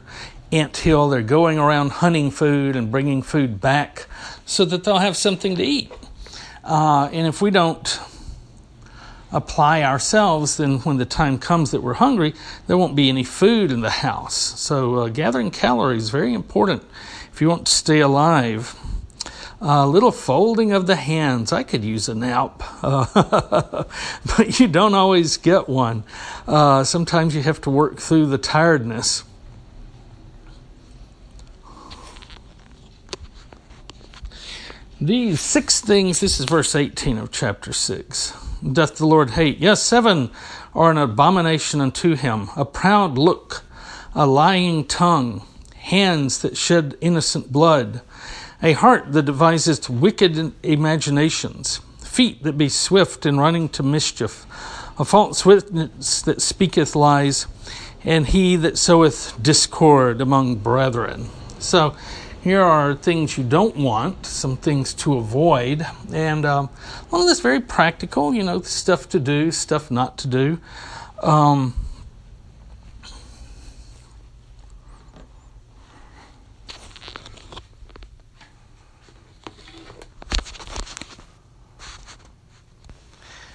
ant 0.53 0.77
hill, 0.77 1.09
they're 1.09 1.23
going 1.23 1.59
around 1.59 1.93
hunting 1.93 2.31
food 2.31 2.75
and 2.75 2.91
bringing 2.91 3.23
food 3.23 3.61
back 3.61 4.07
so 4.45 4.65
that 4.65 4.83
they'll 4.83 4.99
have 4.99 5.17
something 5.17 5.57
to 5.57 5.63
eat. 5.63 5.93
Uh, 6.65 7.09
and 7.13 7.27
if 7.27 7.41
we 7.41 7.51
don't 7.51 8.01
apply 9.33 9.83
ourselves, 9.83 10.57
then 10.57 10.79
when 10.81 10.97
the 10.97 11.05
time 11.05 11.39
comes 11.39 11.71
that 11.71 11.83
we're 11.83 11.95
hungry, 11.95 12.35
there 12.67 12.77
won't 12.77 12.97
be 12.97 13.09
any 13.09 13.25
food 13.25 13.71
in 13.71 13.81
the 13.81 13.91
house. 13.91 14.35
So, 14.61 14.97
uh, 14.97 15.09
gathering 15.09 15.51
calories 15.51 16.05
is 16.05 16.11
very 16.11 16.35
important 16.35 16.83
if 17.33 17.41
you 17.41 17.49
want 17.49 17.67
to 17.67 17.73
stay 17.73 18.01
alive. 18.01 18.77
A 19.63 19.69
uh, 19.69 19.87
little 19.87 20.11
folding 20.11 20.73
of 20.73 20.87
the 20.87 20.97
hands. 20.97 21.53
I 21.53 21.63
could 21.63 21.85
use 21.85 22.09
a 22.09 22.15
nap, 22.15 22.63
uh, 22.83 23.05
but 24.37 24.59
you 24.59 24.67
don't 24.67 24.95
always 24.95 25.37
get 25.37 25.69
one. 25.69 26.03
Uh, 26.47 26.83
sometimes 26.83 27.35
you 27.35 27.43
have 27.43 27.61
to 27.63 27.71
work 27.71 27.99
through 27.99 28.27
the 28.27 28.39
tiredness. 28.39 29.23
These 34.99 35.41
six 35.41 35.81
things, 35.81 36.21
this 36.21 36.41
is 36.41 36.47
verse 36.47 36.75
18 36.75 37.19
of 37.19 37.31
chapter 37.31 37.73
6 37.73 38.50
doth 38.63 38.97
the 38.97 39.07
Lord 39.07 39.31
hate. 39.31 39.59
Yes, 39.59 39.83
seven 39.83 40.31
are 40.75 40.91
an 40.91 40.99
abomination 40.99 41.81
unto 41.81 42.15
him 42.15 42.49
a 42.57 42.65
proud 42.65 43.19
look, 43.19 43.63
a 44.15 44.27
lying 44.27 44.85
tongue, 44.85 45.45
hands 45.75 46.43
that 46.43 46.57
shed 46.57 46.97
innocent 47.01 47.51
blood, 47.51 48.01
a 48.63 48.73
heart 48.73 49.13
that 49.13 49.25
deviseth 49.25 49.89
wicked 49.89 50.53
imaginations, 50.63 51.81
feet 51.99 52.43
that 52.43 52.59
be 52.59 52.69
swift 52.69 53.25
in 53.25 53.39
running 53.39 53.69
to 53.71 53.83
mischief, 53.83 54.45
a 54.99 55.05
false 55.05 55.47
witness 55.47 56.23
that 56.23 56.43
speaketh 56.43 56.95
lies, 56.95 57.47
and 58.05 58.27
he 58.27 58.57
that 58.57 58.77
soweth 58.77 59.41
discord 59.43 60.21
among 60.21 60.57
brethren. 60.57 61.29
So, 61.59 61.95
here 62.43 62.63
are 62.63 62.95
things 62.95 63.37
you 63.37 63.45
don't 63.45 63.77
want, 63.77 64.25
some 64.25 64.57
things 64.57 64.95
to 64.95 65.19
avoid, 65.19 65.87
and 66.13 66.47
um, 66.47 66.71
of 67.13 67.27
this 67.27 67.41
very 67.41 67.61
practical, 67.61 68.33
you 68.33 68.43
know, 68.43 68.63
stuff 68.63 69.09
to 69.11 69.21
do, 69.21 69.51
stuff 69.51 69.91
not 69.91 70.17
to 70.19 70.27
do. 70.27 70.59
Um, 71.23 71.75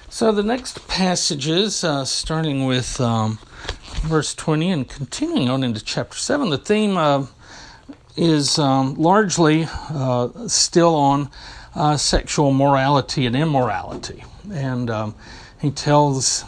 so 0.10 0.32
the 0.32 0.44
next 0.44 0.88
passages, 0.88 1.84
uh, 1.84 2.06
starting 2.06 2.68
with 2.68 3.02
um, 3.02 3.40
verse 4.04 4.36
20 4.36 4.70
and 4.70 4.88
continuing 4.88 5.50
on 5.50 5.64
into 5.64 5.84
chapter 5.84 6.18
7, 6.18 6.50
the 6.52 6.60
theme 6.60 6.98
of 6.98 7.35
is 8.18 8.57
um, 8.57 8.95
largely 8.95 9.68
uh, 9.89 10.47
still 10.47 10.95
on 10.95 11.30
uh, 11.76 11.97
sexual 11.97 12.51
morality 12.51 13.26
and 13.26 13.36
immorality. 13.36 14.24
And 14.51 14.89
um, 14.89 15.16
he 15.59 15.72
tells 15.72 16.45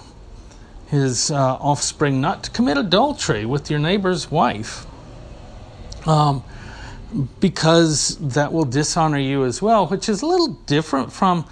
his 0.88 1.32
uh, 1.32 1.55
offspring 1.55 2.22
not 2.22 2.43
to 2.43 2.51
commit 2.51 2.78
adultery 2.78 3.45
with 3.45 3.70
your 3.70 3.80
neighbor's 3.80 4.32
wife 4.32 4.86
um, 6.07 6.43
because 7.39 8.18
that 8.20 8.53
will 8.53 8.65
dishonor 8.65 9.18
you 9.18 9.43
as 9.43 9.61
well, 9.61 9.88
which 9.88 10.07
is 10.07 10.22
a 10.22 10.26
little 10.26 10.53
different 10.65 11.11
from 11.11 11.45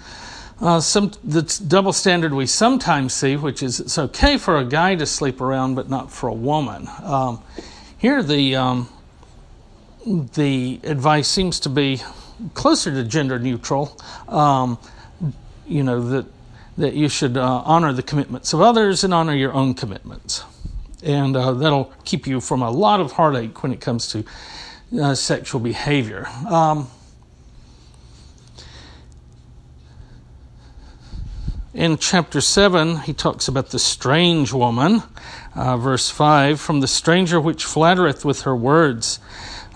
uh, 0.58 0.80
some 0.80 1.12
the 1.22 1.42
double 1.68 1.92
standard 1.92 2.32
we 2.32 2.46
sometimes 2.46 3.12
see, 3.12 3.36
which 3.36 3.62
is 3.62 3.78
it's 3.78 3.98
okay 3.98 4.38
for 4.38 4.56
a 4.56 4.64
guy 4.64 4.94
to 4.94 5.04
sleep 5.04 5.42
around, 5.42 5.74
but 5.74 5.90
not 5.90 6.10
for 6.10 6.28
a 6.30 6.32
woman. 6.32 6.88
Um, 7.02 7.42
here, 7.98 8.22
the 8.22 8.56
um, 8.56 8.88
the 10.06 10.80
advice 10.84 11.26
seems 11.26 11.58
to 11.60 11.68
be 11.68 12.00
closer 12.54 12.92
to 12.92 13.02
gender 13.02 13.38
neutral. 13.38 13.98
Um, 14.28 14.78
you 15.66 15.82
know 15.82 16.00
that 16.10 16.26
that 16.78 16.94
you 16.94 17.08
should 17.08 17.36
uh, 17.36 17.62
honor 17.64 17.92
the 17.92 18.02
commitments 18.02 18.52
of 18.52 18.60
others 18.60 19.02
and 19.02 19.12
honor 19.12 19.34
your 19.34 19.52
own 19.52 19.74
commitments, 19.74 20.44
and 21.02 21.36
uh, 21.36 21.52
that'll 21.52 21.92
keep 22.04 22.26
you 22.26 22.40
from 22.40 22.62
a 22.62 22.70
lot 22.70 23.00
of 23.00 23.12
heartache 23.12 23.62
when 23.62 23.72
it 23.72 23.80
comes 23.80 24.08
to 24.08 24.24
uh, 25.00 25.14
sexual 25.14 25.60
behavior. 25.60 26.26
Um, 26.48 26.88
in 31.74 31.98
chapter 31.98 32.40
7, 32.40 32.98
he 33.00 33.12
talks 33.12 33.48
about 33.48 33.70
the 33.70 33.78
strange 33.78 34.52
woman. 34.52 35.02
Uh, 35.54 35.76
verse 35.76 36.10
5 36.10 36.60
From 36.60 36.80
the 36.80 36.86
stranger 36.86 37.40
which 37.40 37.64
flattereth 37.64 38.24
with 38.24 38.42
her 38.42 38.54
words. 38.54 39.18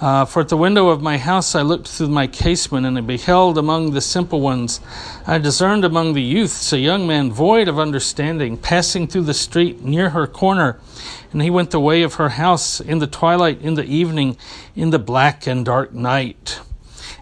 Uh, 0.01 0.25
for 0.25 0.41
at 0.41 0.49
the 0.49 0.57
window 0.57 0.89
of 0.89 1.03
my 1.03 1.19
house 1.19 1.55
I 1.55 1.61
looked 1.61 1.87
through 1.87 2.09
my 2.09 2.27
casement, 2.27 2.87
and 2.87 2.97
I 2.97 3.03
beheld 3.03 3.59
among 3.59 3.91
the 3.91 4.01
simple 4.01 4.41
ones, 4.41 4.81
I 5.27 5.37
discerned 5.37 5.85
among 5.85 6.15
the 6.15 6.23
youths 6.23 6.73
a 6.73 6.79
young 6.79 7.07
man 7.07 7.31
void 7.31 7.69
of 7.69 7.79
understanding, 7.79 8.57
passing 8.57 9.07
through 9.07 9.25
the 9.25 9.35
street 9.35 9.83
near 9.85 10.09
her 10.11 10.27
corner. 10.27 10.81
And 11.33 11.43
he 11.43 11.51
went 11.51 11.71
the 11.71 11.81
way 11.81 12.03
of 12.03 12.15
her 12.15 12.31
house 12.31 12.81
in 12.81 12.99
the 12.99 13.07
twilight, 13.07 13.61
in 13.61 13.75
the 13.75 13.85
evening, 13.85 14.39
in 14.75 14.89
the 14.89 14.99
black 14.99 15.47
and 15.47 15.67
dark 15.67 15.93
night. 15.93 16.61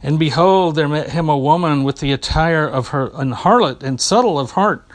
And 0.00 0.16
behold, 0.16 0.76
there 0.76 0.88
met 0.88 1.10
him 1.10 1.28
a 1.28 1.36
woman 1.36 1.82
with 1.82 1.98
the 1.98 2.12
attire 2.12 2.64
of 2.64 2.88
her 2.88 3.10
an 3.14 3.32
harlot 3.32 3.82
and 3.82 4.00
subtle 4.00 4.38
of 4.38 4.52
heart. 4.52 4.86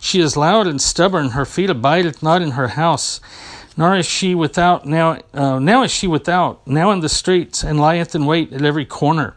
She 0.00 0.20
is 0.20 0.36
loud 0.36 0.66
and 0.66 0.82
stubborn; 0.82 1.30
her 1.30 1.44
feet 1.44 1.70
abideth 1.70 2.20
not 2.20 2.42
in 2.42 2.52
her 2.52 2.68
house. 2.68 3.20
Nor 3.78 3.94
is 3.94 4.06
she 4.06 4.34
without 4.34 4.86
now. 4.86 5.18
Uh, 5.32 5.60
now 5.60 5.84
is 5.84 5.92
she 5.92 6.08
without 6.08 6.66
now 6.66 6.90
in 6.90 6.98
the 6.98 7.08
streets, 7.08 7.62
and 7.62 7.78
lieth 7.78 8.12
in 8.12 8.26
wait 8.26 8.52
at 8.52 8.64
every 8.64 8.84
corner. 8.84 9.36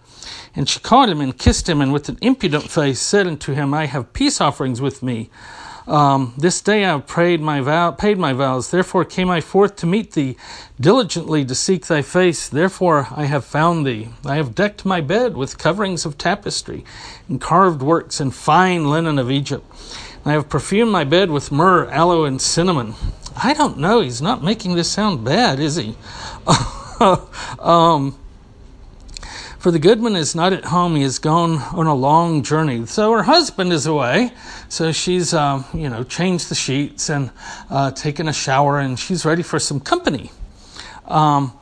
And 0.55 0.67
she 0.67 0.79
caught 0.79 1.09
him 1.09 1.21
and 1.21 1.37
kissed 1.37 1.69
him, 1.69 1.79
and 1.79 1.93
with 1.93 2.09
an 2.09 2.17
impudent 2.21 2.71
face 2.71 2.99
said 2.99 3.27
unto 3.27 3.53
him, 3.53 3.71
I 3.71 3.85
have 3.85 4.13
peace 4.13 4.41
offerings 4.41 4.81
with 4.81 5.03
me. 5.03 5.29
Um, 5.87 6.33
this 6.37 6.59
day 6.59 6.83
I 6.85 6.89
have 6.89 7.05
prayed 7.05 7.39
my 7.39 7.61
vow, 7.61 7.91
paid 7.91 8.17
my 8.17 8.33
vows. 8.33 8.71
Therefore 8.71 9.05
came 9.05 9.29
I 9.29 9.41
forth 9.41 9.75
to 9.77 9.85
meet 9.85 10.13
thee, 10.13 10.37
diligently 10.79 11.45
to 11.45 11.53
seek 11.53 11.85
thy 11.85 12.01
face. 12.01 12.49
Therefore 12.49 13.09
I 13.15 13.25
have 13.25 13.45
found 13.45 13.85
thee. 13.85 14.09
I 14.25 14.37
have 14.37 14.55
decked 14.55 14.85
my 14.85 15.01
bed 15.01 15.37
with 15.37 15.59
coverings 15.59 16.03
of 16.03 16.17
tapestry, 16.17 16.83
and 17.29 17.39
carved 17.39 17.83
works 17.83 18.19
and 18.19 18.33
fine 18.33 18.89
linen 18.89 19.19
of 19.19 19.29
Egypt. 19.29 19.71
I 20.25 20.31
have 20.31 20.49
perfumed 20.49 20.91
my 20.91 21.03
bed 21.03 21.29
with 21.29 21.51
myrrh, 21.51 21.87
aloe, 21.91 22.25
and 22.25 22.41
cinnamon. 22.41 22.95
I 23.43 23.53
don't 23.53 23.79
know. 23.79 24.01
He's 24.01 24.21
not 24.21 24.43
making 24.43 24.75
this 24.75 24.89
sound 24.91 25.25
bad, 25.25 25.59
is 25.59 25.75
he? 25.75 25.95
um, 27.59 28.15
for 29.57 29.71
the 29.71 29.79
goodman 29.79 30.15
is 30.15 30.35
not 30.35 30.53
at 30.53 30.65
home, 30.65 30.95
he 30.95 31.01
is 31.01 31.17
gone 31.17 31.57
on 31.75 31.87
a 31.87 31.95
long 31.95 32.43
journey. 32.43 32.85
So 32.85 33.11
her 33.13 33.23
husband 33.23 33.73
is 33.73 33.87
away. 33.87 34.31
So 34.69 34.91
she's, 34.91 35.33
um, 35.33 35.65
you 35.73 35.89
know, 35.89 36.03
changed 36.03 36.49
the 36.49 36.55
sheets 36.55 37.09
and 37.09 37.31
uh, 37.69 37.91
taken 37.91 38.27
a 38.27 38.33
shower, 38.33 38.79
and 38.79 38.99
she's 38.99 39.25
ready 39.25 39.43
for 39.43 39.59
some 39.59 39.79
company. 39.79 40.31
Um, 41.05 41.53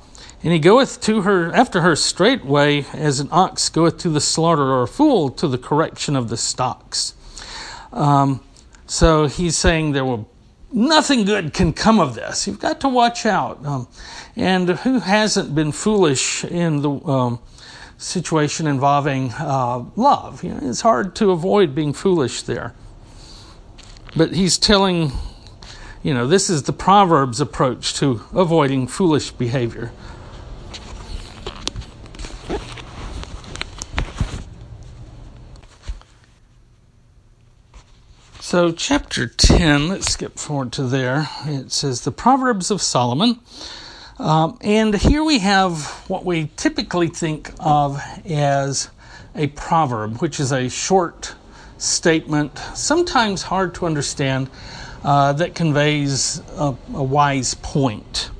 and 0.43 0.53
he 0.53 0.59
goeth 0.59 1.01
to 1.01 1.21
her 1.21 1.53
after 1.53 1.81
her 1.81 1.95
straightway, 1.95 2.85
as 2.93 3.19
an 3.19 3.29
ox 3.31 3.69
goeth 3.69 3.97
to 3.99 4.09
the 4.09 4.21
slaughter, 4.21 4.63
or 4.63 4.83
a 4.83 4.87
fool 4.87 5.29
to 5.31 5.47
the 5.47 5.57
correction 5.57 6.15
of 6.15 6.27
the 6.27 6.37
stocks. 6.37 7.13
Um, 7.93 8.41
so 8.85 9.27
he's 9.27 9.57
saying 9.57 9.91
there 9.93 10.05
will 10.05 10.29
nothing 10.71 11.25
good 11.25 11.53
can 11.53 11.73
come 11.73 11.99
of 11.99 12.15
this. 12.15 12.47
You've 12.47 12.59
got 12.59 12.79
to 12.81 12.89
watch 12.89 13.25
out. 13.25 13.65
Um, 13.65 13.87
and 14.35 14.69
who 14.69 14.99
hasn't 14.99 15.53
been 15.55 15.71
foolish 15.71 16.43
in 16.43 16.81
the 16.81 16.91
um, 16.91 17.39
situation 17.97 18.67
involving 18.67 19.33
uh, 19.33 19.83
love. 19.95 20.43
You 20.43 20.51
know, 20.53 20.59
it's 20.63 20.81
hard 20.81 21.15
to 21.17 21.31
avoid 21.31 21.75
being 21.75 21.93
foolish 21.93 22.43
there. 22.43 22.73
But 24.15 24.33
he's 24.33 24.57
telling, 24.57 25.11
you 26.01 26.13
know, 26.13 26.25
this 26.25 26.49
is 26.49 26.63
the 26.63 26.73
Proverbs 26.73 27.41
approach 27.41 27.93
to 27.95 28.21
avoiding 28.33 28.87
foolish 28.87 29.31
behavior. 29.31 29.91
So, 38.49 38.71
chapter 38.71 39.27
10, 39.27 39.89
let's 39.89 40.11
skip 40.11 40.39
forward 40.39 40.71
to 40.71 40.83
there. 40.85 41.29
It 41.45 41.71
says, 41.71 42.01
The 42.01 42.11
Proverbs 42.11 42.71
of 42.71 42.81
Solomon. 42.81 43.39
Um, 44.17 44.57
and 44.61 44.95
here 44.95 45.23
we 45.23 45.37
have 45.37 45.85
what 46.09 46.25
we 46.25 46.49
typically 46.57 47.09
think 47.09 47.51
of 47.59 48.01
as 48.25 48.89
a 49.35 49.45
proverb, 49.49 50.19
which 50.19 50.39
is 50.39 50.51
a 50.51 50.67
short 50.67 51.35
statement, 51.77 52.57
sometimes 52.73 53.43
hard 53.43 53.75
to 53.75 53.85
understand, 53.85 54.49
uh, 55.03 55.31
that 55.33 55.53
conveys 55.53 56.41
a, 56.57 56.75
a 56.95 57.03
wise 57.03 57.53
point. 57.53 58.31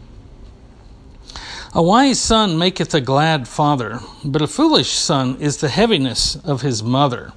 A 1.76 1.84
wise 1.84 2.20
son 2.20 2.58
maketh 2.58 2.96
a 2.96 3.02
glad 3.02 3.48
father, 3.48 4.00
but 4.26 4.42
a 4.42 4.48
foolish 4.48 4.90
son 4.90 5.40
is 5.40 5.58
the 5.58 5.70
heaviness 5.70 6.36
of 6.38 6.64
his 6.64 6.82
mother. 6.82 7.32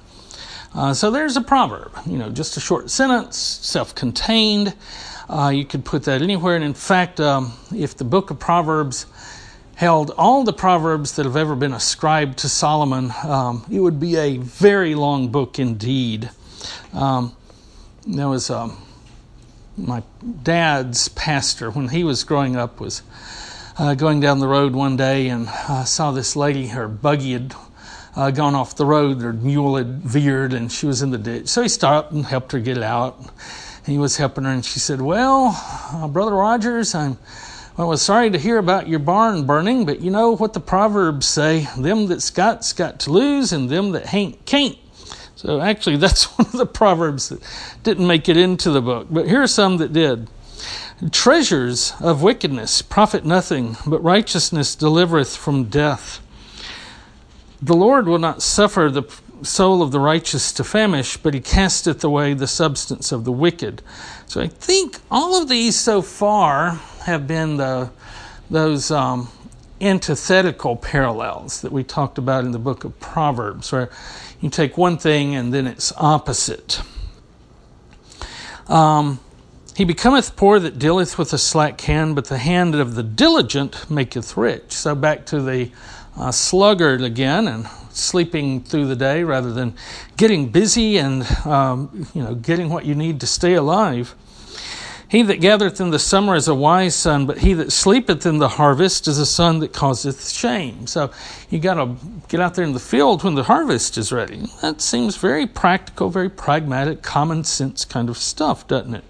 Uh, 0.75 0.93
so 0.93 1.11
there's 1.11 1.37
a 1.37 1.41
proverb, 1.41 1.91
you 2.07 2.17
know, 2.17 2.29
just 2.29 2.57
a 2.57 2.59
short 2.59 2.89
sentence, 2.89 3.37
self 3.37 3.93
contained. 3.93 4.73
Uh, 5.29 5.51
you 5.53 5.65
could 5.65 5.85
put 5.85 6.03
that 6.03 6.21
anywhere. 6.21 6.55
And 6.55 6.63
in 6.63 6.73
fact, 6.73 7.19
um, 7.19 7.53
if 7.75 7.95
the 7.95 8.03
book 8.03 8.31
of 8.31 8.39
Proverbs 8.39 9.05
held 9.75 10.11
all 10.11 10.43
the 10.43 10.53
Proverbs 10.53 11.15
that 11.15 11.25
have 11.25 11.35
ever 11.35 11.55
been 11.55 11.73
ascribed 11.73 12.39
to 12.39 12.49
Solomon, 12.49 13.11
um, 13.23 13.65
it 13.71 13.79
would 13.79 13.99
be 13.99 14.15
a 14.15 14.37
very 14.37 14.95
long 14.95 15.29
book 15.29 15.59
indeed. 15.59 16.29
Um, 16.91 17.35
there 18.07 18.27
was 18.27 18.49
um, 18.49 18.77
my 19.77 20.03
dad's 20.43 21.07
pastor 21.09 21.71
when 21.71 21.89
he 21.89 22.03
was 22.03 22.23
growing 22.23 22.55
up 22.55 22.79
was 22.79 23.01
uh, 23.77 23.95
going 23.95 24.19
down 24.19 24.39
the 24.39 24.47
road 24.47 24.73
one 24.73 24.97
day 24.97 25.29
and 25.29 25.47
uh, 25.47 25.83
saw 25.83 26.11
this 26.11 26.35
lady. 26.35 26.67
Her 26.67 26.87
buggy 26.87 27.33
had 27.33 27.55
uh, 28.15 28.31
gone 28.31 28.55
off 28.55 28.75
the 28.75 28.85
road. 28.85 29.21
Her 29.21 29.33
mule 29.33 29.75
had 29.75 30.01
veered 30.01 30.53
and 30.53 30.71
she 30.71 30.85
was 30.85 31.01
in 31.01 31.11
the 31.11 31.17
ditch. 31.17 31.47
So 31.47 31.61
he 31.61 31.69
stopped 31.69 32.11
and 32.11 32.25
helped 32.25 32.51
her 32.51 32.59
get 32.59 32.77
out 32.81 33.19
he 33.85 33.97
was 33.97 34.17
helping 34.17 34.45
her, 34.45 34.51
and 34.51 34.63
she 34.63 34.79
said, 34.79 35.01
Well, 35.01 35.51
uh, 35.91 36.07
Brother 36.07 36.33
Rogers, 36.33 36.95
I'm 36.95 37.17
well, 37.75 37.87
I 37.87 37.89
was 37.89 38.01
sorry 38.01 38.29
to 38.29 38.37
hear 38.37 38.59
about 38.59 38.87
your 38.87 38.99
barn 38.99 39.45
burning, 39.45 39.85
but 39.85 39.99
you 39.99 40.11
know 40.11 40.35
what 40.35 40.53
the 40.53 40.59
Proverbs 40.59 41.25
say 41.25 41.67
them 41.75 42.05
that's 42.05 42.29
got's 42.29 42.71
got 42.71 42.99
to 43.01 43.11
lose, 43.11 43.51
and 43.51 43.69
them 43.69 43.91
that 43.91 44.07
hain't 44.07 44.45
can't. 44.45 44.77
So 45.35 45.59
actually, 45.59 45.97
that's 46.05 46.25
one 46.37 46.47
of 46.47 46.53
the 46.53 46.65
Proverbs 46.65 47.29
that 47.29 47.41
didn't 47.83 48.07
make 48.07 48.29
it 48.29 48.37
into 48.37 48.71
the 48.71 48.81
book, 48.81 49.07
but 49.09 49.27
here 49.27 49.41
are 49.41 49.47
some 49.47 49.77
that 49.77 49.91
did. 49.91 50.29
Treasures 51.11 51.93
of 51.99 52.21
wickedness 52.21 52.81
profit 52.81 53.25
nothing, 53.25 53.75
but 53.85 54.01
righteousness 54.01 54.75
delivereth 54.75 55.35
from 55.35 55.65
death. 55.65 56.21
The 57.63 57.75
Lord 57.75 58.07
will 58.07 58.19
not 58.19 58.41
suffer 58.41 58.89
the 58.89 59.03
soul 59.41 59.81
of 59.81 59.93
the 59.93 59.99
righteous 59.99 60.51
to 60.51 60.65
famish, 60.65 61.15
but 61.15 61.33
he 61.33 61.39
casteth 61.39 62.03
away 62.03 62.33
the 62.33 62.45
substance 62.45 63.13
of 63.13 63.23
the 63.23 63.31
wicked. 63.31 63.81
So 64.27 64.41
I 64.41 64.47
think 64.47 64.99
all 65.09 65.41
of 65.41 65.47
these 65.47 65.79
so 65.79 66.01
far 66.01 66.71
have 67.05 67.25
been 67.25 67.55
the, 67.55 67.89
those 68.49 68.91
um, 68.91 69.29
antithetical 69.79 70.75
parallels 70.75 71.61
that 71.61 71.71
we 71.71 71.85
talked 71.85 72.17
about 72.17 72.43
in 72.43 72.51
the 72.51 72.59
book 72.59 72.83
of 72.83 72.99
Proverbs, 72.99 73.71
where 73.71 73.89
you 74.41 74.49
take 74.49 74.77
one 74.77 74.97
thing 74.97 75.33
and 75.33 75.53
then 75.53 75.65
it's 75.65 75.93
opposite. 75.95 76.81
Um, 78.67 79.21
he 79.73 79.85
becometh 79.85 80.35
poor 80.35 80.59
that 80.59 80.77
dealeth 80.77 81.17
with 81.17 81.31
a 81.31 81.37
slack 81.37 81.79
hand, 81.79 82.15
but 82.15 82.25
the 82.25 82.39
hand 82.39 82.75
of 82.75 82.95
the 82.95 83.03
diligent 83.03 83.89
maketh 83.89 84.35
rich. 84.35 84.73
So 84.73 84.95
back 84.95 85.25
to 85.27 85.41
the 85.41 85.71
uh, 86.17 86.31
sluggard 86.31 87.01
again, 87.01 87.47
and 87.47 87.67
sleeping 87.91 88.61
through 88.61 88.87
the 88.87 88.95
day 88.95 89.23
rather 89.23 89.53
than 89.53 89.75
getting 90.17 90.49
busy 90.49 90.97
and 90.97 91.23
um, 91.45 92.07
you 92.13 92.23
know 92.23 92.35
getting 92.35 92.69
what 92.69 92.85
you 92.85 92.95
need 92.95 93.19
to 93.19 93.27
stay 93.27 93.53
alive. 93.53 94.15
He 95.13 95.21
that 95.21 95.41
gathereth 95.41 95.79
in 95.79 95.91
the 95.91 95.99
summer 95.99 96.33
is 96.33 96.47
a 96.47 96.55
wise 96.55 96.95
son, 96.95 97.27
but 97.27 97.37
he 97.37 97.53
that 97.53 97.71
sleepeth 97.71 98.25
in 98.25 98.39
the 98.39 98.47
harvest 98.47 99.07
is 99.07 99.19
a 99.19 99.27
son 99.27 99.59
that 99.59 99.71
causeth 99.71 100.27
shame. 100.27 100.87
So 100.87 101.11
you 101.51 101.59
got 101.59 101.75
to 101.75 101.95
get 102.29 102.39
out 102.39 102.55
there 102.55 102.65
in 102.65 102.73
the 102.73 102.79
field 102.79 103.23
when 103.23 103.35
the 103.35 103.43
harvest 103.43 103.95
is 103.99 104.11
ready. 104.11 104.47
That 104.63 104.81
seems 104.81 105.15
very 105.17 105.45
practical, 105.45 106.09
very 106.09 106.29
pragmatic, 106.29 107.03
common 107.03 107.43
sense 107.43 107.85
kind 107.85 108.09
of 108.09 108.17
stuff, 108.17 108.67
doesn't 108.67 108.95
it? 108.95 109.03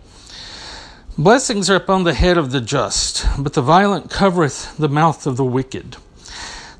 Blessings 1.17 1.69
are 1.69 1.75
upon 1.75 2.03
the 2.03 2.13
head 2.13 2.37
of 2.37 2.51
the 2.51 2.59
just, 2.59 3.25
but 3.39 3.53
the 3.53 3.61
violent 3.61 4.09
covereth 4.09 4.75
the 4.75 4.89
mouth 4.89 5.25
of 5.25 5.37
the 5.37 5.45
wicked. 5.45 5.95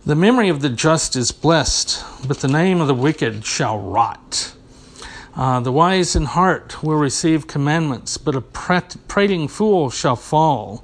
The 0.05 0.15
memory 0.15 0.49
of 0.49 0.61
the 0.61 0.67
just 0.67 1.15
is 1.15 1.31
blessed, 1.31 2.03
but 2.27 2.39
the 2.39 2.49
name 2.49 2.81
of 2.81 2.87
the 2.87 2.93
wicked 2.93 3.45
shall 3.45 3.79
rot. 3.79 4.53
Uh, 5.33 5.61
the 5.61 5.71
wise 5.71 6.13
in 6.13 6.25
heart 6.25 6.83
will 6.83 6.97
receive 6.97 7.47
commandments, 7.47 8.17
but 8.17 8.35
a 8.35 8.41
prating 8.41 9.47
fool 9.47 9.89
shall 9.89 10.17
fall. 10.17 10.83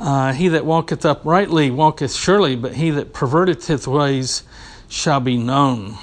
Uh, 0.00 0.32
he 0.32 0.48
that 0.48 0.64
walketh 0.64 1.04
uprightly 1.04 1.70
walketh 1.70 2.14
surely, 2.14 2.56
but 2.56 2.76
he 2.76 2.88
that 2.88 3.12
perverteth 3.12 3.66
his 3.66 3.86
ways 3.86 4.42
shall 4.88 5.20
be 5.20 5.36
known. 5.36 5.98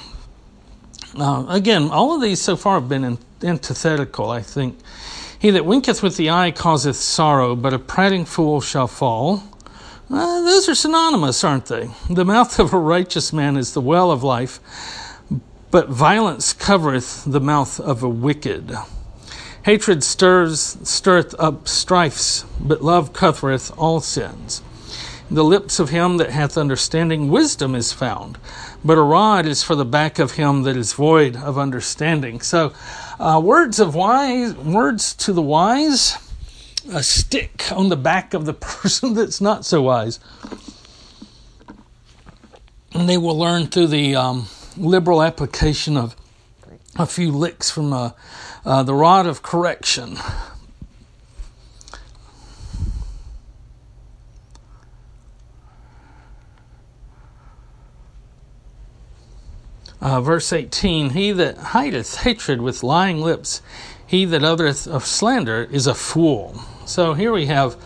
Uh, 1.18 1.46
again, 1.50 1.90
all 1.90 2.14
of 2.14 2.22
these 2.22 2.40
so 2.40 2.56
far 2.56 2.80
have 2.80 2.88
been 2.88 3.18
antithetical, 3.42 4.30
I 4.30 4.44
think. 4.44 4.78
He 5.40 5.50
that 5.50 5.66
winketh 5.66 6.04
with 6.04 6.18
the 6.18 6.30
eye 6.30 6.52
causeth 6.52 6.98
sorrow, 6.98 7.56
but 7.56 7.74
a 7.74 7.80
prating 7.80 8.26
fool 8.26 8.62
shall 8.62 8.88
fall. 8.88 9.42
Uh, 10.14 10.42
those 10.42 10.68
are 10.68 10.76
synonymous, 10.76 11.42
aren't 11.42 11.68
they? 11.68 11.90
The 12.10 12.26
mouth 12.26 12.60
of 12.60 12.74
a 12.74 12.78
righteous 12.78 13.32
man 13.32 13.56
is 13.56 13.74
the 13.74 13.80
well 13.80 14.12
of 14.12 14.24
life, 14.24 14.60
but 15.72 15.88
violence 15.88 16.52
covereth 16.52 17.24
the 17.26 17.40
mouth 17.40 17.80
of 17.80 18.04
a 18.04 18.10
wicked. 18.10 18.76
Hatred 19.64 20.04
stirs, 20.04 20.78
stirreth 20.84 21.34
up 21.40 21.70
strifes, 21.70 22.44
but 22.60 22.82
love 22.82 23.14
covereth 23.14 23.72
all 23.78 24.02
sins. 24.02 24.62
In 25.30 25.38
the 25.38 25.46
lips 25.46 25.80
of 25.80 25.92
him 25.92 26.18
that 26.18 26.32
hath 26.32 26.58
understanding, 26.58 27.32
wisdom 27.32 27.74
is 27.74 27.94
found, 27.94 28.38
but 28.84 28.98
a 28.98 29.02
rod 29.02 29.46
is 29.46 29.64
for 29.64 29.76
the 29.76 29.86
back 29.86 30.20
of 30.20 30.34
him 30.34 30.64
that 30.64 30.76
is 30.76 30.92
void 30.92 31.38
of 31.38 31.58
understanding. 31.58 32.42
So, 32.42 32.74
uh, 33.18 33.40
words 33.42 33.80
of 33.80 33.96
wise, 33.96 34.56
words 34.56 35.14
to 35.14 35.32
the 35.32 35.42
wise, 35.42 36.18
a 36.90 37.04
stick 37.04 37.72
on 37.72 37.90
the 37.90 37.98
back 37.98 38.34
of 38.34 38.46
the 38.46 38.54
person 38.54 39.14
that's 39.14 39.42
not 39.42 39.66
so 39.66 39.82
wise. 39.82 40.20
And 42.94 43.08
they 43.08 43.18
will 43.18 43.38
learn 43.38 43.68
through 43.68 43.88
the 43.88 44.16
um, 44.16 44.48
liberal 44.76 45.22
application 45.22 45.98
of 45.98 46.16
a 46.98 47.06
few 47.06 47.32
licks 47.32 47.72
from 47.72 47.94
uh, 47.94 48.12
uh, 48.66 48.84
the 48.84 48.94
rod 48.94 49.26
of 49.26 49.42
correction. 49.42 50.18
Uh, 60.02 60.20
verse 60.20 60.52
18 60.52 61.12
He 61.12 61.32
that 61.32 61.58
hideth 61.58 62.18
hatred 62.18 62.60
with 62.60 62.84
lying 62.84 63.22
lips, 63.22 63.62
he 64.06 64.26
that 64.26 64.44
uttereth 64.44 64.88
of 64.88 65.06
slander, 65.06 65.64
is 65.64 65.88
a 65.88 65.94
fool. 65.94 66.60
So 66.92 67.14
here 67.14 67.32
we 67.32 67.46
have 67.46 67.78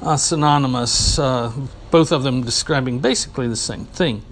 uh, 0.00 0.16
synonymous, 0.16 1.18
uh, 1.18 1.52
both 1.90 2.12
of 2.12 2.22
them 2.22 2.44
describing 2.44 3.00
basically 3.00 3.48
the 3.48 3.56
same 3.56 3.86
thing. 3.86 4.22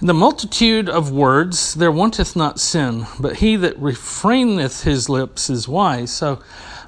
In 0.00 0.06
the 0.06 0.14
multitude 0.14 0.88
of 0.88 1.10
words 1.10 1.74
there 1.74 1.92
wanteth 1.92 2.34
not 2.34 2.58
sin, 2.58 3.06
but 3.20 3.36
he 3.36 3.56
that 3.56 3.78
refraineth 3.78 4.84
his 4.84 5.10
lips 5.10 5.50
is 5.50 5.68
wise. 5.68 6.10
So 6.10 6.40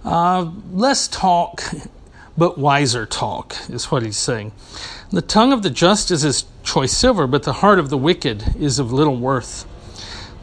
uh, 0.06 0.50
less 0.72 1.06
talk, 1.06 1.62
but 2.38 2.56
wiser 2.56 3.04
talk, 3.04 3.54
is 3.68 3.90
what 3.90 4.02
he's 4.02 4.16
saying. 4.16 4.52
The 5.10 5.20
tongue 5.20 5.52
of 5.52 5.62
the 5.62 5.68
just 5.68 6.10
is 6.10 6.24
as 6.24 6.46
choice 6.64 6.96
silver, 6.96 7.26
but 7.26 7.42
the 7.42 7.60
heart 7.60 7.78
of 7.78 7.90
the 7.90 7.98
wicked 7.98 8.56
is 8.56 8.78
of 8.78 8.90
little 8.90 9.18
worth. 9.18 9.66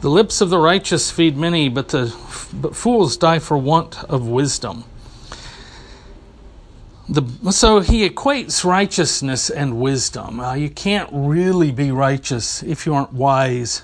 The 0.02 0.10
lips 0.10 0.40
of 0.40 0.50
the 0.50 0.58
righteous 0.58 1.10
feed 1.10 1.36
many, 1.36 1.68
but 1.68 1.88
the 1.88 2.14
but 2.52 2.76
fools 2.76 3.16
die 3.16 3.40
for 3.40 3.58
want 3.58 4.04
of 4.04 4.28
wisdom. 4.28 4.84
The, 7.08 7.52
so 7.52 7.80
he 7.80 8.08
equates 8.08 8.64
righteousness 8.64 9.48
and 9.48 9.80
wisdom. 9.80 10.40
Uh, 10.40 10.54
you 10.54 10.68
can't 10.68 11.08
really 11.12 11.70
be 11.70 11.92
righteous 11.92 12.64
if 12.64 12.84
you 12.84 12.94
aren't 12.94 13.12
wise, 13.12 13.82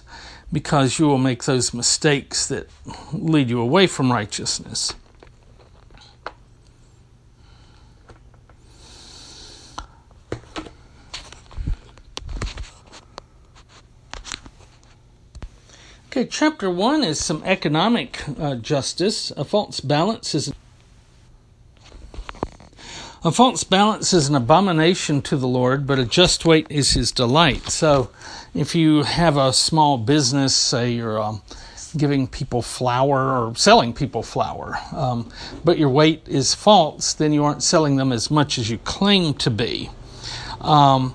because 0.52 0.98
you 0.98 1.06
will 1.06 1.18
make 1.18 1.44
those 1.44 1.72
mistakes 1.72 2.46
that 2.48 2.68
lead 3.12 3.48
you 3.48 3.60
away 3.60 3.86
from 3.86 4.10
righteousness. 4.10 4.92
Okay, 16.08 16.26
chapter 16.26 16.68
one 16.68 17.02
is 17.02 17.24
some 17.24 17.42
economic 17.44 18.22
uh, 18.38 18.56
justice. 18.56 19.30
A 19.30 19.44
false 19.44 19.80
balance 19.80 20.34
is 20.34 20.52
a 23.24 23.30
false 23.30 23.62
balance 23.62 24.12
is 24.12 24.28
an 24.28 24.34
abomination 24.34 25.22
to 25.22 25.36
the 25.36 25.46
Lord, 25.46 25.86
but 25.86 25.98
a 25.98 26.04
just 26.04 26.44
weight 26.44 26.66
is 26.68 26.92
His 26.92 27.12
delight. 27.12 27.68
So, 27.68 28.10
if 28.52 28.74
you 28.74 29.04
have 29.04 29.36
a 29.36 29.52
small 29.52 29.96
business, 29.96 30.56
say 30.56 30.90
you're 30.90 31.22
um, 31.22 31.40
giving 31.96 32.26
people 32.26 32.62
flour 32.62 33.46
or 33.46 33.54
selling 33.54 33.92
people 33.92 34.24
flour, 34.24 34.76
um, 34.92 35.30
but 35.64 35.78
your 35.78 35.88
weight 35.88 36.22
is 36.26 36.54
false, 36.54 37.12
then 37.12 37.32
you 37.32 37.44
aren't 37.44 37.62
selling 37.62 37.96
them 37.96 38.10
as 38.10 38.30
much 38.30 38.58
as 38.58 38.68
you 38.68 38.78
claim 38.78 39.34
to 39.34 39.50
be. 39.50 39.88
Um, 40.60 41.14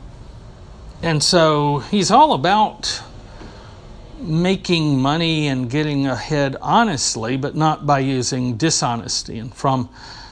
and 1.01 1.21
so 1.21 1.79
he's 1.79 2.09
all 2.09 2.33
about 2.33 3.03
making 4.19 4.97
money 4.97 5.47
and 5.47 5.69
getting 5.69 6.07
ahead 6.07 6.55
honestly, 6.61 7.37
but 7.37 7.55
not 7.55 7.85
by 7.85 7.99
using 7.99 8.55
dishonesty. 8.55 9.37
And 9.37 9.53
from 9.53 9.89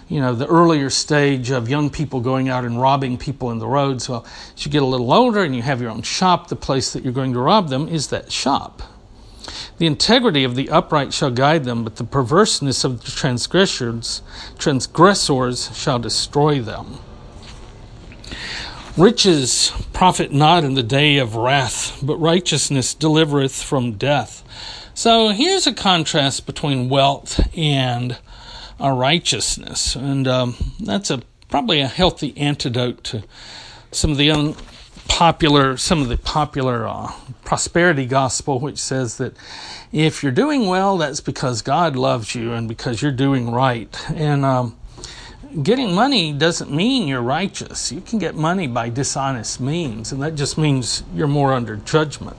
you 0.08 0.20
know 0.20 0.36
the 0.36 0.48
earlier 0.48 0.90
stage 0.90 1.50
of 1.50 1.70
young 1.70 1.90
people 1.90 2.20
going 2.20 2.50
out 2.50 2.64
and 2.64 2.80
robbing 2.80 3.18
people 3.18 3.52
in 3.52 3.60
the 3.60 3.68
roads, 3.68 4.08
well, 4.08 4.26
as 4.56 4.66
you 4.66 4.72
get 4.72 4.84
a 4.84 4.86
little 4.86 5.12
older 5.12 5.44
and 5.44 5.56
you 5.56 5.62
have 5.62 5.82
your 5.82 5.92
own 5.92 6.04
shop, 6.04 6.48
the 6.48 6.56
place 6.56 6.94
that 6.94 7.04
you're 7.04 7.14
going 7.14 7.34
to 7.34 7.40
rob 7.40 7.70
them 7.70 7.88
is 7.88 8.08
that 8.08 8.32
shop. 8.32 8.82
The 9.78 9.88
integrity 9.88 10.44
of 10.44 10.56
the 10.56 10.70
upright 10.70 11.14
shall 11.14 11.32
guide 11.32 11.66
them, 11.66 11.84
but 11.84 11.98
the 11.98 12.04
perverseness 12.04 12.84
of 12.84 13.04
the 13.04 13.12
transgressors, 13.12 14.22
transgressors 14.58 15.76
shall 15.76 16.00
destroy 16.00 16.62
them. 16.62 17.00
Riches 18.96 19.74
profit 19.92 20.32
not 20.32 20.64
in 20.64 20.76
the 20.76 20.84
day 20.84 21.18
of 21.18 21.36
wrath, 21.36 22.00
but 22.02 22.16
righteousness 22.16 22.94
delivereth 22.94 23.62
from 23.62 23.94
death. 23.94 24.44
So 24.94 25.30
here's 25.30 25.68
a 25.68 25.74
contrast 25.74 26.46
between 26.46 26.88
wealth 26.88 27.46
and 27.58 28.18
a 28.80 28.92
righteousness, 28.92 29.96
and 29.96 30.28
um, 30.28 30.56
that's 30.80 31.10
a 31.10 31.22
probably 31.50 31.80
a 31.80 31.88
healthy 31.88 32.38
antidote 32.38 33.04
to 33.06 33.24
some 33.92 34.12
of 34.12 34.18
the 34.18 34.30
unpopular, 34.32 35.78
some 35.78 36.02
of 36.02 36.10
the 36.10 36.18
popular 36.18 36.88
uh, 36.88 37.12
prosperity 37.46 38.06
gospel, 38.06 38.60
which 38.60 38.78
says 38.78 39.18
that 39.18 39.36
if 39.92 40.22
you're 40.22 40.32
doing 40.32 40.68
well, 40.68 40.98
that's 40.98 41.22
because 41.22 41.62
God 41.62 41.96
loves 41.96 42.36
you 42.36 42.52
and 42.52 42.68
because 42.68 43.02
you're 43.02 43.12
doing 43.12 43.52
right, 43.52 43.98
and 44.10 44.44
um, 44.44 44.76
getting 45.64 45.94
money 45.94 46.34
doesn't 46.34 46.72
mean 46.72 47.08
you're 47.08 47.22
righteous. 47.22 47.92
You 47.92 48.02
can 48.02 48.20
get 48.20 48.36
money 48.36 48.68
by 48.68 48.90
dishonest 48.90 49.62
means, 49.62 50.12
and 50.12 50.22
that 50.22 50.36
just 50.36 50.58
means 50.58 51.04
you're 51.14 51.28
more 51.28 51.54
under 51.54 51.78
judgment. 51.78 52.36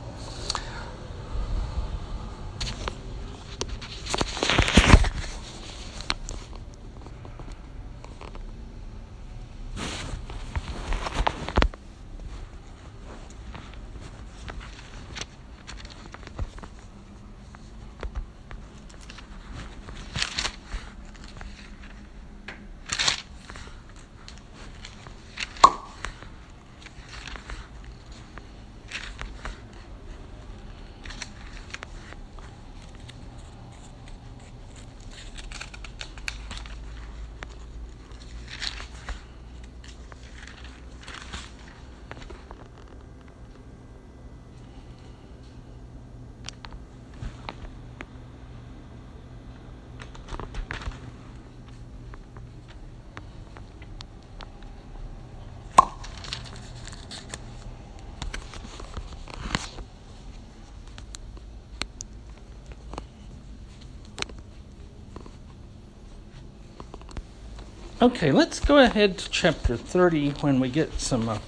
Okay, 68.06 68.30
let's 68.30 68.60
go 68.60 68.78
ahead 68.78 69.18
to 69.18 69.30
chapter 69.30 69.76
30 69.76 70.30
when 70.40 70.60
we 70.60 70.68
get 70.68 71.00
some 71.00 71.28
uh, 71.28 71.40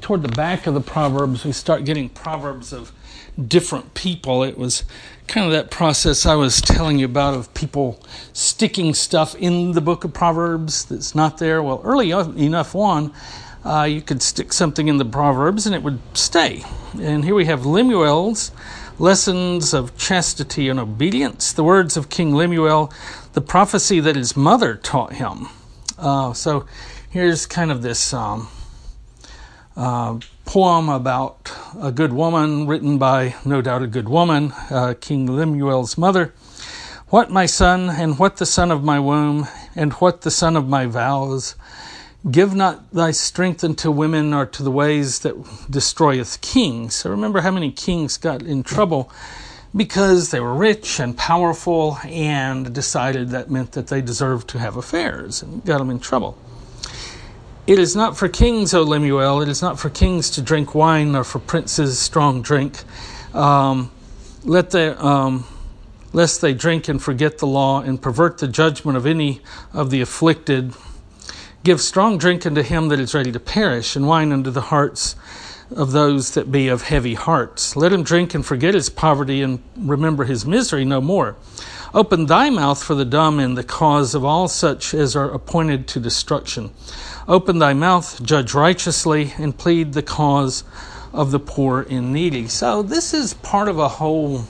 toward 0.00 0.22
the 0.22 0.28
back 0.28 0.66
of 0.66 0.74
the 0.74 0.80
Proverbs, 0.80 1.44
we 1.44 1.52
start 1.52 1.84
getting 1.84 2.08
Proverbs 2.08 2.72
of 2.72 2.90
different 3.46 3.94
people. 3.94 4.42
It 4.42 4.58
was 4.58 4.82
kind 5.28 5.46
of 5.46 5.52
that 5.52 5.70
process 5.70 6.26
I 6.26 6.34
was 6.34 6.60
telling 6.60 6.98
you 6.98 7.04
about 7.04 7.34
of 7.34 7.54
people 7.54 8.02
sticking 8.32 8.92
stuff 8.92 9.36
in 9.36 9.70
the 9.70 9.80
book 9.80 10.02
of 10.02 10.12
Proverbs 10.12 10.84
that's 10.84 11.14
not 11.14 11.38
there. 11.38 11.62
Well, 11.62 11.80
early 11.84 12.10
enough 12.10 12.74
on, 12.74 13.14
uh, 13.64 13.84
you 13.84 14.02
could 14.02 14.20
stick 14.20 14.52
something 14.52 14.88
in 14.88 14.96
the 14.96 15.04
Proverbs 15.04 15.64
and 15.64 15.76
it 15.76 15.82
would 15.84 16.00
stay. 16.14 16.64
And 17.00 17.24
here 17.24 17.36
we 17.36 17.44
have 17.44 17.64
Lemuel's 17.64 18.50
lessons 18.98 19.72
of 19.72 19.96
chastity 19.96 20.68
and 20.68 20.80
obedience, 20.80 21.52
the 21.52 21.62
words 21.62 21.96
of 21.96 22.10
King 22.10 22.34
Lemuel, 22.34 22.92
the 23.34 23.40
prophecy 23.40 24.00
that 24.00 24.16
his 24.16 24.36
mother 24.36 24.74
taught 24.74 25.12
him. 25.12 25.46
Uh, 26.00 26.32
so 26.32 26.64
here's 27.10 27.44
kind 27.44 27.70
of 27.70 27.82
this 27.82 28.14
um, 28.14 28.48
uh, 29.76 30.18
poem 30.46 30.88
about 30.88 31.52
a 31.78 31.92
good 31.92 32.14
woman, 32.14 32.66
written 32.66 32.96
by 32.96 33.34
no 33.44 33.60
doubt 33.60 33.82
a 33.82 33.86
good 33.86 34.08
woman, 34.08 34.50
uh, 34.70 34.94
King 34.98 35.26
Lemuel's 35.26 35.98
mother. 35.98 36.32
What 37.08 37.30
my 37.30 37.44
son, 37.44 37.90
and 37.90 38.18
what 38.18 38.38
the 38.38 38.46
son 38.46 38.70
of 38.70 38.82
my 38.82 38.98
womb, 38.98 39.46
and 39.76 39.92
what 39.94 40.22
the 40.22 40.30
son 40.30 40.56
of 40.56 40.66
my 40.66 40.86
vows, 40.86 41.54
give 42.30 42.54
not 42.54 42.90
thy 42.94 43.10
strength 43.10 43.62
unto 43.62 43.90
women 43.90 44.32
or 44.32 44.46
to 44.46 44.62
the 44.62 44.70
ways 44.70 45.18
that 45.18 45.34
destroyeth 45.68 46.40
kings. 46.40 46.94
So 46.94 47.10
remember 47.10 47.42
how 47.42 47.50
many 47.50 47.72
kings 47.72 48.16
got 48.16 48.40
in 48.40 48.62
trouble 48.62 49.12
because 49.74 50.30
they 50.30 50.40
were 50.40 50.54
rich 50.54 50.98
and 50.98 51.16
powerful 51.16 51.98
and 52.04 52.74
decided 52.74 53.30
that 53.30 53.50
meant 53.50 53.72
that 53.72 53.86
they 53.86 54.00
deserved 54.00 54.48
to 54.48 54.58
have 54.58 54.76
affairs 54.76 55.42
and 55.42 55.64
got 55.64 55.78
them 55.78 55.90
in 55.90 56.00
trouble. 56.00 56.36
It 57.66 57.78
is 57.78 57.94
not 57.94 58.16
for 58.16 58.28
kings, 58.28 58.74
O 58.74 58.82
Lemuel, 58.82 59.42
it 59.42 59.48
is 59.48 59.62
not 59.62 59.78
for 59.78 59.90
kings 59.90 60.30
to 60.30 60.42
drink 60.42 60.74
wine 60.74 61.14
or 61.14 61.22
for 61.22 61.38
princes 61.38 61.98
strong 61.98 62.42
drink. 62.42 62.82
Um, 63.32 63.92
let 64.42 64.70
the, 64.70 65.00
um, 65.04 65.44
lest 66.12 66.40
they 66.40 66.52
drink 66.52 66.88
and 66.88 67.00
forget 67.00 67.38
the 67.38 67.46
law 67.46 67.80
and 67.80 68.00
pervert 68.00 68.38
the 68.38 68.48
judgment 68.48 68.96
of 68.96 69.06
any 69.06 69.40
of 69.72 69.90
the 69.90 70.00
afflicted. 70.00 70.72
Give 71.62 71.80
strong 71.80 72.18
drink 72.18 72.44
unto 72.44 72.62
him 72.62 72.88
that 72.88 72.98
is 72.98 73.14
ready 73.14 73.30
to 73.30 73.38
perish, 73.38 73.94
and 73.94 74.08
wine 74.08 74.32
unto 74.32 74.50
the 74.50 74.62
hearts 74.62 75.14
of 75.70 75.92
those 75.92 76.32
that 76.32 76.50
be 76.50 76.68
of 76.68 76.82
heavy 76.82 77.14
hearts. 77.14 77.76
Let 77.76 77.92
him 77.92 78.02
drink 78.02 78.34
and 78.34 78.44
forget 78.44 78.74
his 78.74 78.90
poverty 78.90 79.42
and 79.42 79.62
remember 79.76 80.24
his 80.24 80.44
misery 80.44 80.84
no 80.84 81.00
more. 81.00 81.36
Open 81.92 82.26
thy 82.26 82.50
mouth 82.50 82.82
for 82.82 82.94
the 82.94 83.04
dumb 83.04 83.38
and 83.40 83.58
the 83.58 83.64
cause 83.64 84.14
of 84.14 84.24
all 84.24 84.48
such 84.48 84.94
as 84.94 85.16
are 85.16 85.30
appointed 85.30 85.88
to 85.88 86.00
destruction. 86.00 86.70
Open 87.26 87.58
thy 87.58 87.74
mouth, 87.74 88.22
judge 88.22 88.54
righteously, 88.54 89.32
and 89.38 89.56
plead 89.56 89.92
the 89.92 90.02
cause 90.02 90.64
of 91.12 91.30
the 91.30 91.40
poor 91.40 91.82
and 91.88 92.12
needy. 92.12 92.48
So, 92.48 92.82
this 92.82 93.12
is 93.12 93.34
part 93.34 93.68
of 93.68 93.78
a 93.78 93.88
whole 93.88 94.44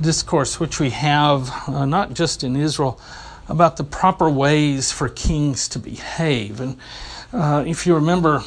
discourse 0.00 0.60
which 0.60 0.78
we 0.78 0.90
have, 0.90 1.50
uh, 1.68 1.86
not 1.86 2.12
just 2.12 2.44
in 2.44 2.56
Israel, 2.56 3.00
about 3.48 3.76
the 3.76 3.84
proper 3.84 4.28
ways 4.28 4.92
for 4.92 5.08
kings 5.08 5.68
to 5.68 5.78
behave. 5.78 6.60
And 6.60 6.76
uh, 7.32 7.64
if 7.66 7.86
you 7.86 7.94
remember 7.94 8.42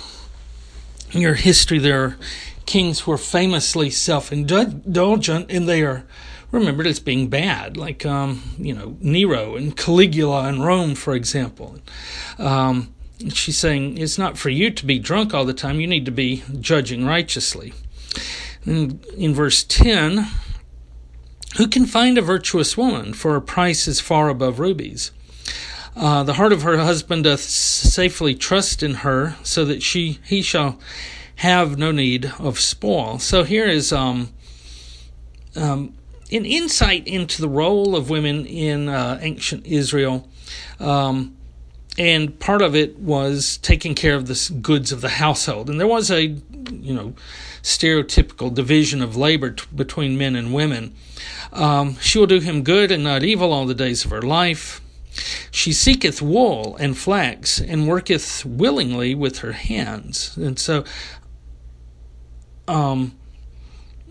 your 1.11 1.35
history, 1.35 1.79
there 1.79 2.03
are 2.03 2.17
kings 2.65 3.01
who 3.01 3.11
are 3.11 3.17
famously 3.17 3.89
self 3.89 4.31
indulgent 4.31 5.51
and 5.51 5.67
they 5.69 5.83
are 5.83 6.05
remembered 6.51 6.87
as 6.87 6.99
being 6.99 7.27
bad, 7.27 7.77
like, 7.77 8.05
um, 8.05 8.41
you 8.57 8.73
know, 8.73 8.97
Nero 9.01 9.55
and 9.55 9.75
Caligula 9.75 10.47
in 10.49 10.61
Rome, 10.61 10.95
for 10.95 11.13
example. 11.13 11.77
Um, 12.37 12.93
she's 13.33 13.57
saying 13.57 13.97
it's 13.97 14.17
not 14.17 14.37
for 14.37 14.49
you 14.49 14.71
to 14.71 14.85
be 14.85 14.99
drunk 14.99 15.33
all 15.33 15.45
the 15.45 15.53
time, 15.53 15.79
you 15.79 15.87
need 15.87 16.05
to 16.05 16.11
be 16.11 16.43
judging 16.59 17.05
righteously. 17.05 17.73
In, 18.65 18.99
in 19.17 19.33
verse 19.33 19.63
10, 19.63 20.27
who 21.57 21.67
can 21.67 21.85
find 21.85 22.17
a 22.17 22.21
virtuous 22.21 22.75
woman? 22.75 23.13
For 23.13 23.33
her 23.33 23.41
price 23.41 23.87
is 23.87 23.99
far 23.99 24.29
above 24.29 24.59
rubies. 24.59 25.11
Uh, 25.95 26.23
the 26.23 26.33
heart 26.33 26.51
of 26.51 26.63
her 26.63 26.77
husband 26.77 27.23
doth 27.23 27.39
safely 27.39 28.35
trust 28.35 28.83
in 28.83 28.95
her, 28.95 29.35
so 29.43 29.63
that 29.65 29.81
she 29.81 30.19
he 30.25 30.41
shall 30.41 30.79
have 31.37 31.77
no 31.77 31.91
need 31.91 32.31
of 32.39 32.59
spoil. 32.59 33.19
So 33.19 33.43
here 33.43 33.65
is 33.65 33.91
um, 33.93 34.29
um, 35.55 35.93
an 36.31 36.45
insight 36.45 37.07
into 37.07 37.41
the 37.41 37.49
role 37.49 37.95
of 37.95 38.09
women 38.09 38.45
in 38.45 38.89
uh, 38.89 39.19
ancient 39.21 39.65
Israel. 39.65 40.27
Um, 40.79 41.35
and 41.97 42.37
part 42.39 42.61
of 42.61 42.75
it 42.75 42.99
was 42.99 43.57
taking 43.57 43.95
care 43.95 44.15
of 44.15 44.27
the 44.27 44.53
goods 44.61 44.91
of 44.91 44.99
the 45.01 45.09
household. 45.09 45.69
And 45.69 45.79
there 45.79 45.87
was 45.87 46.11
a, 46.11 46.23
you 46.23 46.93
know, 46.93 47.13
stereotypical 47.63 48.53
division 48.53 49.01
of 49.01 49.15
labor 49.15 49.51
t- 49.51 49.63
between 49.73 50.17
men 50.17 50.35
and 50.35 50.53
women. 50.53 50.93
Um, 51.53 51.97
she 51.99 52.19
will 52.19 52.27
do 52.27 52.39
him 52.39 52.63
good 52.63 52.91
and 52.91 53.03
not 53.03 53.23
evil 53.23 53.53
all 53.53 53.65
the 53.65 53.73
days 53.73 54.03
of 54.03 54.11
her 54.11 54.21
life. 54.21 54.81
She 55.51 55.71
seeketh 55.71 56.21
wool 56.21 56.75
and 56.77 56.97
flax 56.97 57.59
and 57.59 57.87
worketh 57.87 58.45
willingly 58.45 59.15
with 59.15 59.39
her 59.39 59.53
hands. 59.53 60.35
And 60.37 60.59
so, 60.59 60.83
um, 62.67 63.15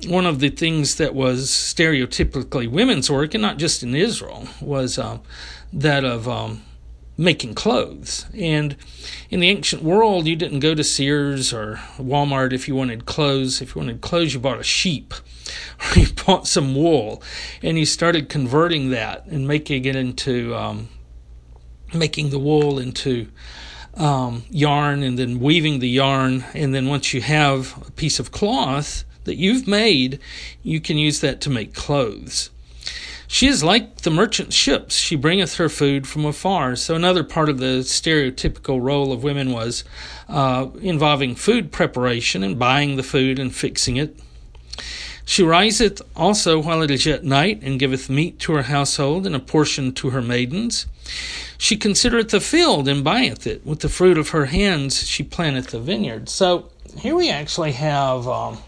one 0.07 0.27
of 0.27 0.41
the 0.41 0.51
things 0.51 0.97
that 0.97 1.15
was 1.15 1.49
stereotypically 1.49 2.69
women's 2.69 3.11
work, 3.11 3.35
and 3.35 3.43
not 3.43 3.59
just 3.59 3.83
in 3.83 3.95
Israel, 3.95 4.49
was 4.61 4.99
uh, 4.99 5.19
that 5.73 6.05
of 6.05 6.29
um, 6.29 6.63
making 7.17 7.55
clothes. 7.55 8.27
And 8.35 8.77
in 9.31 9.41
the 9.41 9.49
ancient 9.49 9.83
world, 9.83 10.27
you 10.27 10.37
didn't 10.37 10.61
go 10.61 10.75
to 10.75 10.85
Sears 10.85 11.53
or 11.53 11.77
Walmart 11.97 12.53
if 12.53 12.69
you 12.69 12.75
wanted 12.75 13.07
clothes. 13.07 13.63
If 13.63 13.75
you 13.75 13.81
wanted 13.81 14.01
clothes, 14.01 14.35
you 14.35 14.41
bought 14.41 14.61
a 14.61 14.65
sheep 14.65 15.15
or 15.81 16.01
you 16.01 16.09
bought 16.27 16.47
some 16.47 16.75
wool 16.75 17.23
and 17.63 17.79
you 17.79 17.87
started 17.87 18.29
converting 18.29 18.91
that 18.91 19.27
and 19.27 19.47
making 19.47 19.85
it 19.85 19.97
into 19.97 20.55
um, 20.55 20.89
making 21.95 22.31
the 22.31 22.39
wool 22.39 22.79
into 22.79 23.29
um, 23.97 24.45
yarn 24.51 25.03
and 25.03 25.19
then 25.19 25.41
weaving 25.41 25.79
the 25.79 25.89
yarn. 25.89 26.45
And 26.55 26.75
then 26.75 26.87
once 26.87 27.15
you 27.15 27.21
have 27.21 27.87
a 27.87 27.91
piece 27.93 28.19
of 28.19 28.33
cloth 28.33 29.05
that 29.25 29.37
you've 29.37 29.67
made, 29.67 30.19
you 30.63 30.81
can 30.81 30.99
use 30.99 31.21
that 31.21 31.41
to 31.43 31.51
make 31.51 31.75
clothes. 31.75 32.51
She 33.27 33.49
is 33.49 33.65
like 33.65 34.03
the 34.03 34.11
merchant 34.11 34.53
ships, 34.53 34.95
she 34.95 35.17
bringeth 35.17 35.57
her 35.57 35.69
food 35.69 36.07
from 36.07 36.25
afar. 36.25 36.77
So, 36.77 36.95
another 36.95 37.25
part 37.25 37.49
of 37.49 37.59
the 37.59 37.81
stereotypical 37.81 38.81
role 38.81 39.13
of 39.13 39.25
women 39.25 39.51
was 39.51 39.83
uh, 40.29 40.69
involving 40.81 41.35
food 41.35 41.73
preparation 41.73 42.45
and 42.45 42.59
buying 42.59 42.97
the 42.97 43.03
food 43.03 43.39
and 43.39 43.53
fixing 43.53 43.97
it. 43.97 44.17
She 45.25 45.43
riseth 45.43 46.03
also 46.15 46.61
while 46.61 46.83
it 46.83 46.91
is 46.91 47.07
yet 47.07 47.25
night, 47.25 47.61
and 47.63 47.79
giveth 47.79 48.11
meat 48.11 48.39
to 48.41 48.53
her 48.53 48.63
household, 48.63 49.27
and 49.27 49.35
a 49.35 49.41
portion 49.41 49.93
to 49.95 50.11
her 50.11 50.23
maidens. 50.23 50.87
She 51.57 51.77
considereth 51.77 52.31
the 52.31 52.41
field, 52.41 52.89
and 52.89 53.05
buyeth 53.05 53.47
it. 53.47 53.65
With 53.65 53.81
the 53.81 53.89
fruit 53.89 54.19
of 54.19 54.31
her 54.31 54.47
hands 54.47 55.07
she 55.07 55.23
planteth 55.23 55.73
a 55.73 55.79
vineyard. 55.79 56.29
So, 56.29 56.71
here 56.99 57.15
we 57.15 57.31
actually 57.31 57.73
have. 57.73 58.29
Um, 58.29 58.59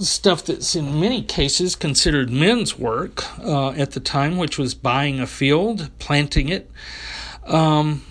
stuff 0.00 0.44
that's 0.44 0.74
in 0.74 0.98
many 0.98 1.22
cases 1.22 1.76
considered 1.76 2.30
men's 2.30 2.78
work 2.78 3.24
uh, 3.40 3.70
at 3.70 3.92
the 3.92 4.00
time, 4.00 4.36
which 4.36 4.58
was 4.58 4.74
buying 4.74 5.20
a 5.20 5.26
field, 5.26 5.90
planting 5.98 6.48
it. 6.48 6.70
Um, 7.44 8.04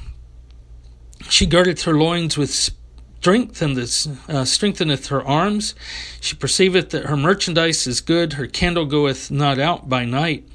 she 1.29 1.45
girdeth 1.45 1.83
her 1.83 1.93
loins 1.93 2.37
with 2.37 2.71
strength 3.19 3.61
and 3.61 3.75
this, 3.75 4.07
uh, 4.27 4.45
strengtheneth 4.45 5.07
her 5.07 5.25
arms. 5.25 5.75
She 6.21 6.35
perceiveth 6.35 6.89
that 6.91 7.05
her 7.05 7.17
merchandise 7.17 7.85
is 7.85 8.01
good, 8.01 8.33
her 8.33 8.47
candle 8.47 8.85
goeth 8.85 9.29
not 9.29 9.59
out 9.59 9.89
by 9.89 10.05
night. 10.05 10.47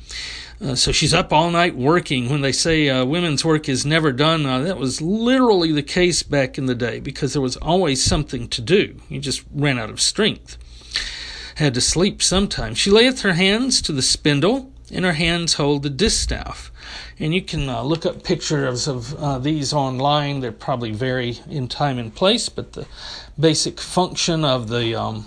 Uh, 0.60 0.74
so 0.74 0.92
she's 0.92 1.12
up 1.12 1.32
all 1.32 1.50
night 1.50 1.76
working. 1.76 2.30
When 2.30 2.40
they 2.40 2.52
say 2.52 2.88
uh, 2.88 3.04
women's 3.04 3.44
work 3.44 3.68
is 3.68 3.84
never 3.84 4.12
done, 4.12 4.46
uh, 4.46 4.60
that 4.60 4.78
was 4.78 5.02
literally 5.02 5.72
the 5.72 5.82
case 5.82 6.22
back 6.22 6.56
in 6.56 6.66
the 6.66 6.74
day 6.74 7.00
because 7.00 7.32
there 7.32 7.42
was 7.42 7.56
always 7.56 8.02
something 8.02 8.48
to 8.48 8.62
do. 8.62 8.96
You 9.08 9.20
just 9.20 9.44
ran 9.52 9.78
out 9.78 9.90
of 9.90 10.00
strength 10.00 10.56
had 11.56 11.74
to 11.74 11.80
sleep 11.80 12.22
sometimes. 12.22 12.78
She 12.78 12.90
layeth 12.90 13.22
her 13.22 13.34
hands 13.34 13.80
to 13.82 13.92
the 13.92 14.02
spindle, 14.02 14.72
and 14.90 15.04
her 15.04 15.12
hands 15.12 15.54
hold 15.54 15.82
the 15.82 15.90
distaff. 15.90 16.72
And 17.18 17.34
you 17.34 17.42
can 17.42 17.68
uh, 17.68 17.82
look 17.82 18.04
up 18.04 18.24
pictures 18.24 18.88
of 18.88 19.14
uh, 19.14 19.38
these 19.38 19.72
online. 19.72 20.40
They 20.40 20.50
probably 20.50 20.92
vary 20.92 21.38
in 21.48 21.68
time 21.68 21.98
and 21.98 22.14
place, 22.14 22.48
but 22.48 22.72
the 22.72 22.86
basic 23.38 23.80
function 23.80 24.44
of 24.44 24.68
the 24.68 24.94
um, 24.94 25.26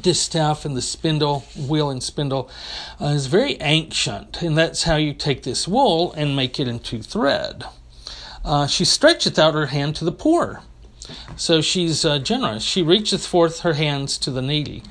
distaff 0.00 0.64
and 0.64 0.76
the 0.76 0.82
spindle, 0.82 1.40
wheel 1.56 1.90
and 1.90 2.02
spindle, 2.02 2.48
uh, 3.00 3.06
is 3.06 3.26
very 3.26 3.56
ancient. 3.60 4.40
And 4.42 4.56
that's 4.56 4.84
how 4.84 4.96
you 4.96 5.12
take 5.14 5.42
this 5.42 5.66
wool 5.66 6.12
and 6.12 6.36
make 6.36 6.60
it 6.60 6.68
into 6.68 7.02
thread. 7.02 7.64
Uh, 8.44 8.66
she 8.66 8.84
stretcheth 8.84 9.38
out 9.38 9.54
her 9.54 9.66
hand 9.66 9.96
to 9.96 10.04
the 10.04 10.12
poor 10.12 10.62
so 11.36 11.60
she's 11.60 12.04
uh, 12.04 12.18
generous. 12.18 12.62
She 12.62 12.82
reacheth 12.82 13.26
forth 13.26 13.60
her 13.60 13.74
hands 13.74 14.18
to 14.18 14.30
the 14.30 14.42
needy. 14.42 14.82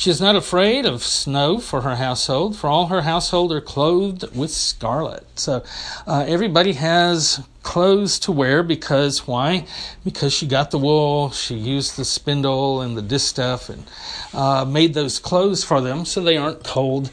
She 0.00 0.08
is 0.08 0.18
not 0.18 0.34
afraid 0.34 0.86
of 0.86 1.04
snow 1.04 1.58
for 1.58 1.82
her 1.82 1.96
household, 1.96 2.56
for 2.56 2.70
all 2.70 2.86
her 2.86 3.02
household 3.02 3.52
are 3.52 3.60
clothed 3.60 4.34
with 4.34 4.50
scarlet. 4.50 5.26
So 5.38 5.62
uh, 6.06 6.24
everybody 6.26 6.72
has 6.72 7.46
clothes 7.62 8.18
to 8.20 8.32
wear 8.32 8.62
because 8.62 9.26
why? 9.26 9.66
Because 10.02 10.32
she 10.32 10.46
got 10.46 10.70
the 10.70 10.78
wool, 10.78 11.32
she 11.32 11.54
used 11.54 11.98
the 11.98 12.06
spindle 12.06 12.80
and 12.80 12.96
the 12.96 13.02
distaff 13.02 13.68
and 13.68 13.84
uh, 14.32 14.64
made 14.64 14.94
those 14.94 15.18
clothes 15.18 15.64
for 15.64 15.82
them 15.82 16.06
so 16.06 16.22
they 16.22 16.38
aren't 16.38 16.64
cold 16.64 17.10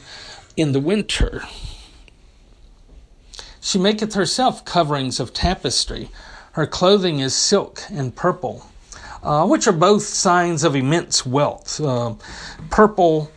in 0.56 0.72
the 0.72 0.80
winter. 0.80 1.42
She 3.60 3.78
maketh 3.78 4.14
herself 4.14 4.64
coverings 4.64 5.20
of 5.20 5.34
tapestry. 5.34 6.08
Her 6.52 6.66
clothing 6.66 7.20
is 7.20 7.34
silk 7.34 7.82
and 7.90 8.16
purple, 8.16 8.64
uh, 9.22 9.46
which 9.46 9.66
are 9.66 9.72
both 9.72 10.02
signs 10.02 10.64
of 10.64 10.76
immense 10.76 11.26
wealth. 11.26 11.80
Uh, 11.80 12.14
purple 12.70 13.30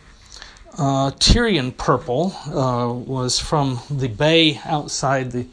uh, 0.78 1.10
Tyrian 1.18 1.72
purple 1.72 2.34
uh, 2.46 2.90
was 2.92 3.38
from 3.38 3.80
the 3.90 4.08
bay 4.08 4.58
outside 4.64 5.32
the 5.32 5.46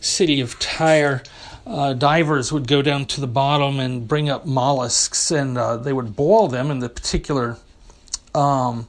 city 0.00 0.40
of 0.40 0.58
Tyre. 0.58 1.22
Uh, 1.66 1.92
divers 1.94 2.52
would 2.52 2.66
go 2.68 2.82
down 2.82 3.06
to 3.06 3.20
the 3.20 3.26
bottom 3.26 3.80
and 3.80 4.06
bring 4.06 4.28
up 4.28 4.46
mollusks, 4.46 5.30
and 5.30 5.56
they 5.84 5.92
would 5.92 6.16
boil 6.16 6.48
them 6.48 6.70
in 6.70 6.78
the 6.80 6.88
particular 6.88 7.56
um, 8.34 8.86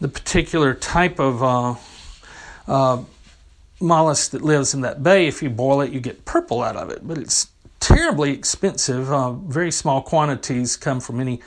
the 0.00 0.08
particular 0.08 0.74
type 0.74 1.18
of 1.18 1.78
mollusk 3.82 4.30
that 4.30 4.42
lives 4.42 4.74
in 4.74 4.80
that 4.82 5.02
bay. 5.02 5.26
If 5.26 5.42
you 5.42 5.50
boil 5.50 5.80
it, 5.80 5.92
you 5.92 6.00
get 6.00 6.24
purple 6.24 6.62
out 6.62 6.76
of 6.76 6.90
it, 6.90 7.06
but 7.06 7.18
it's 7.18 7.48
terribly 7.80 8.32
expensive. 8.32 9.12
Uh, 9.12 9.32
very 9.32 9.70
small 9.70 10.02
quantities 10.02 10.76
come 10.76 11.00
from 11.00 11.20
any 11.20 11.40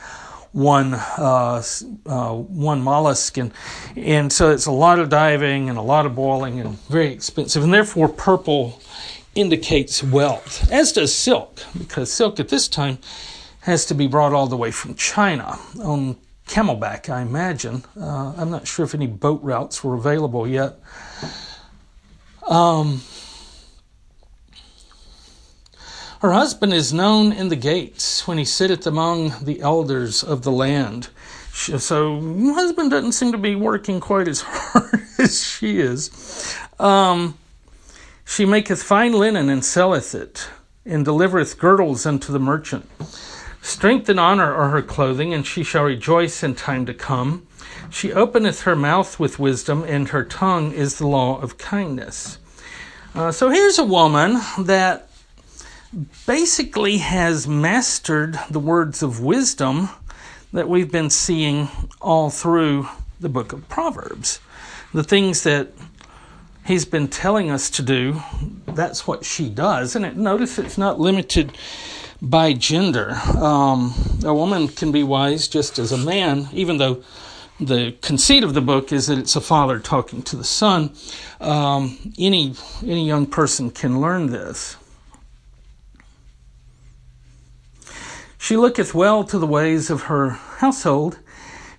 one 0.52 0.94
uh, 0.94 1.62
uh, 2.06 2.34
one 2.34 2.82
mollusk, 2.82 3.38
and 3.38 3.52
and 3.96 4.32
so 4.32 4.52
it's 4.52 4.66
a 4.66 4.72
lot 4.72 5.00
of 5.00 5.10
diving 5.10 5.70
and 5.70 5.78
a 5.78 5.82
lot 5.82 6.06
of 6.06 6.16
boiling 6.16 6.60
and 6.60 6.80
very 6.88 7.12
expensive, 7.12 7.64
and 7.64 7.74
therefore 7.74 8.08
purple 8.08 8.82
indicates 9.36 10.02
wealth, 10.02 10.72
as 10.72 10.94
does 10.94 11.14
silk, 11.14 11.60
because 11.78 12.12
silk 12.12 12.40
at 12.40 12.48
this 12.48 12.70
time 12.70 12.98
has 13.62 13.86
to 13.86 13.94
be 13.94 14.08
brought 14.08 14.32
all 14.32 14.48
the 14.48 14.56
way 14.56 14.72
from 14.72 14.96
China 14.96 15.60
on 15.84 16.16
camelback, 16.48 17.10
I 17.10 17.22
imagine. 17.22 17.84
Uh, 18.00 18.34
I'm 18.38 18.50
not 18.50 18.68
sure 18.68 18.86
if 18.86 18.94
any 18.94 19.08
boat 19.08 19.42
routes 19.44 19.84
were 19.84 19.96
available 19.96 20.48
yet. 20.48 20.80
Um, 22.48 23.02
Her 26.26 26.32
husband 26.32 26.74
is 26.74 26.92
known 26.92 27.32
in 27.32 27.50
the 27.50 27.56
gates 27.56 28.28
when 28.28 28.40
he 28.40 28.46
sitteth 28.46 28.88
among 28.88 29.34
the 29.44 29.62
elders 29.62 30.24
of 30.24 30.42
the 30.42 30.52
land. 30.52 31.10
So, 31.54 32.20
husband 32.56 32.90
doesn't 32.90 33.12
seem 33.12 33.32
to 33.32 33.38
be 33.38 33.56
working 33.56 34.00
quite 34.00 34.28
as 34.28 34.42
hard 34.46 35.04
as 35.20 35.46
she 35.46 35.80
is. 35.80 36.58
Um, 36.80 37.38
she 38.26 38.44
maketh 38.44 38.82
fine 38.82 39.14
linen 39.14 39.50
and 39.50 39.64
selleth 39.64 40.16
it, 40.16 40.50
and 40.84 41.06
delivereth 41.06 41.60
girdles 41.60 42.08
unto 42.08 42.34
the 42.34 42.40
merchant. 42.40 42.90
Strength 43.62 44.10
and 44.10 44.20
honor 44.20 44.52
are 44.52 44.70
her 44.70 44.82
clothing, 44.82 45.32
and 45.32 45.46
she 45.46 45.64
shall 45.64 45.84
rejoice 45.84 46.42
in 46.42 46.56
time 46.56 46.88
to 46.88 46.94
come. 46.96 47.46
She 47.96 48.12
openeth 48.12 48.64
her 48.64 48.76
mouth 48.76 49.22
with 49.22 49.40
wisdom, 49.40 49.86
and 49.88 50.10
her 50.10 50.26
tongue 50.26 50.74
is 50.74 50.98
the 50.98 51.08
law 51.08 51.40
of 51.40 51.58
kindness. 51.58 52.40
Uh, 53.16 53.32
so 53.32 53.50
here's 53.50 53.80
a 53.80 53.86
woman 53.86 54.42
that 54.60 55.08
basically 56.28 56.98
has 56.98 57.48
mastered 57.48 58.38
the 58.50 58.60
words 58.60 59.02
of 59.02 59.22
wisdom 59.22 59.88
that 60.52 60.68
we've 60.68 60.92
been 60.92 61.10
seeing 61.10 61.70
all 62.02 62.30
through 62.30 62.90
the 63.22 63.30
book 63.30 63.54
of 63.54 63.70
Proverbs. 63.70 64.42
The 64.94 65.02
things 65.02 65.44
that 65.44 65.70
he's 66.66 66.84
been 66.84 67.08
telling 67.08 67.50
us 67.50 67.70
to 67.70 67.82
do, 67.82 68.22
that's 68.66 69.08
what 69.08 69.24
she 69.24 69.48
does. 69.48 69.96
And 69.96 70.04
it, 70.04 70.18
notice 70.18 70.60
it's 70.60 70.78
not 70.78 71.00
limited 71.00 71.58
by 72.22 72.52
gender. 72.52 73.12
Um, 73.38 73.94
a 74.26 74.34
woman 74.34 74.68
can 74.68 74.92
be 74.92 75.04
wise 75.04 75.48
just 75.48 75.80
as 75.80 75.94
a 75.94 75.98
man, 75.98 76.50
even 76.52 76.78
though 76.78 77.02
the 77.60 77.96
conceit 78.02 78.44
of 78.44 78.54
the 78.54 78.62
book 78.62 78.92
is 78.92 79.08
that 79.08 79.18
it's 79.18 79.36
a 79.36 79.42
father 79.42 79.80
talking 79.80 80.22
to 80.24 80.36
the 80.36 80.44
son. 80.44 80.92
Um, 81.40 82.14
any 82.18 82.54
any 82.84 83.08
young 83.08 83.26
person 83.26 83.72
can 83.72 84.02
learn 84.02 84.28
this. 84.28 84.78
She 88.38 88.58
looketh 88.58 88.94
well 88.94 89.24
to 89.24 89.40
the 89.40 89.48
ways 89.48 89.90
of 89.90 90.04
her 90.04 90.30
household, 90.30 91.18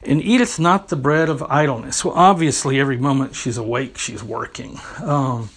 and 0.02 0.20
eateth 0.20 0.58
not 0.58 0.88
the 0.88 0.96
bread 0.96 1.28
of 1.28 1.42
idleness. 1.44 2.04
Well, 2.04 2.14
obviously, 2.14 2.80
every 2.80 2.96
moment 2.96 3.36
she's 3.36 3.56
awake, 3.56 3.98
she's 3.98 4.24
working 4.24 4.80
um, 5.02 5.50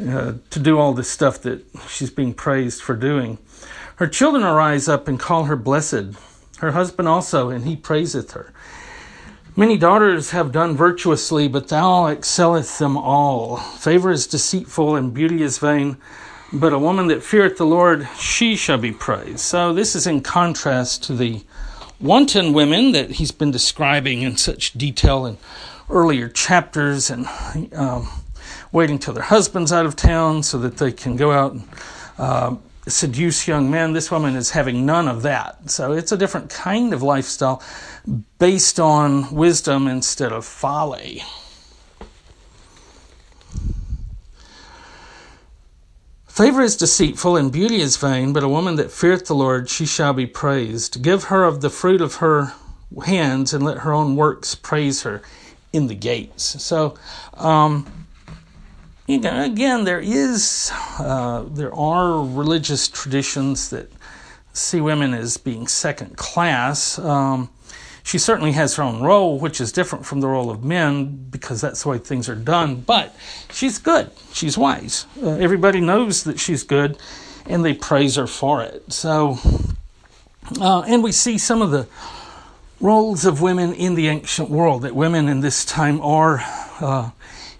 uh, 0.00 0.34
to 0.50 0.58
do 0.58 0.78
all 0.78 0.92
this 0.92 1.10
stuff 1.10 1.42
that 1.42 1.64
she's 1.88 2.10
being 2.10 2.34
praised 2.34 2.82
for 2.82 2.96
doing. 2.96 3.38
Her 3.96 4.08
children 4.08 4.42
arise 4.42 4.88
up 4.88 5.06
and 5.06 5.20
call 5.20 5.44
her 5.44 5.56
blessed, 5.56 6.16
her 6.58 6.72
husband 6.72 7.06
also, 7.06 7.50
and 7.50 7.64
he 7.66 7.76
praiseth 7.76 8.32
her. 8.32 8.52
Many 9.56 9.76
daughters 9.76 10.30
have 10.30 10.52
done 10.52 10.76
virtuously, 10.76 11.48
but 11.48 11.68
thou 11.68 12.06
excelleth 12.06 12.78
them 12.78 12.96
all. 12.96 13.56
Favor 13.56 14.10
is 14.10 14.26
deceitful, 14.26 14.94
and 14.94 15.12
beauty 15.12 15.42
is 15.42 15.58
vain. 15.58 15.96
But 16.52 16.72
a 16.72 16.78
woman 16.78 17.08
that 17.08 17.22
feareth 17.22 17.58
the 17.58 17.66
Lord, 17.66 18.08
she 18.18 18.54
shall 18.54 18.78
be 18.78 18.92
praised. 18.92 19.40
So 19.40 19.72
this 19.72 19.96
is 19.96 20.06
in 20.06 20.20
contrast 20.20 21.02
to 21.04 21.14
the 21.14 21.42
wanton 22.00 22.52
women 22.52 22.92
that 22.92 23.10
he's 23.12 23.32
been 23.32 23.50
describing 23.50 24.22
in 24.22 24.36
such 24.36 24.72
detail 24.74 25.26
in 25.26 25.36
earlier 25.88 26.28
chapters 26.28 27.10
and 27.10 27.26
um, 27.74 28.08
waiting 28.72 28.98
till 28.98 29.14
their 29.14 29.24
husband's 29.24 29.72
out 29.72 29.84
of 29.84 29.96
town 29.96 30.42
so 30.44 30.58
that 30.58 30.76
they 30.76 30.92
can 30.92 31.16
go 31.16 31.32
out 31.32 31.52
and 31.52 31.68
uh, 32.18 32.54
seduce 32.90 33.48
young 33.48 33.70
men. 33.70 33.92
This 33.92 34.10
woman 34.10 34.36
is 34.36 34.50
having 34.50 34.84
none 34.84 35.08
of 35.08 35.22
that. 35.22 35.70
So 35.70 35.92
it's 35.92 36.12
a 36.12 36.16
different 36.16 36.50
kind 36.50 36.92
of 36.92 37.02
lifestyle 37.02 37.62
based 38.38 38.80
on 38.80 39.34
wisdom 39.34 39.86
instead 39.86 40.32
of 40.32 40.44
folly. 40.44 41.22
Favor 46.26 46.62
is 46.62 46.76
deceitful 46.76 47.36
and 47.36 47.52
beauty 47.52 47.80
is 47.80 47.96
vain, 47.96 48.32
but 48.32 48.42
a 48.42 48.48
woman 48.48 48.76
that 48.76 48.90
feareth 48.90 49.26
the 49.26 49.34
Lord, 49.34 49.68
she 49.68 49.84
shall 49.84 50.14
be 50.14 50.26
praised. 50.26 51.02
Give 51.02 51.24
her 51.24 51.44
of 51.44 51.60
the 51.60 51.68
fruit 51.68 52.00
of 52.00 52.16
her 52.16 52.54
hands, 53.04 53.52
and 53.52 53.64
let 53.64 53.78
her 53.78 53.92
own 53.92 54.16
works 54.16 54.54
praise 54.54 55.02
her 55.02 55.22
in 55.72 55.86
the 55.86 55.94
gates. 55.94 56.62
So, 56.62 56.94
um, 57.34 57.99
again, 59.16 59.84
there 59.84 60.00
is, 60.00 60.70
uh, 60.98 61.44
there 61.48 61.74
are 61.74 62.22
religious 62.22 62.88
traditions 62.88 63.70
that 63.70 63.90
see 64.52 64.80
women 64.80 65.14
as 65.14 65.36
being 65.36 65.66
second 65.66 66.16
class. 66.16 66.98
Um, 66.98 67.50
she 68.02 68.18
certainly 68.18 68.52
has 68.52 68.74
her 68.76 68.82
own 68.82 69.02
role, 69.02 69.38
which 69.38 69.60
is 69.60 69.72
different 69.72 70.04
from 70.06 70.20
the 70.20 70.28
role 70.28 70.50
of 70.50 70.64
men 70.64 71.26
because 71.30 71.60
that's 71.60 71.82
the 71.82 71.90
way 71.90 71.98
things 71.98 72.28
are 72.28 72.34
done. 72.34 72.76
But 72.80 73.14
she's 73.50 73.78
good. 73.78 74.10
She's 74.32 74.56
wise. 74.56 75.06
Uh, 75.22 75.30
everybody 75.32 75.80
knows 75.80 76.24
that 76.24 76.40
she's 76.40 76.62
good, 76.62 76.98
and 77.46 77.64
they 77.64 77.74
praise 77.74 78.16
her 78.16 78.26
for 78.26 78.62
it. 78.62 78.92
So, 78.92 79.38
uh, 80.60 80.80
and 80.82 81.02
we 81.02 81.12
see 81.12 81.38
some 81.38 81.62
of 81.62 81.70
the 81.70 81.86
roles 82.80 83.24
of 83.24 83.42
women 83.42 83.74
in 83.74 83.94
the 83.94 84.08
ancient 84.08 84.48
world 84.50 84.82
that 84.82 84.94
women 84.94 85.28
in 85.28 85.40
this 85.40 85.64
time 85.64 86.00
are 86.00 86.40
uh, 86.80 87.10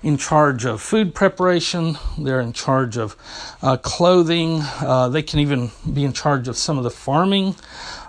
in 0.02 0.16
charge 0.16 0.64
of 0.64 0.80
food 0.80 1.14
preparation, 1.14 1.98
they're 2.18 2.40
in 2.40 2.52
charge 2.52 2.96
of 2.96 3.16
uh, 3.62 3.76
clothing, 3.76 4.60
uh, 4.80 5.08
they 5.08 5.22
can 5.22 5.40
even 5.40 5.70
be 5.92 6.04
in 6.04 6.12
charge 6.12 6.48
of 6.48 6.56
some 6.56 6.78
of 6.78 6.84
the 6.84 6.90
farming. 6.90 7.54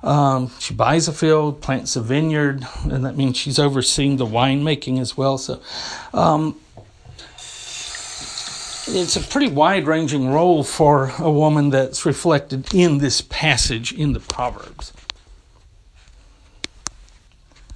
Um, 0.03 0.51
she 0.59 0.73
buys 0.73 1.07
a 1.07 1.13
field, 1.13 1.61
plants 1.61 1.95
a 1.95 2.01
vineyard, 2.01 2.65
and 2.83 3.05
that 3.05 3.17
means 3.17 3.37
she's 3.37 3.59
overseeing 3.59 4.17
the 4.17 4.25
winemaking 4.25 4.99
as 4.99 5.17
well. 5.17 5.37
So 5.37 5.61
um, 6.13 6.59
it's 8.87 9.15
a 9.15 9.21
pretty 9.21 9.47
wide 9.47 9.85
ranging 9.85 10.29
role 10.29 10.63
for 10.63 11.11
a 11.19 11.31
woman 11.31 11.69
that's 11.69 12.05
reflected 12.05 12.73
in 12.73 12.97
this 12.97 13.21
passage 13.21 13.91
in 13.93 14.13
the 14.13 14.19
Proverbs. 14.19 14.93